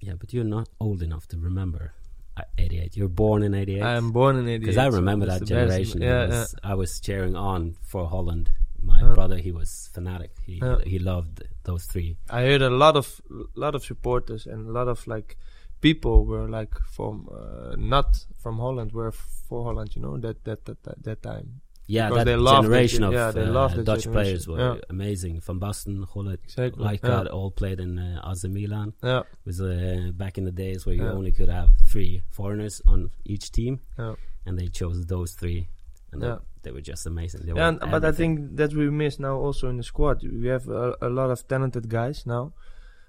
Yeah, 0.00 0.14
but 0.18 0.32
you're 0.32 0.44
not 0.58 0.68
old 0.80 1.02
enough 1.02 1.26
to 1.28 1.38
remember 1.38 1.92
uh, 2.36 2.42
88. 2.56 2.96
You're 2.96 3.08
born 3.08 3.42
in 3.42 3.52
88. 3.54 3.82
I 3.82 3.96
am 3.96 4.12
born 4.12 4.36
in 4.36 4.44
88. 4.48 4.58
Because 4.60 4.76
I 4.78 4.86
remember 4.86 5.26
that's 5.26 5.40
that 5.40 5.46
generation. 5.46 6.00
Yeah, 6.02 6.24
It 6.24 6.30
yeah. 6.30 6.44
I 6.62 6.74
was 6.74 7.00
cheering 7.00 7.34
on 7.36 7.76
for 7.82 8.08
Holland. 8.08 8.50
My 8.80 9.00
Yeah. 9.00 9.14
brother, 9.14 9.38
he 9.38 9.50
was 9.50 9.90
fanatic. 9.92 10.32
He 10.46 10.54
Yeah. 10.62 10.78
he 10.86 10.98
loved 11.00 11.42
those 11.64 11.84
three. 11.86 12.16
I 12.30 12.42
heard 12.42 12.62
a 12.62 12.70
lot 12.70 12.94
of 12.96 13.20
lot 13.56 13.74
of 13.74 13.82
supporters 13.84 14.46
and 14.46 14.68
a 14.68 14.72
lot 14.72 14.86
of 14.88 15.04
like 15.06 15.36
people 15.80 16.24
were 16.24 16.48
like 16.48 16.74
from 16.96 17.28
uh, 17.38 17.74
not 17.76 18.24
from 18.42 18.58
Holland 18.58 18.92
were 18.92 19.10
for 19.48 19.64
Holland, 19.64 19.96
you 19.96 20.02
know 20.02 20.16
that 20.18 20.44
that 20.44 20.64
that 20.66 20.82
that, 20.84 21.02
that 21.02 21.22
time. 21.22 21.60
Yeah, 21.90 22.08
Because 22.10 22.18
that 22.18 22.24
they 22.30 22.36
the 22.36 22.60
generation 22.60 22.98
gen- 23.00 23.08
of 23.08 23.12
yeah, 23.14 23.30
they 23.30 23.44
uh, 23.48 23.68
the 23.68 23.82
Dutch 23.82 24.02
generation. 24.04 24.12
players 24.12 24.42
were 24.48 24.58
Yeah. 24.58 24.76
amazing. 24.90 25.40
Van 25.40 25.58
Basten, 25.58 26.04
Gullit, 26.12 26.40
Exactly, 26.44 26.84
Rijkaard, 26.84 27.24
yeah. 27.26 27.36
all 27.36 27.50
played 27.50 27.80
in 27.80 27.98
uh, 27.98 28.30
AC 28.30 28.46
Milan. 28.48 28.92
Yeah. 29.02 29.20
It 29.20 29.46
was 29.46 29.60
uh, 29.62 30.10
back 30.14 30.36
in 30.36 30.44
the 30.44 30.52
days 30.52 30.84
where 30.84 30.94
you 30.94 31.06
only 31.08 31.32
could 31.32 31.48
have 31.48 31.70
three 31.90 32.22
foreigners 32.30 32.82
on 32.86 33.10
each 33.24 33.50
team, 33.52 33.80
Yeah. 33.98 34.14
and 34.44 34.58
they 34.58 34.68
chose 34.68 35.06
those 35.06 35.32
three, 35.32 35.68
and 36.12 36.20
they, 36.22 36.34
they 36.62 36.72
were 36.72 36.82
just 36.82 37.06
amazing. 37.06 37.40
They 37.46 37.52
Yeah, 37.54 37.68
and, 37.68 37.78
but 37.80 38.04
I 38.04 38.12
think 38.12 38.56
that 38.56 38.74
we 38.74 38.90
miss 38.90 39.18
now 39.18 39.36
also 39.46 39.70
in 39.70 39.78
the 39.78 39.82
squad. 39.92 40.22
We 40.22 40.48
have 40.48 40.68
a, 40.68 40.94
a 41.00 41.08
lot 41.08 41.30
of 41.30 41.48
talented 41.48 41.88
guys 41.88 42.26
now. 42.26 42.52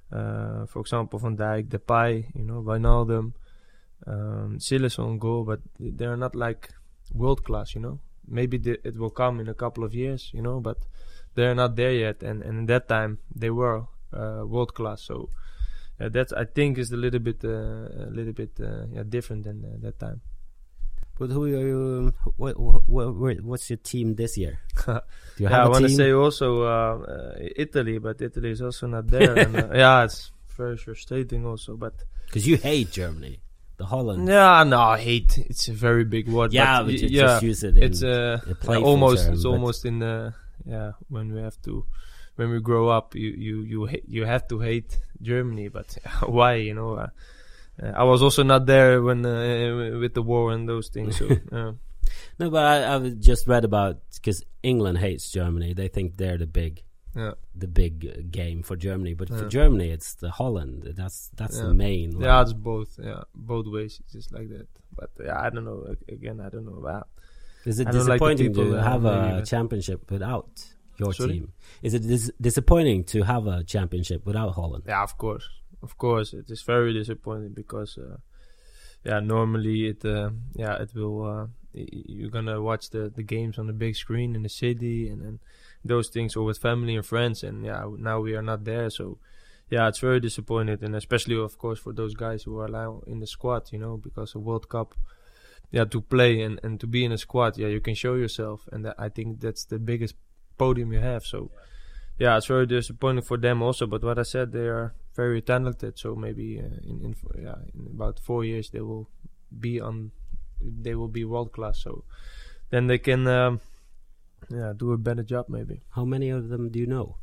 Uh, 0.10 0.65
for 0.68 0.80
example, 0.80 1.20
Van 1.20 1.36
Dijk, 1.36 1.68
Depay, 1.68 2.34
you 2.34 2.44
know, 2.46 2.62
Wijnaldum, 2.63 3.34
um, 4.08 4.60
Silas 4.60 4.98
on 5.00 5.20
goal, 5.20 5.44
but 5.44 5.60
they're 5.80 6.15
not 6.18 6.34
like 6.34 6.70
world 7.13 7.44
class, 7.44 7.76
you 7.76 7.82
know. 7.82 8.00
Maybe 8.30 8.58
the, 8.58 8.80
it 8.88 8.98
will 8.98 9.10
come 9.10 9.39
in 9.39 9.48
a 9.48 9.54
couple 9.54 9.84
of 9.84 9.94
years, 9.94 10.30
you 10.34 10.42
know, 10.42 10.60
but 10.60 10.78
they're 11.36 11.56
not 11.56 11.76
there 11.76 11.94
yet. 11.94 12.24
And, 12.24 12.44
and 12.44 12.60
in 12.60 12.65
that 12.68 12.88
time, 12.88 13.20
they 13.36 13.50
were 13.50 13.86
uh, 14.13 14.44
world 14.46 14.74
class. 14.74 15.02
So 15.02 15.30
uh, 16.00 16.10
that 16.10 16.32
I 16.38 16.46
think 16.46 16.78
is 16.78 16.92
a 16.92 16.98
little 16.98 17.20
bit, 17.20 17.44
uh, 17.44 17.50
a 17.50 18.12
little 18.12 18.34
bit, 18.34 18.52
uh, 18.62 18.86
yeah, 18.94 19.04
different 19.08 19.44
than 19.44 19.65
uh, 19.65 19.78
that 19.82 20.00
time. 20.00 20.22
But 21.20 21.32
who 21.32 21.44
are 21.44 21.48
you? 21.50 22.13
What, 22.38 22.58
what, 22.58 22.88
what, 22.88 23.42
what's 23.42 23.70
your 23.70 23.78
team 23.78 24.15
this 24.15 24.38
year? 24.38 24.62
Do 24.86 25.02
you 25.38 25.50
yeah, 25.50 25.65
I 25.65 25.68
want 25.68 25.84
to 25.84 25.89
say 25.89 26.13
also 26.13 26.63
uh, 26.63 26.98
uh, 26.98 27.34
Italy, 27.58 27.98
but 27.98 28.22
Italy 28.22 28.52
is 28.52 28.62
also 28.62 28.88
not 28.88 29.08
there. 29.08 29.38
and, 29.38 29.56
uh, 29.56 29.70
yeah, 29.74 30.06
it's 30.06 30.32
very 30.56 30.78
frustrating 30.78 31.46
also. 31.46 31.76
But 31.76 31.94
Because 32.28 32.48
you 32.48 32.56
hate 32.56 32.92
Germany, 32.92 33.42
the 33.80 33.86
Holland. 33.86 34.28
yeah, 34.28 34.63
no, 34.63 34.94
hate. 34.94 35.38
It's 35.38 35.68
a 35.68 35.74
very 35.74 36.06
big 36.06 36.30
word. 36.30 36.54
Yeah, 36.54 36.84
but, 36.84 36.94
yeah, 36.94 37.26
just 37.26 37.44
use 37.44 37.63
it 37.63 37.78
in 37.78 37.84
it's 37.84 38.04
uh, 38.04 38.39
a 38.68 38.80
almost. 38.80 39.26
term, 39.26 39.34
it's 39.34 39.46
almost 39.46 39.86
in 39.86 40.00
the 40.00 40.34
yeah 40.65 40.92
when 41.08 41.34
we 41.34 41.42
have 41.42 41.60
to 41.63 41.86
when 42.36 42.52
we 42.52 42.60
grow 42.62 42.88
up, 42.88 43.15
you 43.15 43.30
you 43.30 43.62
you 43.63 43.89
you 44.08 44.26
have 44.26 44.48
to 44.50 44.60
hate 44.60 45.00
Germany, 45.22 45.68
but 45.68 45.98
why? 46.26 46.56
You 46.56 46.76
know. 46.76 46.94
Uh, 46.96 47.08
uh, 47.82 47.94
I 47.96 48.04
was 48.04 48.22
also 48.22 48.44
not 48.44 48.65
there 48.65 49.02
when 49.02 49.26
uh, 49.26 49.98
with 50.00 50.13
the 50.13 50.22
war 50.22 50.52
and 50.52 50.68
those 50.68 50.89
things. 50.89 51.18
So 51.18 51.30
uh, 51.52 51.72
No, 52.39 52.50
but 52.50 52.65
I, 52.65 52.96
I've 52.96 53.20
just 53.20 53.48
read 53.48 53.65
about 53.65 54.00
because 54.15 54.44
England 54.63 54.98
hates 54.98 55.32
Germany. 55.32 55.74
They 55.74 55.88
think 55.88 56.18
they're 56.18 56.38
the 56.38 56.48
big, 56.48 56.84
Yeah. 57.15 57.34
the 57.56 57.67
big 57.67 58.06
uh, 58.06 58.22
game 58.30 58.62
for 58.63 58.76
Germany. 58.76 59.13
But 59.15 59.30
for 59.30 59.48
Germany, 59.48 59.89
it's 59.89 60.13
the 60.13 60.30
Holland. 60.30 60.93
That's 60.95 61.30
that's 61.36 61.60
the 61.60 61.74
main. 61.74 62.19
Yeah, 62.22 62.41
it's 62.41 62.54
both. 62.54 63.00
Yeah, 63.02 63.24
both 63.34 63.65
ways. 63.67 64.00
It's 64.04 64.13
just 64.13 64.32
like 64.32 64.50
that. 64.50 64.67
But 64.95 65.10
yeah, 65.24 65.39
I 65.41 65.50
don't 65.50 65.65
know. 65.65 65.95
Again, 66.08 66.39
I 66.39 66.50
don't 66.50 66.65
know. 66.65 66.80
Wow. 66.80 67.06
Is 67.65 67.80
it 67.80 67.88
I 67.88 67.91
don't 67.91 68.08
like 68.08 68.19
disappointing 68.19 68.54
to 68.54 68.74
have 68.74 69.06
a 69.06 69.43
championship 69.45 70.10
without 70.12 70.50
your 70.98 71.13
Sorry? 71.13 71.34
team? 71.34 71.54
Is 71.82 71.93
it 71.93 72.08
dis- 72.08 72.32
disappointing 72.39 73.04
to 73.06 73.24
have 73.24 73.48
a 73.48 73.63
championship 73.63 74.26
without 74.26 74.56
Holland? 74.56 74.84
Yeah, 74.88 75.04
of 75.04 75.17
course, 75.17 75.48
of 75.82 75.98
course, 75.98 76.34
it 76.34 76.50
is 76.50 76.62
very 76.62 76.93
disappointing 76.93 77.54
because, 77.54 77.98
uh, 77.98 78.17
yeah, 79.04 79.19
normally 79.19 79.88
it, 79.88 80.06
uh, 80.06 80.30
yeah, 80.56 80.76
it 80.82 80.93
will. 80.93 81.24
Uh, 81.26 81.48
you're 81.74 82.32
gonna 82.32 82.62
watch 82.62 82.89
the 82.89 83.10
the 83.10 83.24
games 83.24 83.60
on 83.60 83.67
the 83.67 83.74
big 83.74 83.95
screen 83.95 84.36
in 84.36 84.43
the 84.43 84.50
city 84.50 85.08
and 85.08 85.22
and 85.22 85.39
those 85.84 86.10
things, 86.10 86.36
or 86.36 86.46
with 86.46 86.58
family 86.58 86.96
and 86.96 87.06
friends, 87.06 87.44
and 87.44 87.65
yeah, 87.65 87.86
now 87.98 88.20
we 88.20 88.36
are 88.36 88.44
not 88.44 88.63
there, 88.63 88.89
so. 88.89 89.18
Yeah, 89.72 89.88
it's 89.88 90.00
very 90.00 90.20
disappointing, 90.20 90.84
and 90.84 90.96
especially, 90.96 91.38
of 91.38 91.60
course, 91.60 91.78
for 91.78 91.94
those 91.94 92.15
guys 92.15 92.42
who 92.42 92.58
are 92.58 92.68
now 92.68 93.04
in 93.06 93.20
the 93.20 93.28
squad, 93.28 93.72
you 93.72 93.78
know, 93.78 93.98
because 93.98 94.34
a 94.34 94.39
World 94.39 94.68
Cup, 94.68 94.96
yeah, 95.70 95.86
to 95.86 96.02
play 96.02 96.42
and, 96.42 96.60
and 96.63 96.80
to 96.80 96.88
be 96.88 97.06
in 97.06 97.12
a 97.12 97.20
squad, 97.20 97.56
yeah, 97.56 97.68
you 97.68 97.80
can 97.80 97.94
show 97.94 98.15
yourself, 98.15 98.68
and 98.72 98.92
I 98.98 99.10
think 99.10 99.42
that's 99.42 99.65
the 99.65 99.78
biggest 99.78 100.15
podium 100.58 100.92
you 100.92 101.02
have. 101.02 101.24
So, 101.24 101.52
yeah, 102.18 102.36
it's 102.38 102.48
very 102.48 102.65
disappointing 102.65 103.24
for 103.24 103.38
them 103.38 103.62
also. 103.62 103.86
But 103.86 104.04
what 104.04 104.18
I 104.18 104.24
said, 104.24 104.52
they 104.52 104.68
are 104.68 104.96
very 105.15 105.42
talented. 105.42 105.98
So 105.98 106.15
maybe 106.15 106.60
uh, 106.60 106.80
in, 106.84 107.02
in 107.06 107.15
yeah 107.42 107.56
in 107.74 107.88
about 107.88 108.20
four 108.20 108.44
years 108.44 108.70
they 108.70 108.82
will 108.82 109.10
be 109.60 109.80
on, 109.80 110.12
they 110.62 110.96
will 110.96 111.08
be 111.08 111.26
world 111.26 111.52
class. 111.52 111.80
So 111.80 112.04
then 112.70 112.88
they 112.88 112.98
can 112.98 113.28
um, 113.28 113.62
yeah 114.49 114.73
do 114.75 114.91
a 114.93 114.97
better 114.97 115.23
job 115.23 115.47
maybe. 115.49 115.82
How 115.89 116.06
many 116.06 116.30
of 116.30 116.49
them 116.49 116.69
do 116.69 116.80
you 116.80 116.88
know? 116.88 117.17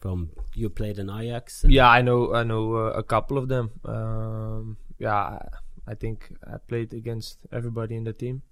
From 0.00 0.30
you 0.54 0.68
played 0.68 0.98
in 0.98 1.08
Ajax. 1.08 1.64
Yeah, 1.66 1.88
I 1.88 2.02
know 2.02 2.34
I 2.34 2.44
know 2.44 2.74
uh, 2.74 2.90
a 2.90 3.02
couple 3.02 3.38
of 3.38 3.48
them. 3.48 3.70
Um, 3.86 4.76
yeah, 4.98 5.14
I, 5.16 5.48
I 5.86 5.94
think 5.94 6.30
I 6.46 6.58
played 6.58 6.92
against 6.92 7.38
everybody 7.50 7.96
in 7.96 8.04
the 8.04 8.12
team. 8.12 8.42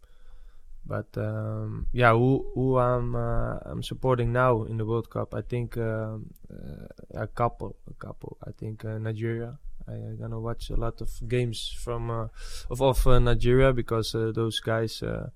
But 0.84 1.16
um, 1.16 1.86
yeah, 1.92 2.12
who 2.12 2.46
who 2.54 2.78
I'm 2.78 3.14
uh, 3.14 3.58
I'm 3.64 3.82
supporting 3.82 4.32
now 4.32 4.64
in 4.64 4.78
the 4.78 4.86
World 4.86 5.10
Cup? 5.10 5.34
I 5.34 5.42
think 5.42 5.76
um, 5.76 6.32
uh, 6.50 6.88
a 7.14 7.26
couple, 7.26 7.76
a 7.88 7.94
couple. 7.94 8.36
I 8.46 8.50
think 8.52 8.84
uh, 8.84 8.98
Nigeria. 8.98 9.58
I, 9.86 9.92
I'm 9.92 10.16
gonna 10.16 10.40
watch 10.40 10.70
a 10.70 10.76
lot 10.76 11.00
of 11.00 11.10
games 11.28 11.74
from 11.84 12.10
uh, 12.10 12.28
of 12.70 12.82
of 12.82 13.06
uh, 13.06 13.18
Nigeria 13.18 13.72
because 13.72 14.14
uh, 14.14 14.32
those 14.34 14.58
guys 14.60 15.02
uh, 15.02 15.30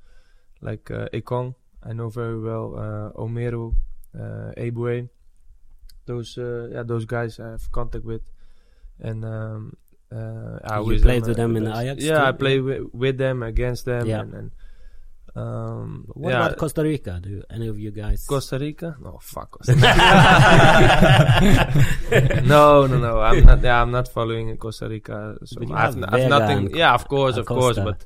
like 0.60 0.90
uh, 0.90 1.08
Ekong, 1.12 1.54
I 1.88 1.92
know 1.92 2.08
very 2.08 2.38
well. 2.40 2.74
Uh, 2.76 3.12
Omeru, 3.20 3.74
uh, 4.18 4.52
Ebue, 4.56 5.08
those 6.06 6.36
uh, 6.38 6.68
yeah 6.72 6.82
those 6.82 7.04
guys 7.04 7.38
I 7.38 7.50
have 7.52 7.70
contact 7.70 8.04
with, 8.04 8.22
and 9.00 9.24
um, 9.24 9.76
uh, 10.12 10.58
I 10.64 10.80
You 10.80 11.00
played 11.00 11.22
them, 11.24 11.28
with 11.28 11.36
them 11.36 11.52
the 11.54 11.60
in. 11.60 11.66
Ajax 11.68 12.02
Yeah, 12.04 12.18
too? 12.18 12.24
I 12.26 12.32
play 12.32 12.60
with, 12.60 12.82
with 12.92 13.18
them 13.18 13.42
against 13.42 13.84
them, 13.84 14.06
Yeah. 14.06 14.20
and, 14.22 14.34
and 14.34 14.50
um, 15.36 16.06
What 16.14 16.30
yeah, 16.30 16.46
about 16.46 16.56
Costa 16.58 16.82
Rica? 16.82 17.20
Do 17.22 17.42
any 17.50 17.68
of 17.68 17.78
you 17.78 17.90
guys? 17.90 18.24
Costa 18.26 18.58
Rica? 18.58 18.96
No, 19.02 19.18
fuck 19.20 19.50
Costa 19.50 19.74
Rica. 22.10 22.42
no, 22.46 22.86
no, 22.86 22.98
no. 22.98 23.20
I'm 23.20 23.44
not. 23.44 23.62
Yeah, 23.62 23.82
I'm 23.82 23.90
not 23.90 24.08
following 24.08 24.56
Costa 24.56 24.88
Rica. 24.88 25.36
So 25.44 25.60
I've, 25.74 25.96
I've 26.08 26.28
nothing. 26.30 26.74
Yeah, 26.74 26.94
of 26.94 27.06
course, 27.08 27.36
of 27.36 27.46
course. 27.46 27.76
But 27.78 28.04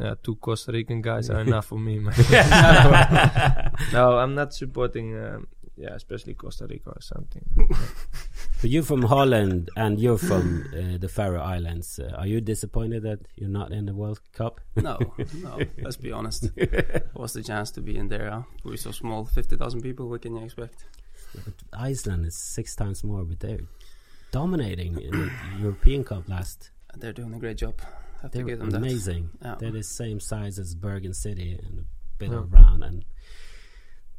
yeah, 0.00 0.14
two 0.22 0.36
Costa 0.36 0.72
Rican 0.72 1.02
guys 1.02 1.30
are 1.30 1.40
enough 1.40 1.66
for 1.66 1.78
me, 1.78 1.98
man. 1.98 2.14
no, 3.92 4.18
I'm 4.18 4.34
not 4.34 4.54
supporting. 4.54 5.18
Um, 5.18 5.46
yeah, 5.76 5.94
especially 5.94 6.34
Costa 6.34 6.66
Rica 6.66 6.90
or 6.90 7.00
something. 7.00 7.44
But 8.60 8.68
you're 8.68 8.82
from 8.82 9.02
Holland 9.02 9.70
and 9.76 9.98
you're 9.98 10.18
from 10.18 10.66
uh, 10.74 10.98
the 10.98 11.08
Faroe 11.08 11.40
Islands. 11.40 11.98
Uh, 11.98 12.14
are 12.18 12.26
you 12.26 12.42
disappointed 12.42 13.02
that 13.04 13.20
you're 13.36 13.48
not 13.48 13.72
in 13.72 13.86
the 13.86 13.94
World 13.94 14.20
Cup? 14.34 14.60
No, 14.76 14.98
no. 15.34 15.58
Let's 15.80 15.96
be 15.96 16.12
honest. 16.12 16.50
What's 17.14 17.32
the 17.32 17.42
chance 17.42 17.70
to 17.72 17.80
be 17.80 17.96
in 17.96 18.08
there? 18.08 18.30
Huh? 18.30 18.42
We're 18.62 18.76
so 18.76 18.90
small, 18.90 19.24
fifty 19.24 19.56
thousand 19.56 19.80
people. 19.80 20.08
What 20.10 20.20
can 20.20 20.36
you 20.36 20.44
expect? 20.44 20.84
But 21.34 21.54
Iceland 21.72 22.26
is 22.26 22.36
six 22.36 22.76
times 22.76 23.02
more, 23.02 23.24
but 23.24 23.40
they're 23.40 23.66
dominating 24.32 25.00
in 25.00 25.12
the 25.12 25.30
European 25.58 26.04
Cup 26.04 26.28
last. 26.28 26.70
They're 26.96 27.14
doing 27.14 27.32
a 27.32 27.38
great 27.38 27.56
job. 27.56 27.80
Have 28.22 28.30
They're 28.32 28.44
give 28.44 28.58
them 28.58 28.70
that. 28.70 28.78
amazing. 28.78 29.30
Yeah. 29.42 29.54
They're 29.58 29.70
the 29.72 29.82
same 29.82 30.20
size 30.20 30.58
as 30.58 30.74
Bergen 30.74 31.14
City 31.14 31.58
and 31.62 31.80
a 31.80 31.84
bit 32.18 32.30
Yeah. 32.30 32.44
around, 32.50 32.82
and 32.82 33.04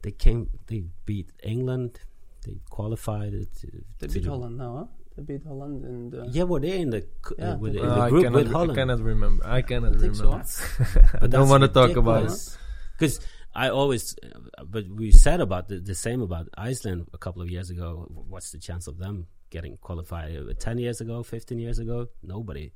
they 0.02 0.12
came. 0.12 0.50
They 0.68 0.84
beat 1.06 1.30
England. 1.44 2.00
They 2.46 2.58
qualified. 2.70 3.34
it 3.34 3.54
To, 3.62 3.68
They 4.00 4.08
beat 4.08 4.24
the- 4.24 4.30
Holland 4.30 4.58
now, 4.58 4.76
huh? 4.78 4.86
They 5.18 5.24
beat 5.24 5.44
Holland 5.46 5.84
in 5.86 6.10
the. 6.10 6.28
Yeah, 6.32 6.44
were 6.44 6.60
they 6.60 6.80
in 6.82 6.90
the, 6.90 7.02
c- 7.02 7.36
uh, 7.38 7.46
Yeah, 7.46 7.56
with, 7.58 7.74
they 7.74 7.80
in 7.80 7.86
were. 7.86 7.96
the 7.96 8.02
I 8.02 8.10
group 8.10 8.24
cannot, 8.24 8.36
with 8.46 8.56
I 8.56 8.74
cannot 8.76 9.00
remember. 9.02 9.46
I 9.46 9.62
cannot 9.62 9.96
I 9.96 10.00
think 10.00 10.16
so. 10.16 10.24
remember. 10.24 11.20
I 11.22 11.28
don't 11.28 11.50
want 11.50 11.62
to 11.64 11.68
talk 11.68 11.96
about 11.98 12.24
it. 12.32 12.58
Because 12.98 13.20
I 13.54 13.70
always, 13.70 14.16
uh, 14.24 14.64
but 14.64 14.88
we 14.88 15.12
said 15.12 15.42
about 15.42 15.68
the, 15.68 15.80
the 15.80 15.94
same 15.96 16.22
about 16.22 16.48
Iceland 16.58 17.10
a 17.14 17.18
couple 17.18 17.42
of 17.42 17.50
years 17.52 17.70
ago. 17.70 18.08
What's 18.30 18.52
the 18.52 18.58
chance 18.60 18.88
of 18.88 18.98
them 18.98 19.28
getting 19.50 19.78
qualified? 19.78 20.36
Uh, 20.36 20.54
Ten 20.58 20.78
years 20.80 21.02
ago, 21.02 21.22
fifteen 21.24 21.60
years 21.60 21.78
ago, 21.78 22.08
nobody, 22.24 22.72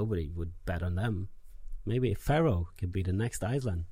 nobody 0.00 0.26
would 0.36 0.52
bet 0.68 0.82
on 0.88 0.94
them. 1.02 1.14
Maybe 1.84 2.14
Faroe 2.14 2.68
could 2.78 2.92
be 2.92 3.02
the 3.02 3.12
next 3.24 3.40
Iceland. 3.44 3.84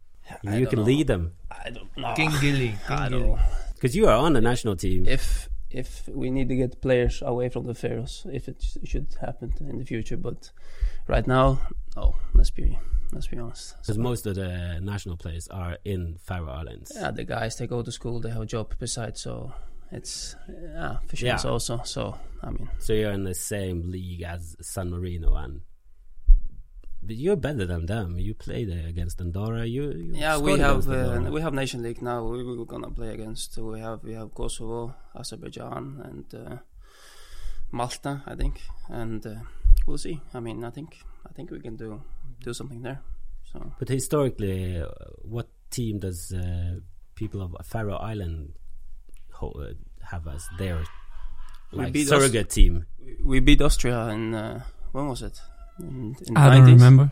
I 0.47 0.57
you 0.63 0.67
can 0.67 0.79
know. 0.81 0.85
lead 0.91 1.07
them 1.07 1.25
I 1.65 1.71
don't 1.77 1.95
know. 1.97 2.15
King 2.21 2.33
Gilly. 2.45 2.73
I 2.89 3.09
don't 3.09 3.39
because 3.75 3.95
you 3.99 4.05
are 4.11 4.17
on 4.27 4.33
the 4.33 4.41
national 4.41 4.77
team. 4.77 5.01
If 5.07 5.49
if 5.83 5.89
we 6.21 6.31
need 6.31 6.49
to 6.53 6.57
get 6.63 6.81
players 6.81 7.17
away 7.33 7.49
from 7.51 7.65
the 7.71 7.75
Faroes, 7.75 8.15
if 8.39 8.49
it 8.49 8.59
sh- 8.63 8.79
should 8.91 9.09
happen 9.21 9.53
in 9.71 9.79
the 9.81 9.85
future, 9.85 10.17
but 10.29 10.51
right 11.09 11.27
now, 11.27 11.59
no. 11.97 12.15
Let's 12.33 12.51
be 12.61 12.79
let's 13.13 13.27
be 13.33 13.39
honest. 13.39 13.77
Because 13.81 13.99
most 13.99 14.23
of 14.27 14.35
the 14.37 14.79
national 14.81 15.17
players 15.17 15.47
are 15.49 15.77
in 15.85 16.17
Faroe 16.27 16.51
Islands. 16.61 16.93
Yeah, 16.95 17.11
the 17.11 17.25
guys 17.25 17.57
they 17.57 17.67
go 17.67 17.83
to 17.83 17.93
school, 17.93 18.21
they 18.21 18.31
have 18.31 18.43
a 18.43 18.47
job 18.57 18.67
besides, 18.79 19.21
so 19.21 19.53
it's 19.93 20.37
yeah, 20.49 20.97
fishermen 21.09 21.37
Yeah. 21.45 21.51
also. 21.51 21.75
So 21.85 22.03
I 22.43 22.49
mean, 22.51 22.69
So 22.79 22.93
you're 22.95 23.13
in 23.13 23.25
the 23.25 23.35
same 23.35 23.91
league 23.91 24.23
as 24.23 24.57
San 24.63 24.91
Marino, 24.91 25.35
and 25.35 25.61
but 27.07 27.17
you're 27.17 27.37
better 27.37 27.67
than 27.67 27.87
them. 27.87 28.19
You 28.19 28.35
played 28.35 28.71
uh, 28.71 28.89
against 28.89 29.21
Andorra. 29.21 29.65
You, 29.67 29.93
you 29.93 30.13
yeah, 30.15 30.39
we 30.39 30.59
have 30.59 30.89
uh, 30.89 31.31
we 31.31 31.41
have 31.41 31.55
nation 31.55 31.83
league 31.83 32.03
now. 32.03 32.25
We, 32.25 32.43
we're 32.45 32.65
gonna 32.65 32.91
play 32.91 33.13
against. 33.15 33.57
We 33.59 33.81
have 33.81 34.03
we 34.03 34.15
have 34.15 34.35
Kosovo, 34.35 34.95
Azerbaijan, 35.15 36.03
and 36.05 36.27
uh, 36.35 36.57
Malta, 37.71 38.23
I 38.27 38.35
think, 38.35 38.63
and 38.89 39.27
uh, 39.27 39.35
we'll 39.87 39.99
see. 39.99 40.21
I 40.33 40.41
mean, 40.41 40.65
I 40.65 40.71
think 40.71 40.99
I 41.29 41.33
think 41.33 41.51
we 41.51 41.61
can 41.61 41.77
do 41.77 42.03
do 42.43 42.55
something 42.55 42.83
there. 42.83 43.01
So 43.53 43.73
But 43.79 43.89
historically, 43.89 44.81
uh, 44.81 44.87
what 45.23 45.49
team 45.71 45.99
does 45.99 46.33
uh, 46.33 46.81
people 47.15 47.43
of 47.43 47.55
Faroe 47.67 47.97
Island 47.97 48.55
uh, 49.43 49.49
have 50.11 50.27
as 50.29 50.49
their 50.59 50.85
We 51.73 51.79
like 51.79 51.97
surrogate 51.97 52.51
team? 52.51 52.87
we 53.23 53.41
beat 53.41 53.61
Austria 53.61 54.09
in 54.09 54.35
uh, 54.35 54.63
when 54.93 55.09
was 55.09 55.23
it? 55.23 55.41
In, 55.81 56.15
in 56.27 56.37
I 56.37 56.55
don't 56.57 56.67
remember, 56.67 57.11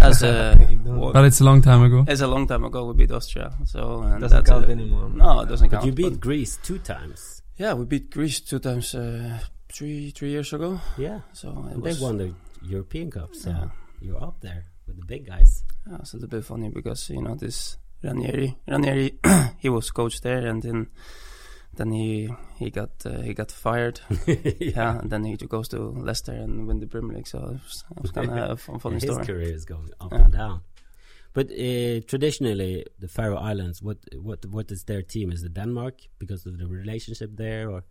As 0.00 0.22
a 0.22 0.56
what- 0.84 1.12
but 1.14 1.24
it's 1.24 1.40
a 1.40 1.44
long 1.44 1.60
time 1.62 1.82
ago. 1.82 2.04
it's 2.06 2.20
a 2.20 2.26
long 2.26 2.46
time 2.46 2.64
ago. 2.64 2.86
We 2.86 2.94
beat 2.94 3.10
Austria, 3.12 3.52
so 3.64 4.02
and 4.02 4.20
Doesn't 4.20 4.44
count 4.46 4.66
a- 4.66 4.70
anymore. 4.70 5.10
No, 5.10 5.40
it 5.40 5.48
doesn't 5.48 5.68
But 5.70 5.76
count. 5.78 5.86
you 5.86 5.92
beat 5.92 6.10
but- 6.14 6.20
Greece 6.20 6.58
two 6.62 6.78
times. 6.78 7.42
yeah, 7.56 7.74
we 7.74 7.84
beat 7.84 8.10
Greece 8.10 8.40
two 8.40 8.58
times, 8.60 8.94
uh, 8.94 9.38
three 9.72 10.10
three 10.10 10.30
years 10.30 10.52
ago. 10.52 10.80
Yeah, 10.98 11.20
So 11.32 11.48
it 11.68 11.74
and 11.74 11.82
they 11.82 11.94
won 12.00 12.18
the 12.18 12.32
European 12.62 13.10
Cup. 13.10 13.34
So 13.34 13.50
Yeah. 13.50 13.68
you're 14.00 14.22
up 14.22 14.40
there 14.40 14.66
with 14.86 14.96
the 15.00 15.04
big 15.06 15.26
guys. 15.26 15.64
Yeah, 15.88 15.96
it's 16.00 16.12
a 16.12 16.16
little 16.16 16.28
bit 16.28 16.44
funny 16.44 16.68
because 16.70 17.10
you 17.10 17.22
know 17.22 17.34
this 17.34 17.76
Ranieri, 18.04 18.56
Ranieri, 18.68 19.18
he 19.58 19.68
was 19.68 19.90
coach 19.90 20.20
there, 20.20 20.46
and 20.46 20.62
then 20.62 20.86
then 21.76 21.92
he 21.92 22.28
he 22.58 22.70
got 22.70 22.90
uh, 23.06 23.20
he 23.22 23.32
got 23.34 23.50
fired. 23.52 24.00
yeah. 24.60 24.98
and 25.00 25.10
then 25.10 25.24
he 25.24 25.36
goes 25.36 25.68
to 25.68 25.78
Leicester 25.78 26.32
and 26.32 26.66
win 26.66 26.80
the 26.80 26.86
Premier 26.86 27.16
League. 27.16 27.28
So 27.28 27.38
it 27.38 27.60
was, 27.64 27.84
was 28.02 28.10
kind 28.10 28.30
of 28.30 28.50
a 28.50 28.56
fun, 28.56 28.78
funny 28.78 28.96
Yeah, 28.96 29.00
his 29.06 29.10
story. 29.12 29.26
career 29.26 29.54
is 29.54 29.64
going 29.64 29.90
up 30.00 30.12
Yeah. 30.12 30.24
and 30.24 30.32
down. 30.32 30.60
But 31.32 31.46
uh, 31.52 32.00
traditionally, 32.08 32.84
the 32.98 33.08
Faroe 33.08 33.36
Islands, 33.50 33.82
what 33.82 33.98
what 34.22 34.44
what 34.46 34.70
is 34.72 34.84
their 34.84 35.02
team? 35.02 35.32
Is 35.32 35.42
it 35.44 35.54
Denmark 35.54 35.94
because 36.18 36.44
of 36.46 36.58
the 36.58 36.66
relationship 36.66 37.30
there, 37.36 37.70
or 37.70 37.82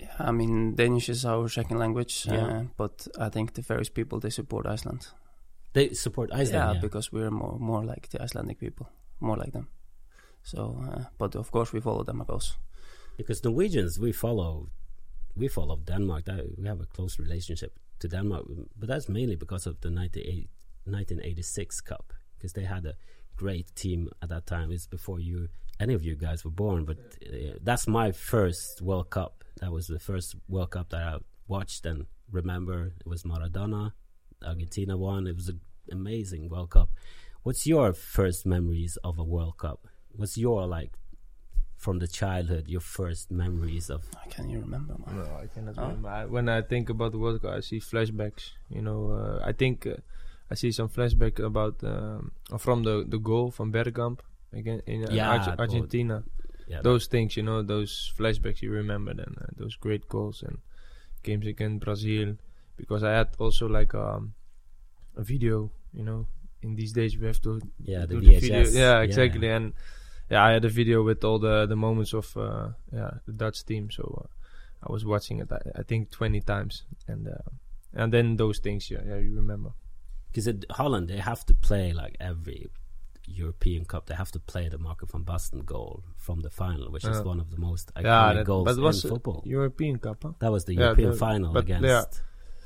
Yeah, 0.00 0.28
I 0.28 0.32
mean 0.32 0.74
Danish 0.76 1.08
is 1.08 1.24
our 1.24 1.48
second 1.48 1.78
language, 1.78 2.26
Yeah. 2.26 2.58
uh, 2.58 2.62
but 2.76 3.08
I 3.26 3.28
think 3.30 3.52
the 3.52 3.62
Faroese 3.62 3.92
people 3.94 4.20
they 4.20 4.30
support 4.30 4.66
Iceland. 4.66 5.06
they 5.72 5.94
support 5.94 6.30
Iceland? 6.32 6.52
yeah, 6.52 6.72
yeah. 6.74 6.80
because 6.80 7.12
we're 7.12 7.30
more 7.30 7.58
more 7.60 7.84
like 7.94 8.08
the 8.08 8.22
Icelandic 8.22 8.58
people, 8.58 8.86
more 9.20 9.36
like 9.44 9.52
them. 9.52 9.66
So, 10.42 10.58
uh, 10.58 11.04
but 11.18 11.36
of 11.36 11.50
course 11.50 11.72
we 11.76 11.80
follow 11.80 12.04
Denmark 12.04 12.30
also. 12.30 12.54
Because 13.18 13.44
Norwegians 13.44 13.98
we 13.98 14.12
follow 14.12 14.70
we 15.36 15.48
follow 15.48 15.76
Denmark. 15.76 16.24
That, 16.24 16.58
we 16.58 16.66
have 16.66 16.80
a 16.80 16.86
close 16.86 17.18
relationship 17.18 17.78
to 17.98 18.08
Denmark, 18.08 18.46
but 18.78 18.88
that's 18.88 19.08
mainly 19.08 19.36
because 19.36 19.66
of 19.66 19.80
the 19.82 19.90
1986 19.90 21.80
Cup 21.82 22.14
because 22.36 22.52
they 22.54 22.64
had 22.64 22.86
a 22.86 22.94
great 23.36 23.74
team 23.74 24.08
at 24.22 24.30
that 24.30 24.46
time. 24.46 24.72
It's 24.72 24.86
before 24.86 25.20
you 25.20 25.48
any 25.80 25.94
of 25.94 26.02
you 26.02 26.16
guys 26.16 26.44
were 26.44 26.50
born, 26.50 26.84
but 26.84 26.98
uh, 27.24 27.58
that's 27.62 27.86
my 27.86 28.10
first 28.12 28.80
World 28.82 29.10
Cup. 29.10 29.44
That 29.60 29.70
was 29.72 29.86
the 29.86 30.00
first 30.00 30.34
World 30.48 30.70
Cup 30.70 30.88
that 30.90 31.02
I 31.02 31.18
watched 31.46 31.86
and 31.86 32.06
remember. 32.30 32.92
It 33.00 33.06
was 33.06 33.22
Maradona, 33.22 33.92
Argentina 34.44 34.96
won. 34.96 35.26
It 35.26 35.36
was 35.36 35.48
an 35.48 35.60
amazing 35.90 36.48
World 36.48 36.70
Cup. 36.70 36.90
What's 37.42 37.66
your 37.66 37.92
first 37.92 38.44
memories 38.44 38.98
of 39.04 39.18
a 39.18 39.24
World 39.24 39.58
Cup? 39.58 39.86
What's 40.10 40.36
your 40.36 40.66
like 40.66 40.92
from 41.78 41.98
the 42.00 42.08
childhood? 42.08 42.64
Your 42.68 42.80
first 42.82 43.30
memories 43.30 43.88
of? 43.88 44.02
I 44.22 44.28
Can 44.28 44.50
you 44.50 44.60
remember? 44.60 44.94
Man? 45.06 45.16
No, 45.16 45.24
I 45.42 45.46
cannot 45.46 45.74
Oh. 45.78 45.82
remember. 45.88 46.08
I, 46.08 46.24
when 46.26 46.48
I 46.48 46.60
think 46.62 46.90
about 46.90 47.12
the 47.12 47.18
World 47.18 47.40
Cup, 47.42 47.52
I 47.54 47.60
see 47.60 47.80
flashbacks. 47.80 48.50
You 48.68 48.82
know, 48.82 49.00
uh, 49.12 49.50
I 49.50 49.52
think 49.52 49.86
uh, 49.86 49.96
I 50.50 50.54
see 50.54 50.72
some 50.72 50.88
flashback 50.88 51.38
about 51.50 51.76
um, 51.84 52.32
from 52.58 52.82
the 52.82 53.04
the 53.14 53.18
goal 53.18 53.50
from 53.50 53.72
Bergkamp 53.72 54.18
again 54.52 54.82
in 54.86 55.04
uh, 55.04 55.12
Yeah, 55.12 55.30
Arge- 55.32 55.58
Argentina. 55.58 56.24
Yeah, 56.66 56.82
Those 56.82 57.06
things, 57.06 57.34
you 57.38 57.42
know, 57.42 57.62
those 57.62 58.12
flashbacks 58.18 58.60
you 58.60 58.70
remember 58.70 59.14
then, 59.14 59.32
uh, 59.40 59.46
those 59.56 59.74
great 59.76 60.06
goals 60.08 60.42
and 60.42 60.58
games 61.22 61.46
against 61.46 61.80
Brazil. 61.84 62.36
Because 62.76 63.02
I 63.02 63.12
had 63.18 63.28
also 63.38 63.66
like 63.68 63.94
um, 63.94 64.34
a 65.16 65.22
video, 65.22 65.70
you 65.94 66.04
know. 66.04 66.26
In 66.60 66.74
these 66.74 66.92
days, 66.92 67.16
we 67.16 67.26
have 67.26 67.40
to 67.42 67.60
Yeah, 67.82 68.00
the 68.06 68.14
do 68.14 68.20
the 68.20 68.38
video. 68.38 68.62
VHS. 68.64 68.74
Yeah, 68.74 68.96
Yeah. 68.98 69.04
exactly. 69.08 69.48
And 69.48 69.72
yeah, 70.30 70.44
I 70.44 70.52
had 70.52 70.64
a 70.64 70.68
video 70.68 71.02
with 71.02 71.24
all 71.24 71.38
the 71.38 71.66
the 71.66 71.76
moments 71.76 72.12
of 72.14 72.36
uh, 72.36 72.68
yeah 72.92 73.10
the 73.26 73.32
Dutch 73.32 73.64
team. 73.64 73.90
So 73.90 74.02
uh, 74.24 74.86
I 74.88 74.92
was 74.92 75.04
watching 75.04 75.40
it. 75.40 75.50
I, 75.52 75.80
I 75.80 75.82
think 75.82 76.10
twenty 76.10 76.40
times, 76.40 76.84
and 77.06 77.28
uh, 77.28 77.50
and 77.94 78.12
then 78.12 78.36
those 78.36 78.58
things. 78.60 78.90
Yeah, 78.90 79.00
yeah, 79.06 79.18
you 79.18 79.34
remember. 79.36 79.70
because 80.30 80.48
Holland 80.70 81.08
they 81.08 81.18
have 81.18 81.44
to 81.46 81.54
play 81.54 81.92
like 81.92 82.16
every 82.20 82.66
European 83.26 83.84
Cup. 83.84 84.06
They 84.06 84.14
have 84.14 84.30
to 84.32 84.40
play 84.40 84.68
the 84.68 84.78
Marco 84.78 85.06
van 85.06 85.24
Basten 85.24 85.64
goal 85.64 86.02
from 86.16 86.40
the 86.40 86.50
final, 86.50 86.90
which 86.90 87.04
is 87.04 87.16
Yeah. 87.16 87.22
one 87.32 87.40
of 87.40 87.50
the 87.50 87.58
most 87.58 87.92
iconic 87.94 88.04
yeah, 88.04 88.32
that, 88.34 88.46
goals 88.46 88.76
it 88.78 88.80
was 88.80 89.04
in 89.04 89.10
uh, 89.10 89.14
football. 89.14 89.42
European 89.46 89.98
Cup. 89.98 90.18
Huh? 90.22 90.32
That 90.38 90.52
was 90.52 90.64
the 90.64 90.74
Yeah, 90.74 90.80
European 90.84 91.10
the- 91.10 91.16
final 91.16 91.56
against 91.56 91.84
yeah. 91.84 92.04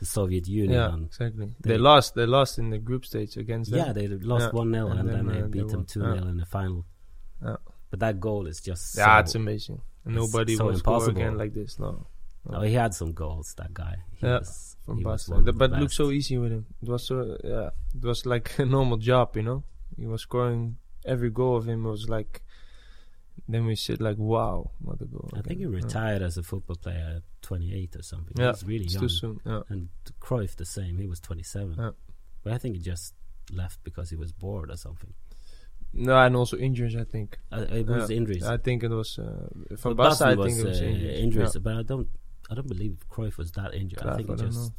the 0.00 0.06
Soviet 0.06 0.46
Union. 0.48 0.80
Yeah, 0.80 1.04
exactly. 1.06 1.46
they- 1.60 1.70
They, 1.70 1.78
lost. 1.78 2.14
They 2.14 2.26
lost 2.26 2.58
in 2.58 2.70
the 2.70 2.78
group 2.78 3.04
stage 3.04 3.36
against 3.36 3.70
them. 3.70 3.80
yeah, 3.86 3.92
they 3.92 4.06
lost 4.08 4.52
one 4.52 4.70
0 4.72 4.86
and, 4.88 5.00
And 5.00 5.08
then, 5.08 5.26
then, 5.26 5.26
they 5.34 5.42
uh, 5.42 5.46
beat 5.48 5.66
they 5.66 5.72
them 5.72 5.84
two 5.84 6.00
0 6.00 6.14
Yeah. 6.14 6.30
in 6.30 6.36
the 6.36 6.46
final. 6.46 6.84
Yeah. 7.44 7.56
But 7.90 8.00
that 8.00 8.20
goal 8.20 8.46
is 8.46 8.60
just 8.60 8.96
Yeah, 8.96 9.16
so, 9.16 9.20
it's 9.20 9.34
amazing. 9.34 9.80
it's 10.06 10.14
Nobody 10.14 10.56
so 10.56 10.66
will 10.66 10.78
score 10.78 11.08
again 11.10 11.36
like 11.36 11.52
this. 11.54 11.78
No. 11.78 12.06
Oh, 12.48 12.62
he 12.62 12.72
had 12.74 12.92
some 12.94 13.12
goals. 13.12 13.54
That 13.56 13.72
guy. 13.72 13.96
He 14.18 14.26
Yeah, 14.26 14.38
was, 14.38 14.76
from 14.84 14.98
he 14.98 15.04
Boston. 15.04 15.34
one 15.34 15.44
The- 15.44 15.52
the 15.52 15.58
but 15.58 15.72
it 15.72 15.78
looked 15.78 15.94
so 15.94 16.10
easy 16.10 16.38
with 16.38 16.52
him. 16.52 16.66
It 16.82 16.88
was 16.88 17.06
so 17.06 17.36
yeah. 17.44 17.70
It 17.94 18.02
was 18.04 18.26
like 18.26 18.58
a 18.58 18.64
normal 18.66 18.96
job, 18.98 19.36
you 19.36 19.42
know. 19.42 19.62
He 19.96 20.06
was 20.06 20.22
scoring 20.22 20.76
every 21.04 21.30
goal 21.30 21.56
of 21.56 21.68
him 21.68 21.84
was 21.84 22.08
like. 22.08 22.42
Then 23.48 23.66
we 23.66 23.74
said 23.76 24.00
like, 24.00 24.18
wow, 24.18 24.70
what 24.80 25.00
a 25.00 25.04
goal! 25.04 25.28
I 25.34 25.40
think 25.42 25.58
he 25.58 25.64
again. 25.64 25.78
Yeah. 25.78 25.84
retired 25.84 26.22
as 26.22 26.36
a 26.36 26.42
football 26.42 26.76
player 26.76 27.14
at 27.16 27.22
28 27.42 27.96
or 27.96 28.02
something. 28.02 28.34
Yeah, 28.36 28.44
he 28.46 28.50
was 28.50 28.64
really 28.64 28.84
it's 28.84 28.94
young. 28.94 29.02
too 29.02 29.08
soon. 29.08 29.40
Yeah. 29.44 29.62
And 29.68 29.88
Cruyff 30.20 30.56
the 30.56 30.64
same. 30.64 30.98
He 30.98 31.06
was 31.06 31.18
27. 31.20 31.76
Yeah. 31.78 31.90
But 32.44 32.52
I 32.52 32.58
think 32.58 32.76
he 32.76 32.80
just 32.82 33.14
left 33.52 33.82
because 33.84 34.10
he 34.10 34.16
was 34.16 34.32
bored 34.32 34.70
or 34.70 34.76
something. 34.76 35.12
No, 35.94 36.16
and 36.16 36.34
also 36.36 36.56
injuries. 36.56 36.96
I 36.96 37.04
think 37.04 37.38
Uh, 37.52 37.66
it 37.70 37.86
was 37.86 38.10
Yeah. 38.10 38.16
injuries. 38.16 38.42
I 38.44 38.56
think 38.56 38.82
it 38.82 38.90
was 38.90 39.18
uh, 39.18 39.48
from 39.76 39.94
But 39.96 40.18
Barca. 40.18 40.24
I 40.26 40.36
think 40.46 40.58
it 40.58 40.66
was 40.66 40.80
uh, 40.80 40.84
injuries. 40.84 41.18
injuries, 41.24 41.54
Yeah. 41.54 41.60
but 41.62 41.76
I 41.76 41.82
don't. 41.82 42.08
I 42.50 42.54
don't 42.54 42.68
believe 42.68 42.96
Cruyff 43.10 43.36
was 43.36 43.50
that 43.52 43.74
injured. 43.74 44.02
I 44.02 44.16
think 44.16 44.28
he 44.30 44.36
just 44.36 44.72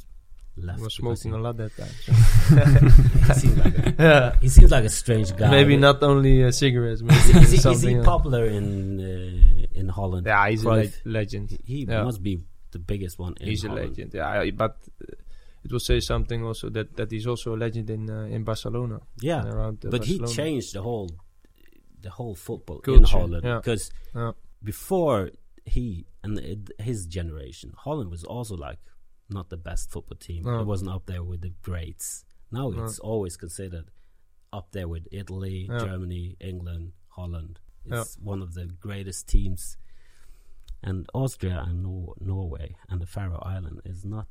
left. 0.56 0.78
He 0.78 0.84
was 0.84 0.94
smoking 0.94 1.32
he- 1.32 1.38
a 1.38 1.40
lot 1.40 1.56
that 1.56 1.72
time. 1.76 1.94
he 3.28 3.34
seems 3.34 3.56
like 3.58 3.78
a, 3.78 3.94
yeah. 3.98 4.36
he 4.40 4.48
seems 4.48 4.70
like 4.70 4.84
a 4.84 4.90
strange 4.90 5.34
guy. 5.36 5.50
Maybe 5.50 5.76
not 5.76 6.02
only 6.02 6.44
uh, 6.44 6.50
cigarettes. 6.52 7.02
Maybe 7.06 7.16
Is 7.16 7.62
he, 7.64 7.70
is 7.70 7.82
he, 7.82 7.96
popular 8.00 8.44
in 8.46 8.66
uh, 9.00 9.66
in 9.80 9.88
Holland? 9.88 10.26
Yeah, 10.26 10.48
he's 10.50 10.64
a 10.64 10.68
le- 10.68 10.92
legend. 11.04 11.56
He, 11.64 11.84
must 11.86 12.22
be 12.22 12.40
the 12.72 12.78
biggest 12.78 13.18
one 13.18 13.34
in 13.40 13.46
He's 13.48 13.64
a 13.64 13.70
legend. 13.70 14.12
Yeah, 14.14 14.50
but 14.50 14.76
uh, 15.02 15.13
it 15.64 15.72
will 15.72 15.80
say 15.80 16.00
something 16.00 16.44
also 16.44 16.68
that 16.70 16.96
that 16.96 17.10
he's 17.10 17.26
also 17.26 17.54
a 17.54 17.58
legend 17.58 17.88
in 17.90 18.10
uh, 18.10 18.24
in 18.36 18.44
Barcelona. 18.44 19.00
Yeah, 19.20 19.44
around 19.46 19.84
uh, 19.84 19.90
but 19.90 20.04
he 20.04 20.18
changed 20.26 20.74
the 20.74 20.82
whole 20.82 21.10
the 22.00 22.10
whole 22.10 22.34
football 22.34 22.80
in 22.86 23.04
Holland 23.04 23.44
yeah. 23.44 23.56
because 23.62 23.90
Yeah. 24.14 24.32
before 24.62 25.30
he 25.64 26.06
and 26.22 26.38
it, 26.38 26.70
his 26.78 27.06
generation, 27.06 27.72
Holland 27.76 28.10
was 28.10 28.24
also 28.24 28.54
like 28.56 28.78
not 29.30 29.48
the 29.48 29.56
best 29.56 29.90
football 29.90 30.18
team. 30.18 30.42
No. 30.44 30.60
It 30.60 30.66
wasn't 30.66 30.90
up 30.90 31.06
there 31.06 31.22
with 31.22 31.40
the 31.40 31.52
greats. 31.62 32.24
Now 32.50 32.68
No. 32.68 32.84
it's 32.84 32.98
always 32.98 33.36
considered 33.38 33.86
up 34.52 34.66
there 34.72 34.86
with 34.86 35.08
Italy, 35.10 35.66
Yeah. 35.70 35.78
Germany, 35.78 36.36
England, 36.40 36.92
Holland. 37.16 37.58
Yeah. 37.86 38.02
It's 38.02 38.18
one 38.18 38.42
of 38.42 38.52
the 38.54 38.66
greatest 38.86 39.26
teams. 39.28 39.76
and 40.82 41.06
Austria 41.14 41.64
and 41.66 41.82
Nor- 41.82 42.14
Norway 42.20 42.76
and 42.90 43.00
the 43.00 43.06
Faroe 43.06 43.40
Island 43.54 43.80
is 43.86 44.04
not 44.04 44.28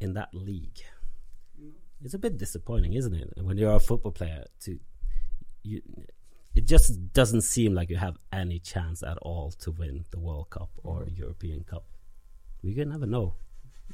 in 0.00 0.14
that 0.14 0.34
league. 0.34 0.80
It's 2.04 2.14
a 2.14 2.18
bit 2.18 2.36
disappointing, 2.36 2.92
isn't 2.94 3.14
it? 3.14 3.32
When 3.42 3.56
you're 3.56 3.74
a 3.74 3.80
football 3.80 4.12
player, 4.12 4.44
to 4.64 4.78
you, 5.62 5.80
it 6.54 6.66
just 6.66 7.12
doesn't 7.12 7.40
seem 7.42 7.74
like 7.74 7.88
you 7.90 7.96
have 7.96 8.16
any 8.32 8.58
chance 8.58 9.02
at 9.02 9.16
all 9.18 9.50
to 9.62 9.70
win 9.70 10.04
the 10.10 10.18
World 10.20 10.50
Cup 10.50 10.70
or 10.84 11.06
European 11.08 11.64
Cup. 11.64 11.84
We 12.62 12.74
can 12.74 12.90
never 12.90 13.06
know. 13.06 13.34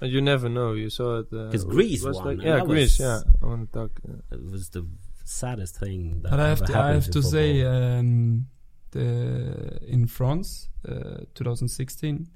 But 0.01 0.11
you 0.11 0.21
never 0.21 0.49
know. 0.49 0.73
You 0.73 0.91
saw 0.91 1.21
it. 1.21 1.29
uh, 1.33 1.47
Because 1.47 1.65
Greece 1.65 2.03
was 2.03 2.17
won. 2.17 2.27
like- 2.39 2.45
yeah, 2.47 2.65
Greece. 2.65 2.99
was- 2.99 3.01
yeah, 3.01 3.21
I 3.43 3.47
want 3.47 3.73
to 3.73 3.79
talk. 3.79 4.01
uh, 4.09 4.35
It 4.37 4.43
was 4.51 4.69
the 4.71 4.85
saddest 5.25 5.77
thing 5.79 6.23
that 6.23 6.31
But 6.31 6.41
I 6.41 6.49
have 6.49 6.65
to, 6.65 6.79
I 6.79 6.93
have 6.95 7.05
to 7.07 7.11
to 7.13 7.23
say, 7.23 7.63
um, 7.65 8.49
the 8.91 9.79
in 9.87 10.07
France, 10.07 10.69
uh, 10.89 11.21
2016, 11.35 12.29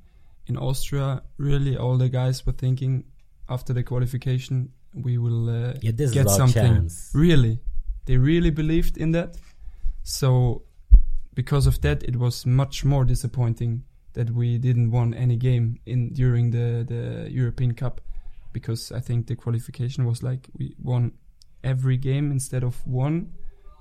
in 0.46 0.56
Austria, 0.56 1.22
really 1.38 1.76
all 1.76 1.96
the 1.98 2.08
guys 2.08 2.46
were 2.46 2.52
thinking 2.52 3.04
after 3.48 3.72
the 3.74 3.82
qualification 3.82 4.70
we 4.94 5.18
will 5.18 5.48
uh, 5.48 5.74
Yeah, 5.82 5.92
get 5.92 6.30
something. 6.30 6.62
chance. 6.62 7.10
Really, 7.14 7.60
they 8.06 8.16
really 8.16 8.50
believed 8.50 8.96
in 8.96 9.12
that. 9.12 9.36
So 10.02 10.62
because 11.34 11.66
of 11.66 11.80
that, 11.80 12.02
it 12.02 12.16
was 12.16 12.46
much 12.46 12.84
more 12.84 13.04
disappointing 13.04 13.84
that 14.14 14.30
we 14.30 14.58
didn't 14.58 14.90
won 14.90 15.12
any 15.14 15.36
game 15.36 15.78
in 15.84 16.12
during 16.14 16.50
the 16.52 16.84
the 16.86 17.28
European 17.30 17.74
Cup, 17.74 18.00
because 18.52 18.90
I 18.90 19.00
think 19.00 19.26
the 19.26 19.36
qualification 19.36 20.06
was 20.06 20.22
like 20.22 20.48
we 20.58 20.74
won 20.82 21.12
every 21.62 21.98
game 21.98 22.32
instead 22.32 22.64
of 22.64 22.86
one, 22.86 23.32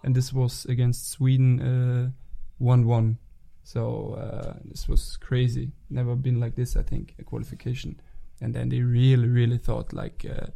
and 0.03 0.15
this 0.15 0.33
was 0.33 0.65
against 0.65 1.09
Sweden 1.11 1.61
uh, 1.61 2.11
one 2.57 2.85
one. 2.85 3.17
So 3.63 4.15
uh, 4.15 4.59
this 4.65 4.87
was 4.89 5.17
crazy. 5.17 5.71
Never 5.89 6.15
been 6.15 6.39
like 6.39 6.55
this. 6.55 6.75
I 6.75 6.83
think 6.83 7.15
a 7.19 7.23
qualification, 7.23 7.99
and 8.41 8.53
then 8.53 8.69
they 8.69 8.81
really 8.81 9.27
really 9.27 9.57
thought 9.57 9.93
like 9.93 10.25
uh, 10.29 10.47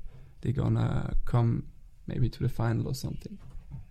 they're 0.41 0.53
gonna 0.53 1.15
come 1.25 1.65
maybe 2.07 2.29
to 2.29 2.43
the 2.43 2.49
final 2.49 2.87
or 2.87 2.95
something, 2.95 3.37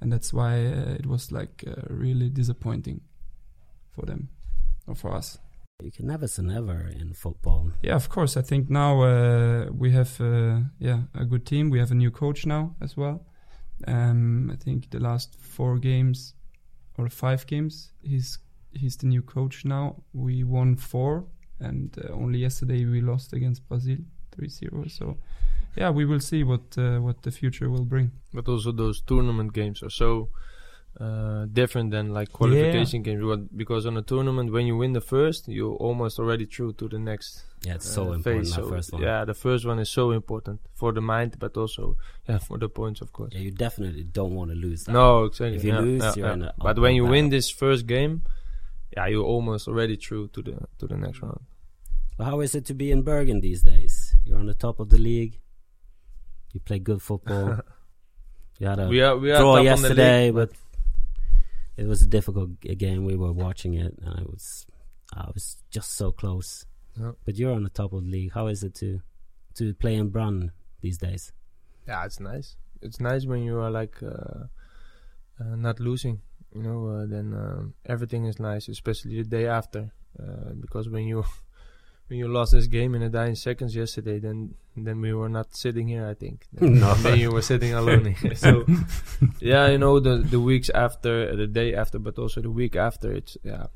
and 0.01 0.13
that's 0.13 0.33
why 0.33 0.67
uh, 0.67 0.95
it 0.99 1.07
was 1.07 1.33
like 1.33 1.65
uh, 1.67 1.83
really 1.89 2.29
disappointing 2.29 3.01
for 3.91 4.07
them 4.07 4.29
or 4.87 4.95
for 4.95 5.15
us. 5.15 5.39
You 5.83 5.93
can 5.93 6.07
never 6.07 6.27
say 6.27 6.43
never 6.43 6.89
in 6.89 7.15
football. 7.15 7.71
Yeah, 7.83 7.95
of 7.95 8.09
course. 8.09 8.37
I 8.37 8.43
think 8.43 8.69
now 8.69 9.03
uh, 9.03 9.67
we 9.71 9.93
have 9.93 10.21
uh, 10.21 10.61
yeah 10.81 11.03
a 11.15 11.25
good 11.25 11.47
team. 11.47 11.71
We 11.71 11.79
have 11.79 11.93
a 11.93 11.95
new 11.95 12.11
coach 12.11 12.47
now 12.47 12.75
as 12.81 12.97
well. 12.97 13.25
Um, 13.87 14.51
I 14.53 14.57
think 14.57 14.91
the 14.91 14.99
last 14.99 15.37
four 15.41 15.79
games 15.79 16.35
or 16.97 17.09
five 17.09 17.47
games, 17.47 17.93
he's 18.03 18.39
he's 18.73 18.97
the 18.97 19.07
new 19.07 19.23
coach 19.23 19.65
now. 19.65 20.03
We 20.13 20.43
won 20.43 20.77
four, 20.77 21.27
and 21.61 21.91
uh, 22.05 22.13
only 22.13 22.39
yesterday 22.39 22.85
we 22.85 23.01
lost 23.01 23.33
against 23.33 23.69
Brazil 23.69 23.99
3-0. 24.37 24.91
So 24.91 25.17
yeah, 25.77 25.91
we 25.91 26.05
will 26.05 26.21
see 26.21 26.45
what 26.45 26.77
uh, 26.77 26.99
what 27.01 27.23
the 27.23 27.31
future 27.31 27.69
will 27.71 27.85
bring. 27.85 28.11
But 28.33 28.49
also 28.49 28.73
those 28.73 29.01
tournament 29.03 29.53
games 29.53 29.83
are 29.83 29.91
so 29.91 30.29
uh, 31.01 31.47
different 31.53 31.91
than 31.91 32.13
like 32.13 32.33
qualification 32.33 33.03
games. 33.03 33.23
What- 33.25 33.57
Because 33.57 33.87
on 33.87 33.97
a 33.97 34.03
tournament, 34.03 34.53
when 34.53 34.67
you 34.67 34.77
win 34.77 34.93
the 34.95 35.01
first, 35.01 35.49
you're 35.49 35.77
almost 35.77 36.19
already 36.19 36.47
through 36.47 36.73
to 36.75 36.89
the 36.89 36.99
next. 36.99 37.45
Yeah, 37.65 37.75
it's 37.75 37.89
so 37.89 38.03
uh, 38.11 38.13
important, 38.13 38.47
phase. 38.47 38.55
So, 38.55 38.69
first 38.69 38.93
one. 38.93 39.03
Yeah, 39.03 39.25
the 39.25 39.35
first 39.35 39.67
one 39.67 39.79
is 39.79 39.91
so 39.91 40.11
important 40.13 40.61
for 40.75 40.93
the 40.93 41.01
mind, 41.01 41.37
but 41.39 41.57
also 41.57 41.97
yeah 42.29 42.39
for 42.39 42.59
the 42.59 42.69
points, 42.69 43.01
of 43.01 43.13
course. 43.13 43.33
Yeah, 43.35 43.41
you 43.43 43.51
definitely 43.51 44.05
don't 44.05 44.35
want 44.35 44.51
to 44.51 44.57
lose 44.57 44.85
that. 44.85 44.93
No, 44.93 45.25
exactly. 45.25 45.57
If 45.57 45.65
you 45.65 45.73
yeah, 45.73 45.81
lose, 45.81 46.03
yeah, 46.03 46.13
you're 46.17 46.27
yeah. 46.29 46.33
in 46.35 46.43
a 46.43 46.55
But 46.59 46.79
when 46.79 46.95
you 46.95 47.05
uphill 47.05 47.11
win 47.13 47.31
this 47.31 47.51
first 47.51 47.87
game, 47.87 48.23
yeah, 48.99 49.07
you're 49.07 49.25
almost 49.35 49.69
already 49.71 49.95
through 49.97 50.27
to 50.35 50.43
the 50.43 50.57
to 50.79 50.87
the 50.91 50.97
next 50.97 51.23
round. 51.23 51.43
But 52.17 52.25
how 52.31 52.41
is 52.43 52.55
it 52.59 52.65
to 52.67 52.75
be 52.75 52.91
in 52.91 53.03
Bergen 53.07 53.39
these 53.41 53.63
days? 53.63 53.95
You're 54.27 54.41
on 54.43 54.47
the 54.51 54.59
top 54.67 54.81
of 54.83 54.89
the 54.91 54.99
league. 54.99 55.39
You 56.53 56.59
play 56.61 56.79
good 56.81 57.01
football. 57.01 57.61
you 58.59 58.67
had 58.67 58.79
a 58.81 58.89
We 58.89 59.01
are- 59.07 59.17
we 59.17 59.31
are 59.31 59.39
draw 59.39 59.55
top 59.55 59.59
on 59.61 59.65
the 59.65 59.71
yesterday, 59.71 60.25
league, 60.27 60.35
but 60.35 60.51
it 61.77 61.87
was 61.87 62.03
a 62.03 62.09
difficult 62.09 62.51
game. 62.61 63.05
We 63.05 63.15
were 63.17 63.33
watching 63.47 63.75
it, 63.75 63.93
and 64.03 64.19
it 64.23 64.29
was 64.35 64.67
I 65.15 65.31
was 65.35 65.63
just 65.71 65.91
so 65.95 66.11
close. 66.13 66.67
Yeah. 67.01 67.13
But 67.25 67.37
you're 67.39 67.55
on 67.55 67.63
the 67.63 67.71
top 67.81 67.93
of 67.93 68.03
the 68.05 68.11
league. 68.11 68.33
How 68.35 68.49
is 68.49 68.63
it 68.67 68.75
to 68.83 69.01
to 69.59 69.75
play 69.75 69.95
in 69.95 70.09
Brunn 70.11 70.51
these 70.81 70.99
days? 70.99 71.33
Yeah, 71.87 72.05
it's 72.07 72.19
nice. 72.21 72.57
It's 72.83 73.01
nice 73.01 73.27
when 73.31 73.43
you 73.45 73.59
are 73.65 73.71
like 73.71 73.97
uh, 74.03 74.41
uh, 75.41 75.55
not 75.57 75.79
losing. 75.81 76.21
You 76.55 76.63
know, 76.63 76.89
uh, 76.89 77.07
then 77.07 77.35
um, 77.35 77.75
everything 77.85 78.25
is 78.25 78.41
nice, 78.41 78.69
especially 78.69 79.23
the 79.23 79.29
day 79.29 79.47
after. 79.47 79.93
Uh, 80.19 80.53
because 80.59 80.89
when 80.89 81.05
you 81.05 81.25
when 82.09 82.19
you 82.19 82.29
lost 82.29 82.53
this 82.53 82.67
game 82.67 82.95
in 82.95 83.03
a 83.03 83.09
dying 83.09 83.35
seconds 83.35 83.77
yesterday, 83.77 84.19
then 84.19 84.55
then 84.77 85.01
we 85.01 85.13
were 85.13 85.29
not 85.29 85.55
sitting 85.55 85.89
here. 85.89 86.07
I 86.07 86.15
think. 86.15 86.47
Then, 86.53 86.75
No. 86.81 86.95
then 87.03 87.19
you 87.19 87.31
were 87.31 87.43
sitting 87.43 87.75
alone. 87.75 88.15
so 88.35 88.65
yeah, 89.41 89.69
you 89.69 89.79
know 89.79 90.01
the 90.01 90.19
the 90.19 90.41
weeks 90.41 90.71
after, 90.71 91.37
the 91.37 91.47
day 91.47 91.75
after, 91.75 91.99
but 91.99 92.19
also 92.19 92.41
the 92.41 92.51
week 92.51 92.77
after. 92.77 93.13
It's 93.13 93.37
yeah, 93.45 93.67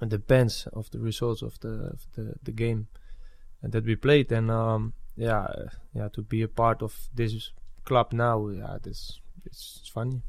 it 0.00 0.08
depends 0.08 0.66
of 0.72 0.90
the 0.90 0.98
results 0.98 1.42
of 1.42 1.60
the 1.60 1.92
of 1.92 2.06
the 2.14 2.34
the 2.42 2.52
game 2.52 2.88
that 3.62 3.84
we 3.84 3.96
played. 3.96 4.32
And 4.32 4.50
um, 4.50 4.94
yeah, 5.16 5.46
yeah, 5.94 6.08
to 6.14 6.22
be 6.22 6.42
a 6.42 6.48
part 6.48 6.82
of 6.82 7.08
this 7.14 7.52
club 7.84 8.12
now, 8.12 8.48
yeah, 8.48 8.76
it 8.76 8.86
is 8.86 9.20
it's, 9.44 9.80
it's 9.80 9.88
funny. 9.88 10.22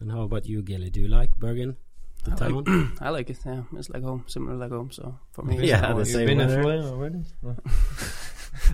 And 0.00 0.10
how 0.10 0.22
about 0.22 0.46
you, 0.46 0.62
Gilly? 0.62 0.90
Do 0.90 1.00
you 1.00 1.08
like 1.08 1.34
Bergen, 1.36 1.76
the 2.24 2.32
I 2.32 2.34
town? 2.36 2.64
like, 2.64 2.88
I 3.02 3.10
like 3.10 3.30
it. 3.30 3.38
Yeah, 3.46 3.62
it's 3.76 3.88
like 3.90 4.02
home, 4.02 4.24
similar 4.26 4.56
like 4.56 4.70
home. 4.70 4.90
So 4.90 5.18
for 5.32 5.42
me, 5.42 5.56
it's 5.58 5.68
Yeah, 5.68 5.80
like 5.80 5.84
home. 5.90 5.94
the 5.94 5.98
You've 6.00 6.08
same 6.08 6.26
been 6.26 6.40
in 6.40 6.64
weather. 6.64 6.88
Already? 6.88 7.24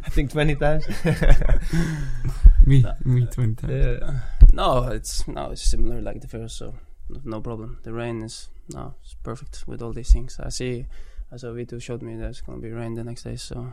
I 0.06 0.10
think 0.10 0.30
twenty 0.30 0.54
times. 0.56 0.86
Me, 2.66 2.84
me 3.04 3.26
twenty 3.26 3.54
times. 3.56 3.72
Yeah. 4.00 4.20
No, 4.52 4.84
it's 4.88 5.26
no, 5.26 5.50
it's 5.50 5.62
similar 5.62 6.00
like 6.00 6.20
the 6.20 6.28
first, 6.28 6.56
so 6.56 6.74
no, 7.08 7.20
no 7.24 7.40
problem. 7.40 7.78
The 7.82 7.92
rain 7.92 8.22
is 8.22 8.48
no, 8.72 8.94
it's 9.02 9.14
perfect 9.22 9.64
with 9.66 9.82
all 9.82 9.92
these 9.92 10.12
things. 10.12 10.38
I 10.40 10.48
see, 10.50 10.86
I 11.32 11.36
saw 11.36 11.52
Vito 11.52 11.78
showed 11.80 12.02
me 12.02 12.14
there's 12.16 12.40
gonna 12.40 12.58
be 12.60 12.70
rain 12.70 12.94
the 12.94 13.02
next 13.04 13.24
day, 13.24 13.34
so 13.36 13.72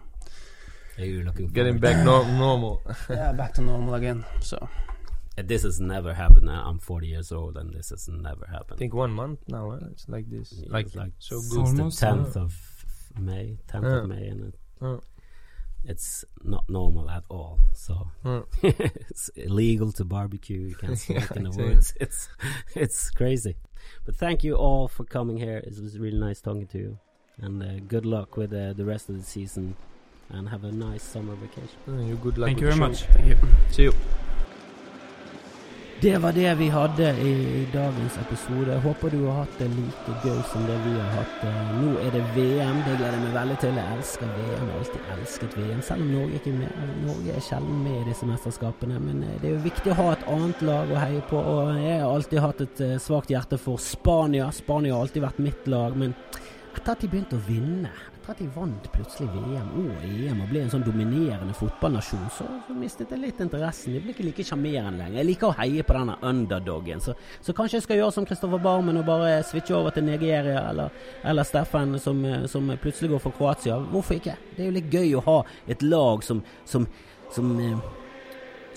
Are 0.98 1.06
you 1.06 1.22
looking 1.24 1.48
Getting 1.50 1.78
back 1.78 2.04
nor- 2.04 2.26
normal. 2.26 2.82
yeah, 3.10 3.32
back 3.32 3.54
to 3.56 3.62
normal 3.62 3.94
again. 3.94 4.26
So 4.40 4.58
This 5.42 5.64
has 5.64 5.80
never 5.80 6.14
happened. 6.14 6.46
Now 6.46 6.64
I'm 6.68 6.80
40 6.80 7.08
years 7.08 7.32
old, 7.32 7.58
and 7.58 7.74
this 7.74 7.90
has 7.90 8.08
never 8.08 8.46
happened. 8.46 8.74
I 8.74 8.76
think 8.78 8.94
one 8.94 9.12
month 9.12 9.40
now. 9.48 9.72
Eh? 9.72 9.80
It's 9.92 10.08
like 10.10 10.30
this. 10.30 10.54
Yeah, 10.58 10.72
like 10.72 10.88
it's 10.88 10.96
like 10.96 11.12
so 11.20 11.40
since 11.40 11.54
good. 11.54 11.66
the 11.78 11.82
Almost, 11.84 12.02
10th 12.02 12.36
yeah. 12.36 12.42
of 12.42 12.86
May, 13.20 13.58
10th 13.68 13.84
Yeah. 13.84 13.98
of 14.04 14.08
May, 14.10 14.28
and 14.28 14.42
it, 14.48 14.56
Yeah. 14.82 14.98
it's 15.84 16.26
not 16.44 16.70
normal 16.70 17.10
at 17.10 17.24
all. 17.30 17.60
So 17.74 18.08
Yeah. 18.26 18.42
it's 19.10 19.30
illegal 19.36 19.92
to 19.94 20.06
barbecue. 20.06 20.60
You 20.70 20.76
can't 20.76 20.98
smoke 21.06 21.30
Yeah, 21.30 21.36
in 21.38 21.44
the 21.44 21.50
exactly. 21.50 21.76
woods. 21.76 21.94
It's 22.00 22.30
it's 22.76 23.10
crazy. 23.12 23.56
But 24.06 24.16
thank 24.16 24.44
you 24.44 24.56
all 24.56 24.88
for 24.88 25.04
coming 25.06 25.38
here. 25.38 25.58
It 25.58 25.80
was 25.82 25.98
really 26.00 26.20
nice 26.20 26.42
talking 26.42 26.68
to 26.68 26.78
you, 26.78 27.00
and 27.42 27.62
uh, 27.64 27.80
good 27.88 28.06
luck 28.06 28.38
with 28.38 28.54
uh, 28.54 28.74
the 28.74 28.86
rest 28.86 29.10
of 29.10 29.16
the 29.18 29.24
season. 29.24 29.76
And 30.32 30.48
have 30.50 30.64
a 30.64 30.72
nice 30.72 31.02
summer 31.02 31.34
vacation. 31.34 31.80
Yeah, 31.88 32.02
you 32.10 32.16
good 32.18 32.38
luck 32.38 32.50
Thank 32.50 32.58
with 32.62 32.66
you 32.66 32.78
very 32.78 32.78
show. 32.78 32.88
much. 32.88 33.02
thank 33.16 33.28
you. 33.30 33.38
See 33.72 33.84
you. 33.84 33.94
Det 36.02 36.18
var 36.18 36.32
det 36.32 36.56
vi 36.56 36.70
hadde 36.70 37.10
i, 37.22 37.68
dagens 37.74 38.18
episode. 38.18 38.76
Håper 38.80 39.10
du 39.10 39.26
har 39.26 39.42
hatt 39.42 39.58
det 39.60 39.66
like 39.68 40.14
gøy 40.24 40.38
som 40.48 40.64
det 40.64 40.78
vi 40.86 40.94
har 40.96 41.10
hatt. 41.12 41.42
Nå 41.76 41.98
er 42.00 42.14
det 42.14 42.22
VM, 42.38 42.80
det 42.86 42.94
gleder 43.02 43.18
jeg 43.18 43.24
meg 43.26 43.34
veldig 43.36 43.58
til. 43.60 43.80
Jeg 43.82 43.98
elsker 43.98 44.30
VM, 44.38 44.54
jeg 44.54 44.62
har 44.62 44.78
alltid 44.78 45.10
elsket 45.18 45.58
VM, 45.58 45.82
selv 45.84 46.06
om 46.06 46.14
Norge 46.14 46.40
ikke 46.40 46.54
er 46.54 46.62
med. 46.62 46.94
Norge 47.04 47.36
er 47.36 47.44
sjelden 47.44 47.82
med 47.84 47.98
i 47.98 48.06
disse 48.08 48.30
mesterskapene, 48.30 49.02
men 49.10 49.26
eh, 49.28 49.36
det 49.42 49.50
er 49.50 49.58
jo 49.58 49.66
viktig 49.66 49.92
å 49.92 49.98
ha 50.00 50.08
et 50.14 50.24
annet 50.38 50.64
lag 50.72 50.94
å 50.96 51.02
heie 51.04 51.26
på. 51.34 51.44
Og 51.56 51.74
jeg 51.84 52.00
har 52.00 52.14
alltid 52.14 52.44
hatt 52.46 52.64
et 52.64 52.86
eh, 52.88 52.96
svakt 53.10 53.36
hjerte 53.36 53.60
for 53.60 53.84
Spania. 53.84 54.48
Spania 54.56 54.96
har 54.96 55.04
alltid 55.04 55.28
vært 55.28 55.44
mitt 55.50 55.68
lag, 55.68 56.00
men 56.00 56.16
etter 56.78 56.96
at 56.96 57.04
de 57.04 57.12
begynte 57.12 57.36
å 57.36 57.44
vinne, 57.44 57.92
etter 58.30 58.46
at 58.46 58.54
de 58.54 58.60
vant 58.60 58.90
plutselig 58.94 59.30
VM 59.34 59.70
og 59.80 60.04
EM 60.06 60.42
og 60.44 60.50
ble 60.52 60.62
en 60.64 60.72
sånn 60.72 60.86
dominerende 60.86 61.54
fotballnasjon, 61.58 62.28
så, 62.34 62.46
så 62.68 62.76
mistet 62.78 63.12
jeg 63.12 63.22
litt 63.22 63.42
interessen. 63.42 63.94
De 63.96 64.02
blir 64.04 64.14
ikke 64.14 64.26
like 64.28 64.46
sjarmerende 64.46 65.02
lenger. 65.02 65.20
Jeg 65.20 65.30
liker 65.30 65.50
å 65.50 65.58
heie 65.58 65.86
på 65.86 65.96
denne 65.98 66.18
underdogen, 66.30 67.02
så, 67.04 67.16
så 67.42 67.56
kanskje 67.58 67.80
jeg 67.80 67.88
skal 67.88 68.02
gjøre 68.02 68.16
som 68.16 68.28
Kristoffer 68.30 68.62
Barmen 68.64 69.00
og 69.02 69.08
bare 69.10 69.40
switche 69.48 69.78
over 69.78 69.96
til 69.96 70.06
Nigeria, 70.08 70.66
eller, 70.70 70.94
eller 71.24 71.48
Steffen 71.48 71.98
som, 72.02 72.22
eh, 72.26 72.46
som 72.52 72.70
plutselig 72.82 73.14
går 73.16 73.24
for 73.26 73.38
Kroatia. 73.38 73.80
Hvorfor 73.94 74.20
ikke? 74.20 74.38
Det 74.56 74.66
er 74.66 74.70
jo 74.70 74.78
litt 74.78 74.94
gøy 74.94 75.16
å 75.18 75.26
ha 75.30 75.40
et 75.70 75.86
lag 75.86 76.26
som, 76.26 76.44
som, 76.70 76.86
som 77.34 77.56
eh, 77.58 77.90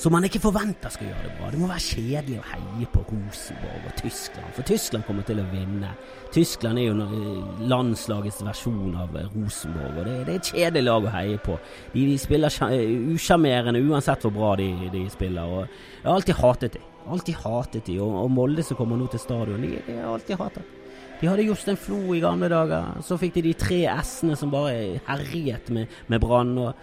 som 0.00 0.12
man 0.14 0.24
ikke 0.26 0.40
forventer 0.42 0.90
skal 0.90 1.10
gjøre 1.10 1.26
det 1.26 1.32
bra. 1.38 1.50
Det 1.52 1.60
må 1.60 1.68
være 1.70 1.84
kjedelig 1.84 2.38
å 2.40 2.46
heie 2.48 2.88
på 2.92 3.02
Rosenborg 3.06 3.88
og 3.88 3.94
Tyskland, 4.00 4.50
for 4.56 4.66
Tyskland 4.66 5.06
kommer 5.06 5.26
til 5.28 5.42
å 5.42 5.46
vinne. 5.52 5.92
Tyskland 6.32 6.80
er 6.80 6.88
jo 6.88 7.40
landslagets 7.70 8.40
versjon 8.46 8.96
av 8.98 9.14
Rosenborg, 9.34 10.00
og 10.00 10.08
det, 10.08 10.16
det 10.26 10.34
er 10.34 10.40
et 10.40 10.52
kjedelig 10.52 10.84
lag 10.88 11.08
å 11.08 11.14
heie 11.16 11.40
på. 11.44 11.58
De, 11.92 12.06
de 12.08 12.16
spiller 12.20 12.58
eh, 12.68 12.94
usjarmerende 13.14 13.82
uansett 13.84 14.26
hvor 14.26 14.34
bra 14.36 14.54
de, 14.60 14.70
de, 14.94 15.04
spiller. 15.12 15.44
og 15.44 15.66
Jeg 15.66 16.08
har 16.08 16.16
alltid 16.16 16.40
hatet 16.40 16.78
dem. 16.78 16.88
Alltid 17.12 17.40
hatet 17.42 17.88
de, 17.90 17.98
og, 18.00 18.14
og 18.24 18.30
Molde 18.30 18.62
som 18.66 18.78
kommer 18.78 18.98
nå 18.98 19.08
til 19.10 19.22
stadion, 19.22 19.62
de, 19.62 19.76
de 19.86 19.98
har 19.98 20.12
alltid 20.14 20.38
hatet. 20.40 20.78
De 21.22 21.28
hadde 21.30 21.44
Jostein 21.46 21.78
Flo 21.78 22.16
i 22.16 22.20
gamle 22.22 22.48
dager. 22.50 22.96
Så 23.06 23.14
fikk 23.20 23.36
de 23.36 23.44
de 23.46 23.54
tre 23.54 23.84
S-ene 24.00 24.34
som 24.38 24.50
bare 24.50 24.98
herjet 25.06 25.68
med, 25.70 25.90
med 26.10 26.22
Brann. 26.22 26.56
og 26.58 26.74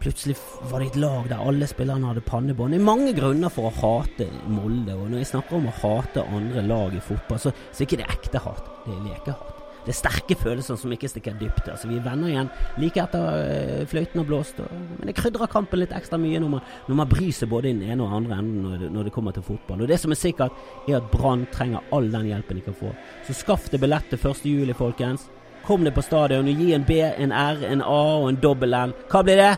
Plutselig 0.00 0.36
var 0.70 0.80
det 0.80 0.94
et 0.94 1.00
lag 1.02 1.26
der 1.28 1.42
alle 1.44 1.66
spillerne 1.68 2.08
hadde 2.08 2.24
pannebånd. 2.24 2.72
Det 2.72 2.80
er 2.80 2.86
mange 2.86 3.12
grunner 3.12 3.52
for 3.52 3.68
å 3.68 3.76
hate 3.82 4.30
Molde. 4.48 4.96
Og 4.96 5.10
når 5.10 5.20
jeg 5.20 5.32
snakker 5.34 5.58
om 5.58 5.68
å 5.68 5.78
hate 5.82 6.24
andre 6.24 6.64
lag 6.64 6.94
i 6.96 7.02
fotball, 7.04 7.40
så, 7.42 7.52
så 7.68 7.82
er 7.82 7.88
ikke 7.88 7.98
det 8.00 8.12
ekte 8.14 8.40
hat. 8.40 8.70
Det 8.86 8.94
er 8.94 9.02
lekehat. 9.10 9.56
Det 9.84 9.92
er 9.92 9.96
sterke 9.96 10.36
følelser 10.36 10.76
som 10.80 10.92
ikke 10.92 11.08
stikker 11.08 11.36
dypt. 11.40 11.68
Altså, 11.72 11.88
vi 11.88 11.98
er 11.98 12.04
venner 12.04 12.28
igjen 12.32 12.48
like 12.80 13.00
etter 13.00 13.24
uh, 13.24 13.84
fløyten 13.88 14.20
har 14.20 14.28
blåst. 14.28 14.60
Og, 14.64 14.72
men 14.98 15.08
det 15.08 15.16
krydrer 15.18 15.50
kampen 15.52 15.80
litt 15.80 15.94
ekstra 15.96 16.20
mye 16.20 16.40
når 16.40 16.52
man, 16.52 16.64
når 16.88 17.00
man 17.00 17.10
bryr 17.10 17.32
seg 17.36 17.52
både 17.52 17.70
i 17.70 17.74
den 17.76 17.88
ene 17.88 18.04
og 18.04 18.16
andre 18.20 18.40
enden 18.40 18.64
når 18.64 18.84
det, 18.84 18.90
når 18.96 19.08
det 19.08 19.14
kommer 19.16 19.36
til 19.36 19.44
fotball. 19.46 19.84
Og 19.84 19.90
det 19.90 20.00
som 20.00 20.12
er 20.12 20.20
sikkert, 20.20 20.64
er 20.86 21.00
at 21.00 21.08
Brann 21.12 21.44
trenger 21.52 21.84
all 21.96 22.08
den 22.12 22.28
hjelpen 22.28 22.60
de 22.60 22.64
kan 22.68 22.76
få. 22.76 22.92
Så 23.28 23.36
skaff 23.40 23.68
deg 23.72 23.84
billett 23.84 24.08
til 24.12 24.20
1. 24.20 24.44
juli, 24.48 24.76
folkens. 24.76 25.28
Kom 25.64 25.84
deg 25.84 25.92
på 25.96 26.04
stadion 26.04 26.48
og 26.48 26.62
gi 26.64 26.72
en 26.72 26.86
B, 26.88 27.02
en 27.04 27.36
R, 27.36 27.66
en 27.68 27.84
A 27.84 28.00
og 28.20 28.30
en 28.30 28.40
dobbel 28.40 28.76
N. 28.76 28.96
Hva 29.12 29.24
blir 29.24 29.40
det? 29.40 29.52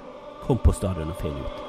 Kom 0.47 0.59
på 0.59 0.72
stadion 0.74 1.11
og 1.14 1.20
finn 1.22 1.38
ut. 1.38 1.61